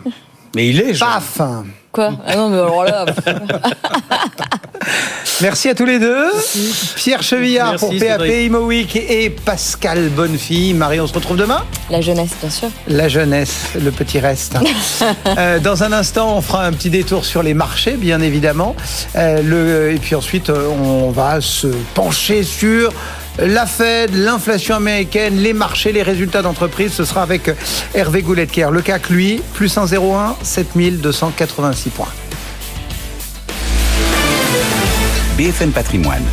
Mais 0.57 0.69
il 0.69 0.81
est 0.81 0.95
jeune. 0.95 1.09
Paf 1.09 1.41
Quoi 1.93 2.13
Ah 2.27 2.37
non, 2.37 2.49
mais 2.51 2.59
alors 2.59 2.85
là. 2.85 3.05
Merci 5.43 5.69
à 5.71 5.75
tous 5.75 5.87
les 5.87 5.99
deux. 5.99 6.27
Pierre 6.97 7.23
Chevillard 7.23 7.73
Merci, 7.73 7.87
pour 7.87 7.99
PAP. 7.99 8.27
Imo 8.27 8.59
Week 8.61 8.95
et 8.95 9.31
Pascal 9.31 10.09
Bonnefille. 10.11 10.75
Marie, 10.75 11.01
on 11.01 11.07
se 11.07 11.15
retrouve 11.15 11.37
demain? 11.37 11.65
La 11.91 12.01
jeunesse, 12.01 12.31
bien 12.41 12.51
sûr. 12.51 12.69
La 12.87 13.09
jeunesse, 13.09 13.71
le 13.83 13.91
petit 13.91 14.19
reste. 14.19 14.57
Euh, 15.39 15.59
dans 15.59 15.83
un 15.85 15.93
instant, 15.93 16.37
on 16.37 16.41
fera 16.41 16.67
un 16.67 16.73
petit 16.73 16.91
détour 16.91 17.25
sur 17.25 17.43
les 17.43 17.55
marchés, 17.55 17.93
bien 17.93 18.21
évidemment. 18.21 18.75
Euh, 19.17 19.43
le, 19.43 19.93
et 19.93 19.99
puis 19.99 20.15
ensuite, 20.15 20.51
euh, 20.51 20.69
on 20.69 21.11
va 21.11 21.41
se 21.41 21.69
pencher 21.95 22.43
sur 22.43 22.93
la 23.39 23.67
Fed, 23.67 24.15
l'inflation 24.15 24.77
américaine, 24.77 25.37
les 25.37 25.53
marchés, 25.53 25.93
les 25.93 26.03
résultats 26.03 26.43
d'entreprise. 26.43 26.93
Ce 26.93 27.05
sera 27.05 27.23
avec 27.23 27.51
Hervé 27.95 28.23
Gouletker. 28.23 28.69
Le 28.71 28.83
CAC, 28.83 29.11
lui, 29.11 29.43
plus 29.55 29.77
1,01, 29.77 30.35
7286 30.43 31.91
points. 31.91 32.09
BFM 35.37 35.71
Patrimoine, 35.71 36.25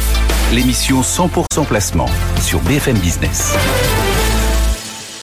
l'émission 0.52 1.02
100% 1.02 1.66
placement 1.66 2.10
sur 2.42 2.60
BFM 2.60 2.98
Business. 2.98 3.54